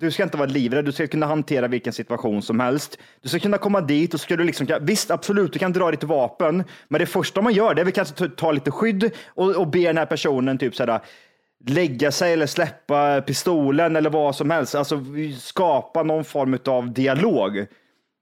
du 0.00 0.10
ska 0.10 0.22
inte 0.22 0.36
vara 0.36 0.48
livrädd, 0.48 0.84
du 0.84 0.92
ska 0.92 1.06
kunna 1.06 1.26
hantera 1.26 1.68
vilken 1.68 1.92
situation 1.92 2.42
som 2.42 2.60
helst. 2.60 2.98
Du 3.20 3.28
ska 3.28 3.38
kunna 3.38 3.58
komma 3.58 3.80
dit 3.80 4.14
och 4.14 4.20
ska 4.20 4.36
du 4.36 4.44
liksom, 4.44 4.66
visst 4.80 5.10
absolut, 5.10 5.52
du 5.52 5.58
kan 5.58 5.72
dra 5.72 5.90
ditt 5.90 6.04
vapen, 6.04 6.64
men 6.88 6.98
det 6.98 7.06
första 7.06 7.42
man 7.42 7.52
gör, 7.52 7.74
det 7.74 7.82
är 7.82 7.84
väl 7.84 7.92
kanske 7.92 8.28
ta, 8.28 8.52
lite 8.52 8.70
skydd 8.70 9.10
och, 9.26 9.56
och 9.56 9.68
be 9.68 9.78
den 9.78 9.98
här 9.98 10.06
personen 10.06 10.58
typ 10.58 10.74
sådär, 10.74 11.00
lägga 11.66 12.12
sig 12.12 12.32
eller 12.32 12.46
släppa 12.46 13.20
pistolen 13.20 13.96
eller 13.96 14.10
vad 14.10 14.36
som 14.36 14.50
helst. 14.50 14.74
Alltså 14.74 15.04
skapa 15.40 16.02
någon 16.02 16.24
form 16.24 16.58
av 16.66 16.92
dialog. 16.92 17.66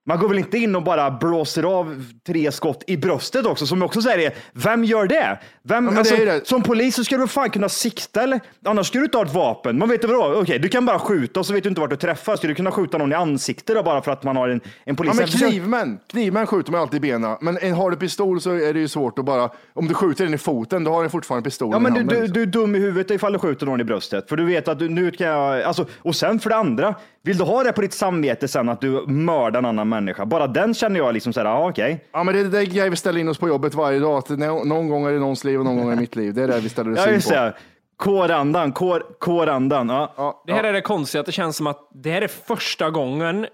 Man 0.08 0.18
går 0.18 0.28
väl 0.28 0.38
inte 0.38 0.58
in 0.58 0.76
och 0.76 0.82
bara 0.82 1.10
blåser 1.10 1.62
av 1.62 2.04
tre 2.26 2.52
skott 2.52 2.84
i 2.86 2.96
bröstet 2.96 3.46
också, 3.46 3.66
som 3.66 3.82
också 3.82 4.02
säger 4.02 4.18
det. 4.18 4.36
Vem 4.52 4.84
gör 4.84 5.06
det? 5.06 5.38
Vem, 5.62 5.86
det 5.86 5.98
alltså, 5.98 6.14
är 6.14 6.26
det. 6.26 6.46
Som 6.48 6.62
polis 6.62 6.94
så 6.96 7.04
ska 7.04 7.16
du 7.16 7.28
fan 7.28 7.50
kunna 7.50 7.68
sikta, 7.68 8.22
eller? 8.22 8.40
Annars 8.64 8.86
ska 8.86 8.98
du 8.98 9.04
inte 9.04 9.18
ha 9.18 9.24
ett 9.24 9.34
vapen. 9.34 9.78
Man 9.78 9.88
vet 9.88 10.02
inte 10.04 10.14
vadå? 10.14 10.40
Okej, 10.40 10.58
du 10.58 10.68
kan 10.68 10.86
bara 10.86 10.98
skjuta 10.98 11.40
och 11.40 11.46
så 11.46 11.52
vet 11.52 11.62
du 11.62 11.68
inte 11.68 11.80
vart 11.80 11.90
du 11.90 11.96
träffar. 11.96 12.36
Ska 12.36 12.48
du 12.48 12.54
kunna 12.54 12.70
skjuta 12.70 12.98
någon 12.98 13.12
i 13.12 13.14
ansiktet 13.14 13.76
då, 13.76 13.82
bara 13.82 14.02
för 14.02 14.10
att 14.12 14.22
man 14.22 14.36
har 14.36 14.48
en, 14.48 14.60
en 14.84 14.96
polis? 14.96 15.10
Ja, 15.10 15.14
men 15.16 15.24
Eftersom- 15.24 15.48
knivmän, 15.50 15.98
knivmän 16.10 16.46
skjuter 16.46 16.72
man 16.72 16.80
alltid 16.80 16.96
i 17.04 17.10
benen. 17.10 17.36
Men 17.40 17.58
en- 17.58 17.74
har 17.74 17.90
du 17.90 17.96
pistol 17.96 18.40
så 18.40 18.50
är 18.50 18.74
det 18.74 18.80
ju 18.80 18.88
svårt 18.88 19.18
att 19.18 19.24
bara, 19.24 19.50
om 19.74 19.88
du 19.88 19.94
skjuter 19.94 20.24
den 20.24 20.34
i 20.34 20.38
foten, 20.38 20.84
då 20.84 20.92
har 20.92 21.00
den 21.02 21.10
fortfarande 21.10 21.44
pistolen 21.44 21.72
Ja, 21.72 21.78
men 21.78 21.92
i 21.92 21.94
du, 21.94 22.00
handen. 22.00 22.16
du, 22.16 22.20
liksom. 22.22 22.34
du 22.34 22.42
är 22.42 22.46
dum 22.46 22.74
i 22.76 22.78
huvudet 22.78 23.10
ifall 23.10 23.32
du 23.32 23.38
skjuter 23.38 23.66
någon 23.66 23.80
i 23.80 23.84
bröstet. 23.84 24.28
För 24.28 24.36
du 24.36 24.44
vet 24.44 24.68
att 24.68 24.78
du, 24.78 24.88
nu 24.88 25.10
kan 25.10 25.26
jag... 25.26 25.62
Alltså, 25.62 25.86
och 25.98 26.16
sen 26.16 26.40
för 26.40 26.50
det 26.50 26.56
andra, 26.56 26.94
vill 27.22 27.36
du 27.38 27.44
ha 27.44 27.62
det 27.64 27.72
på 27.72 27.80
ditt 27.80 27.92
samvete 27.92 28.48
sen 28.48 28.68
att 28.68 28.80
du 28.80 29.04
mördar 29.06 29.58
en 29.58 29.64
annan 29.64 29.88
människa? 29.88 29.95
Bara 30.26 30.46
den 30.46 30.74
känner 30.74 31.00
jag 31.00 31.14
liksom 31.14 31.32
såhär, 31.32 31.46
ja 31.46 31.68
okej. 31.68 32.04
Ja, 32.12 32.22
men 32.24 32.34
det 32.34 32.40
är 32.40 32.44
det 32.44 32.64
grejer 32.66 32.90
vi 32.90 32.96
ställer 32.96 33.20
in 33.20 33.28
oss 33.28 33.38
på 33.38 33.48
jobbet 33.48 33.74
varje 33.74 33.98
dag. 33.98 34.18
Att 34.18 34.28
nå- 34.28 34.64
någon 34.64 34.88
gång 34.88 35.06
är 35.06 35.12
det 35.12 35.18
någons 35.18 35.44
liv 35.44 35.58
och 35.58 35.64
någon 35.64 35.76
gång 35.76 35.86
är 35.86 35.94
det 35.94 36.00
mitt 36.00 36.16
liv. 36.16 36.34
Det 36.34 36.42
är 36.42 36.48
det 36.48 36.60
vi 36.60 36.68
ställer 36.68 36.92
oss 36.92 36.98
Ja, 37.06 37.12
in 37.14 37.20
på. 37.22 37.30
det. 37.30 37.54
Kårandan, 37.96 38.72
kår, 38.72 39.06
kårandan. 39.18 39.88
Ja. 39.88 40.14
Ja, 40.16 40.42
Det 40.46 40.52
här 40.52 40.64
är 40.64 40.72
det 40.72 40.80
konstiga, 40.80 41.20
att 41.20 41.26
det 41.26 41.32
känns 41.32 41.56
som 41.56 41.66
att 41.66 41.88
det 41.94 42.10
här 42.10 42.22
är 42.22 42.28
första 42.28 42.90
gången, 42.90 43.46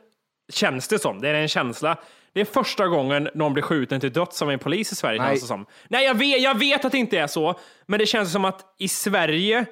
känns 0.52 0.88
det 0.88 0.98
som, 0.98 1.20
det 1.20 1.28
är 1.28 1.34
en 1.34 1.48
känsla. 1.48 1.96
Det 2.34 2.40
är 2.40 2.44
första 2.44 2.86
gången 2.88 3.28
någon 3.34 3.52
blir 3.52 3.62
skjuten 3.62 4.00
till 4.00 4.12
döds 4.12 4.42
av 4.42 4.50
en 4.50 4.58
polis 4.58 4.92
i 4.92 4.94
Sverige. 4.94 5.18
Nej. 5.20 5.28
Känns 5.28 5.40
det 5.40 5.46
som. 5.46 5.66
Nej, 5.88 6.04
jag 6.04 6.14
vet, 6.14 6.42
jag 6.42 6.58
vet 6.58 6.84
att 6.84 6.92
det 6.92 6.98
inte 6.98 7.18
är 7.18 7.26
så, 7.26 7.54
men 7.86 7.98
det 7.98 8.06
känns 8.06 8.32
som 8.32 8.44
att 8.44 8.60
i 8.78 8.88
Sverige 8.88 9.64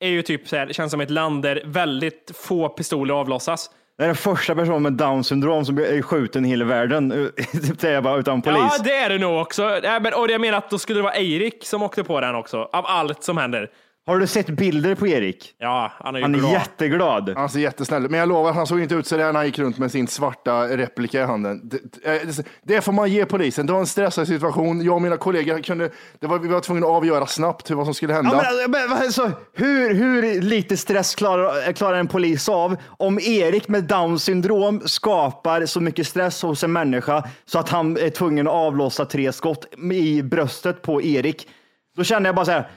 är 0.00 0.08
ju 0.08 0.22
typ 0.22 0.48
så 0.48 0.56
här, 0.56 0.66
det 0.66 0.74
känns 0.74 0.90
som 0.90 1.00
ett 1.00 1.10
land 1.10 1.42
där 1.42 1.62
väldigt 1.64 2.32
få 2.34 2.68
pistoler 2.68 3.14
avlossas. 3.14 3.70
Det 3.98 4.04
är 4.04 4.06
den 4.06 4.16
första 4.16 4.54
personen 4.54 4.82
med 4.82 4.92
down 4.92 5.24
syndrom 5.24 5.64
som 5.64 5.78
är 5.78 6.02
skjuten 6.02 6.44
i 6.44 6.48
hela 6.48 6.64
världen. 6.64 7.12
Eh, 7.12 7.44
typ 7.60 7.80
säger 7.80 7.94
jag 7.94 8.04
bara, 8.04 8.16
utan 8.16 8.42
polis. 8.42 8.58
Ja, 8.58 8.78
det 8.84 8.94
är 8.94 9.08
det 9.08 9.18
nog 9.18 9.40
också. 9.40 9.80
Men, 9.82 10.14
och 10.14 10.30
jag 10.30 10.40
menar 10.40 10.58
att 10.58 10.70
då 10.70 10.78
skulle 10.78 10.98
det 10.98 11.02
vara 11.02 11.14
Eirik 11.14 11.64
som 11.64 11.82
åkte 11.82 12.04
på 12.04 12.20
den 12.20 12.34
också, 12.34 12.68
av 12.72 12.86
allt 12.86 13.22
som 13.22 13.36
händer. 13.36 13.70
Har 14.08 14.18
du 14.18 14.26
sett 14.26 14.46
bilder 14.46 14.94
på 14.94 15.06
Erik? 15.06 15.54
Ja, 15.58 15.92
han 16.00 16.14
är 16.14 16.18
ju 16.18 16.22
Han 16.24 16.34
är 16.34 16.38
glad. 16.38 16.52
jätteglad. 16.52 17.32
Han 17.36 17.48
ser 17.48 17.60
jättesnäll 17.60 18.08
Men 18.10 18.20
jag 18.20 18.28
lovar, 18.28 18.52
han 18.52 18.66
såg 18.66 18.80
inte 18.80 18.94
ut 18.94 19.06
så 19.06 19.16
där 19.16 19.24
när 19.26 19.32
han 19.32 19.46
gick 19.46 19.58
runt 19.58 19.78
med 19.78 19.90
sin 19.90 20.08
svarta 20.08 20.68
replika 20.68 21.20
i 21.22 21.24
handen. 21.24 21.60
Det, 21.68 21.78
det, 22.02 22.44
det 22.62 22.80
får 22.80 22.92
man 22.92 23.10
ge 23.10 23.26
polisen. 23.26 23.66
Det 23.66 23.72
var 23.72 23.80
en 23.80 23.86
stressad 23.86 24.26
situation. 24.28 24.84
Jag 24.84 24.94
och 24.94 25.02
mina 25.02 25.16
kollegor 25.16 25.58
kunde, 25.62 25.90
det 26.20 26.26
var, 26.26 26.38
vi 26.38 26.48
var 26.48 26.60
tvungna 26.60 26.86
att 26.86 26.92
avgöra 26.92 27.26
snabbt 27.26 27.70
hur, 27.70 27.74
vad 27.74 27.84
som 27.86 27.94
skulle 27.94 28.12
hända. 28.12 28.30
Ja, 28.44 28.50
men, 28.62 28.70
men, 28.70 28.90
vad- 28.90 29.12
så, 29.14 29.30
hur, 29.54 29.94
hur 29.94 30.42
lite 30.42 30.76
stress 30.76 31.14
klarar, 31.14 31.72
klarar 31.72 31.98
en 31.98 32.08
polis 32.08 32.48
av 32.48 32.76
om 32.96 33.18
Erik 33.20 33.68
med 33.68 33.84
down 33.84 34.18
syndrom 34.18 34.80
skapar 34.84 35.66
så 35.66 35.80
mycket 35.80 36.06
stress 36.06 36.42
hos 36.42 36.64
en 36.64 36.72
människa 36.72 37.24
så 37.44 37.58
att 37.58 37.68
han 37.68 37.96
är 37.96 38.10
tvungen 38.10 38.46
att 38.48 38.54
avlossa 38.54 39.04
tre 39.04 39.32
skott 39.32 39.66
i 39.92 40.22
bröstet 40.22 40.82
på 40.82 41.02
Erik? 41.02 41.48
Då 41.96 42.04
känner 42.04 42.28
jag 42.28 42.34
bara 42.34 42.44
så 42.44 42.52
här. 42.52 42.68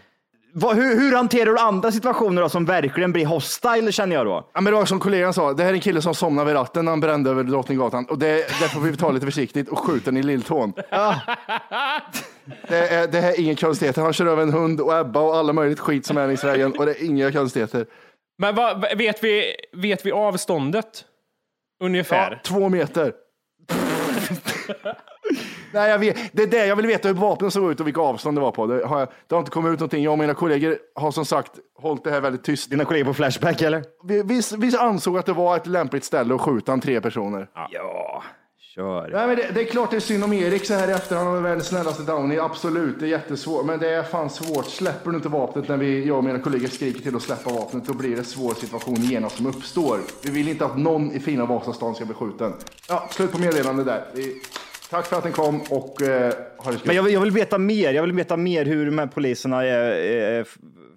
Vad, 0.53 0.75
hur, 0.75 0.95
hur 0.95 1.15
hanterar 1.15 1.45
du 1.45 1.57
andra 1.57 1.91
situationer 1.91 2.41
då, 2.41 2.49
som 2.49 2.65
verkligen 2.65 3.11
blir 3.11 3.25
hostile 3.25 3.91
känner 3.91 4.15
jag 4.15 4.25
då? 4.25 4.49
Ja, 4.53 4.61
men 4.61 4.73
det 4.73 4.79
var 4.79 4.85
som 4.85 4.99
kollegan 4.99 5.33
sa, 5.33 5.53
det 5.53 5.63
här 5.63 5.69
är 5.69 5.73
en 5.73 5.81
kille 5.81 6.01
som 6.01 6.15
somnade 6.15 6.45
vid 6.45 6.55
ratten 6.55 6.85
när 6.85 6.91
han 6.91 6.99
brände 6.99 7.29
över 7.29 7.43
Drottninggatan 7.43 8.05
och 8.05 8.19
det, 8.19 8.35
det 8.35 8.69
får 8.69 8.79
vi 8.79 8.97
ta 8.97 9.11
lite 9.11 9.25
försiktigt 9.25 9.69
och 9.69 9.79
skjuta 9.79 10.05
den 10.05 10.17
i 10.17 10.23
lilltån. 10.23 10.73
Det, 12.67 12.77
är, 12.77 13.07
det 13.07 13.21
här 13.21 13.29
är 13.29 13.39
ingen 13.39 13.55
konstigheter. 13.55 14.01
Han 14.01 14.13
kör 14.13 14.25
över 14.25 14.43
en 14.43 14.53
hund 14.53 14.81
och 14.81 14.99
Ebba 14.99 15.19
och 15.19 15.35
alla 15.35 15.53
möjligt 15.53 15.79
skit 15.79 16.05
som 16.05 16.17
är 16.17 16.27
längs 16.27 16.43
vägen 16.43 16.73
och 16.77 16.85
det 16.85 16.91
är 16.91 17.05
inga 17.05 17.31
konstigheter. 17.31 17.85
Men 18.37 18.55
vad, 18.55 18.97
vet, 18.97 19.23
vi, 19.23 19.55
vet 19.73 20.05
vi 20.05 20.11
avståndet? 20.11 21.05
Ungefär. 21.83 22.31
Ja, 22.31 22.39
två 22.43 22.69
meter. 22.69 23.13
Nej, 25.73 25.89
jag 25.89 25.99
vet, 25.99 26.17
det 26.33 26.43
är 26.43 26.47
det 26.47 26.65
jag 26.65 26.75
vill 26.75 26.87
veta 26.87 27.07
hur 27.07 27.15
vapnen 27.15 27.51
såg 27.51 27.71
ut 27.71 27.79
och 27.79 27.87
vilka 27.87 28.01
avstånd 28.01 28.37
det 28.37 28.41
var 28.41 28.51
på. 28.51 28.67
Det 28.67 28.85
har, 28.85 28.99
jag- 28.99 29.09
det 29.27 29.35
har 29.35 29.39
inte 29.39 29.51
kommit 29.51 29.73
ut 29.73 29.79
någonting. 29.79 30.03
Jag 30.03 30.11
och 30.11 30.19
mina 30.19 30.33
kollegor 30.33 30.77
har 30.95 31.11
som 31.11 31.25
sagt 31.25 31.51
hållit 31.81 32.03
det 32.03 32.11
här 32.11 32.21
väldigt 32.21 32.43
tyst. 32.43 32.69
Dina 32.69 32.85
kollegor 32.85 33.05
på 33.05 33.13
Flashback 33.13 33.61
eller? 33.61 33.83
Vi, 34.03 34.23
vi, 34.23 34.41
vi 34.57 34.77
ansåg 34.77 35.17
att 35.17 35.25
det 35.25 35.33
var 35.33 35.55
ett 35.57 35.67
lämpligt 35.67 36.03
ställe 36.03 36.35
att 36.35 36.41
skjuta 36.41 36.73
en 36.73 36.81
tre 36.81 37.01
personer. 37.01 37.47
Ja, 37.71 38.23
kör. 38.75 39.09
Nej, 39.13 39.27
men 39.27 39.35
det, 39.35 39.51
det 39.53 39.61
är 39.61 39.65
klart 39.65 39.89
det 39.91 39.95
är 39.95 39.99
synd 39.99 40.23
om 40.23 40.33
Erik 40.33 40.65
så 40.65 40.73
här 40.73 40.87
i 40.87 40.91
efterhand. 40.91 41.27
Han 41.27 41.37
är 41.37 41.41
världens 41.41 41.67
snällaste 41.67 42.03
Downy. 42.03 42.37
Absolut, 42.39 42.99
det 42.99 43.05
är 43.05 43.09
jättesvårt. 43.09 43.65
Men 43.65 43.79
det 43.79 43.89
är 43.89 44.03
fan 44.03 44.29
svårt. 44.29 44.65
Släpper 44.65 45.09
du 45.09 45.15
inte 45.15 45.29
vapnet 45.29 45.67
när 45.67 45.77
vi, 45.77 46.05
jag 46.07 46.17
och 46.17 46.23
mina 46.23 46.39
kollegor 46.39 46.67
skriker 46.67 46.99
till 47.01 47.15
att 47.15 47.21
släppa 47.21 47.49
vapnet, 47.49 47.85
då 47.85 47.93
blir 47.93 48.15
det 48.15 48.23
svår 48.23 48.53
situation 48.53 48.95
genast 48.95 49.37
som 49.37 49.45
uppstår. 49.47 49.99
Vi 50.23 50.31
vill 50.31 50.47
inte 50.47 50.65
att 50.65 50.77
någon 50.77 51.11
i 51.11 51.19
fina 51.19 51.45
Vasastan 51.45 51.95
ska 51.95 52.05
bli 52.05 52.13
skjuten. 52.13 52.53
Ja, 52.89 53.07
slut 53.11 53.31
på 53.31 53.37
meddelande 53.41 53.83
där. 53.83 54.05
Vi, 54.13 54.41
tack 54.91 55.05
för 55.05 55.17
att 55.17 55.23
den 55.23 55.31
kom 55.31 55.61
och 55.61 56.01
eh, 56.01 56.33
ha 56.57 56.71
det 56.71 56.85
Men 56.85 56.95
jag 56.95 57.03
vill, 57.03 57.13
jag 57.13 57.21
vill 57.21 57.31
veta 57.31 57.57
mer. 57.57 57.93
Jag 57.93 58.01
vill 58.01 58.11
veta 58.11 58.37
mer 58.37 58.65
hur 58.65 58.85
de 58.85 58.97
här 58.97 59.07
poliserna 59.07 59.65
är, 59.65 59.91
är, 59.91 60.47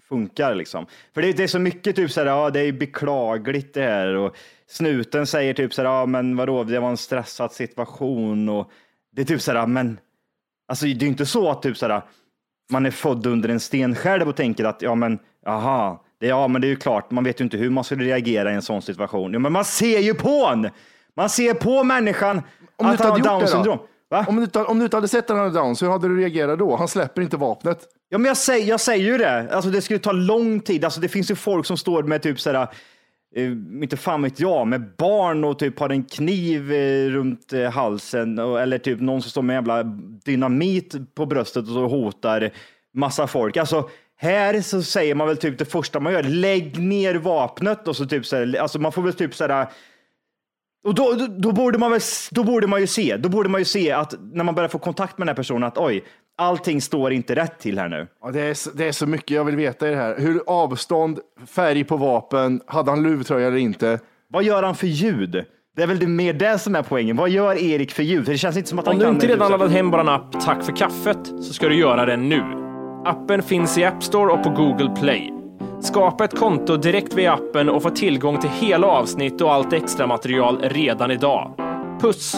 funkar 0.08 0.54
liksom. 0.54 0.86
För 1.14 1.22
det, 1.22 1.32
det 1.32 1.42
är 1.42 1.48
så 1.48 1.58
mycket 1.58 1.96
typ 1.96 2.10
så 2.10 2.20
här, 2.20 2.26
ja, 2.26 2.50
det 2.50 2.60
är 2.60 2.72
beklagligt 2.72 3.74
det 3.74 3.82
här 3.82 4.14
och 4.14 4.36
snuten 4.66 5.26
säger 5.26 5.54
typ 5.54 5.74
så 5.74 5.82
här, 5.82 5.88
ja, 5.88 6.06
men 6.06 6.36
vadå, 6.36 6.64
det 6.64 6.80
var 6.80 6.90
en 6.90 6.96
stressad 6.96 7.52
situation 7.52 8.48
och 8.48 8.70
det 9.12 9.22
är 9.22 9.26
typ 9.26 9.42
så 9.42 9.52
här, 9.52 9.66
men 9.66 9.98
alltså 10.68 10.86
det 10.86 11.04
är 11.04 11.08
inte 11.08 11.26
så 11.26 11.50
att 11.50 11.62
typ 11.62 11.76
så 11.76 11.88
här, 11.88 12.02
man 12.70 12.86
är 12.86 12.90
född 12.90 13.26
under 13.26 13.48
en 13.48 13.60
sten 13.60 13.94
själv 13.94 14.28
och 14.28 14.36
tänker 14.36 14.64
att 14.64 14.82
ja, 14.82 14.94
men 14.94 15.18
aha, 15.46 16.04
det, 16.20 16.26
ja, 16.26 16.48
men 16.48 16.60
det 16.60 16.66
är 16.66 16.68
ju 16.68 16.76
klart, 16.76 17.10
man 17.10 17.24
vet 17.24 17.40
ju 17.40 17.44
inte 17.44 17.56
hur 17.56 17.70
man 17.70 17.84
skulle 17.84 18.04
reagera 18.04 18.52
i 18.52 18.54
en 18.54 18.62
sån 18.62 18.82
situation. 18.82 19.32
Ja, 19.32 19.38
men 19.38 19.52
man 19.52 19.64
ser 19.64 19.98
ju 19.98 20.14
på 20.14 20.50
en! 20.52 20.70
Man 21.16 21.30
ser 21.30 21.54
på 21.54 21.84
människan 21.84 22.42
Om 22.76 22.86
du 22.86 22.92
att 22.92 22.92
inte 22.92 23.04
han 23.04 23.12
hade 23.12 23.28
down 23.28 23.48
syndrom. 23.48 23.78
då? 23.78 23.88
Om 24.28 24.36
du, 24.36 24.42
inte, 24.42 24.64
om 24.64 24.78
du 24.78 24.84
inte 24.84 24.96
hade 24.96 25.08
sett 25.08 25.26
den 25.26 25.36
här 25.36 25.50
down, 25.50 25.76
så 25.76 25.84
hur 25.84 25.92
hade 25.92 26.08
du 26.08 26.16
reagerat 26.16 26.58
då? 26.58 26.76
Han 26.76 26.88
släpper 26.88 27.22
inte 27.22 27.36
vapnet. 27.36 27.78
Ja, 28.08 28.18
men 28.18 28.28
jag 28.28 28.36
säger, 28.36 28.66
jag 28.68 28.80
säger 28.80 29.04
ju 29.04 29.18
det. 29.18 29.54
Alltså, 29.54 29.70
det 29.70 29.82
skulle 29.82 29.98
ta 29.98 30.12
lång 30.12 30.60
tid. 30.60 30.84
Alltså, 30.84 31.00
det 31.00 31.08
finns 31.08 31.30
ju 31.30 31.34
folk 31.34 31.66
som 31.66 31.76
står 31.76 32.02
med 32.02 32.22
typ 32.22 32.40
sådär, 32.40 32.68
eh, 33.36 33.52
inte 33.82 33.96
fan 33.96 34.22
vet 34.22 34.40
jag, 34.40 34.66
med 34.66 34.96
barn 34.98 35.44
och 35.44 35.58
typ 35.58 35.78
har 35.78 35.90
en 35.90 36.04
kniv 36.04 36.72
eh, 36.72 37.10
runt 37.10 37.52
eh, 37.52 37.70
halsen 37.70 38.38
och, 38.38 38.60
eller 38.60 38.78
typ 38.78 39.00
någon 39.00 39.22
som 39.22 39.30
står 39.30 39.42
med 39.42 39.54
jävla 39.54 39.82
dynamit 40.24 41.14
på 41.14 41.26
bröstet 41.26 41.62
och 41.62 41.74
så 41.74 41.86
hotar 41.86 42.50
massa 42.94 43.26
folk. 43.26 43.56
Alltså, 43.56 43.88
här 44.16 44.60
så 44.60 44.82
säger 44.82 45.14
man 45.14 45.28
väl 45.28 45.36
typ 45.36 45.58
det 45.58 45.64
första 45.64 46.00
man 46.00 46.12
gör, 46.12 46.22
lägg 46.22 46.78
ner 46.78 47.14
vapnet 47.14 47.88
och 47.88 47.96
så 47.96 48.06
typ 48.06 48.26
så 48.26 48.36
här, 48.36 48.56
alltså 48.60 48.78
man 48.78 48.92
får 48.92 49.02
väl 49.02 49.12
typ 49.12 49.34
sådär 49.34 49.66
och 50.84 50.94
då, 50.94 51.12
då, 51.12 51.26
då, 51.38 51.52
borde 51.52 51.78
man 51.78 51.90
väl, 51.90 52.00
då 52.30 52.44
borde 52.44 52.66
man 52.66 52.80
ju 52.80 52.86
se, 52.86 53.16
då 53.16 53.28
borde 53.28 53.48
man 53.48 53.60
ju 53.60 53.64
se 53.64 53.92
att 53.92 54.14
när 54.32 54.44
man 54.44 54.54
börjar 54.54 54.68
få 54.68 54.78
kontakt 54.78 55.18
med 55.18 55.26
den 55.26 55.28
här 55.28 55.36
personen 55.36 55.64
att 55.64 55.78
oj, 55.78 56.04
allting 56.38 56.80
står 56.80 57.12
inte 57.12 57.34
rätt 57.34 57.58
till 57.58 57.78
här 57.78 57.88
nu. 57.88 58.06
Ja, 58.22 58.30
det, 58.30 58.40
är, 58.40 58.54
så- 58.54 58.70
det 58.70 58.88
är 58.88 58.92
så 58.92 59.06
mycket 59.06 59.30
jag 59.30 59.44
vill 59.44 59.56
veta 59.56 59.88
i 59.88 59.90
det 59.90 59.96
här. 59.96 60.18
Hur 60.18 60.42
avstånd, 60.46 61.18
färg 61.46 61.84
på 61.84 61.96
vapen, 61.96 62.60
hade 62.66 62.90
han 62.90 63.02
luvtröja 63.02 63.46
eller 63.46 63.56
inte? 63.56 63.98
Vad 64.28 64.44
gör 64.44 64.62
han 64.62 64.74
för 64.74 64.86
ljud? 64.86 65.44
Det 65.76 65.82
är 65.82 65.86
väl 65.86 65.98
det 65.98 66.06
mer 66.06 66.32
det 66.32 66.58
som 66.58 66.74
är 66.76 66.82
poängen. 66.82 67.16
Vad 67.16 67.30
gör 67.30 67.54
Erik 67.62 67.92
för 67.92 68.02
ljud? 68.02 68.24
För 68.24 68.32
det 68.32 68.38
känns 68.38 68.56
inte 68.56 68.68
som 68.68 68.78
att 68.78 68.86
han 68.86 68.94
Om 68.94 69.00
du 69.00 69.08
inte 69.08 69.26
redan 69.26 69.50
laddat 69.50 69.70
hem 69.70 69.90
vår 69.90 70.10
app 70.10 70.40
Tack 70.44 70.64
för 70.64 70.76
kaffet 70.76 71.26
så 71.26 71.52
ska 71.52 71.68
du 71.68 71.78
göra 71.78 72.06
det 72.06 72.16
nu. 72.16 72.42
Appen 73.04 73.42
finns 73.42 73.78
i 73.78 73.84
App 73.84 74.02
Store 74.02 74.32
och 74.32 74.42
på 74.42 74.50
Google 74.50 74.96
Play. 75.00 75.33
Skapa 75.84 76.24
ett 76.24 76.38
konto 76.38 76.76
direkt 76.76 77.14
via 77.14 77.32
appen 77.32 77.68
och 77.68 77.82
få 77.82 77.90
tillgång 77.90 78.40
till 78.40 78.50
hela 78.50 78.86
avsnitt 78.86 79.40
och 79.40 79.52
allt 79.52 79.72
extra 79.72 80.06
material 80.06 80.60
redan 80.62 81.10
idag. 81.10 81.54
Puss! 82.00 82.36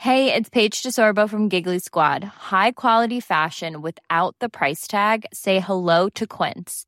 Hej, 0.00 0.24
det 0.24 0.36
är 0.36 0.50
Paige 0.50 0.82
DeSorbo 0.84 1.28
från 1.28 1.48
Giggly 1.48 1.80
Squad. 1.80 2.24
High 2.24 2.72
quality 2.76 3.20
fashion 3.20 3.82
without 3.82 4.38
the 4.40 4.48
price 4.48 4.90
tag. 4.90 5.24
Say 5.32 5.58
hello 5.60 6.10
to 6.14 6.26
Quince. 6.26 6.87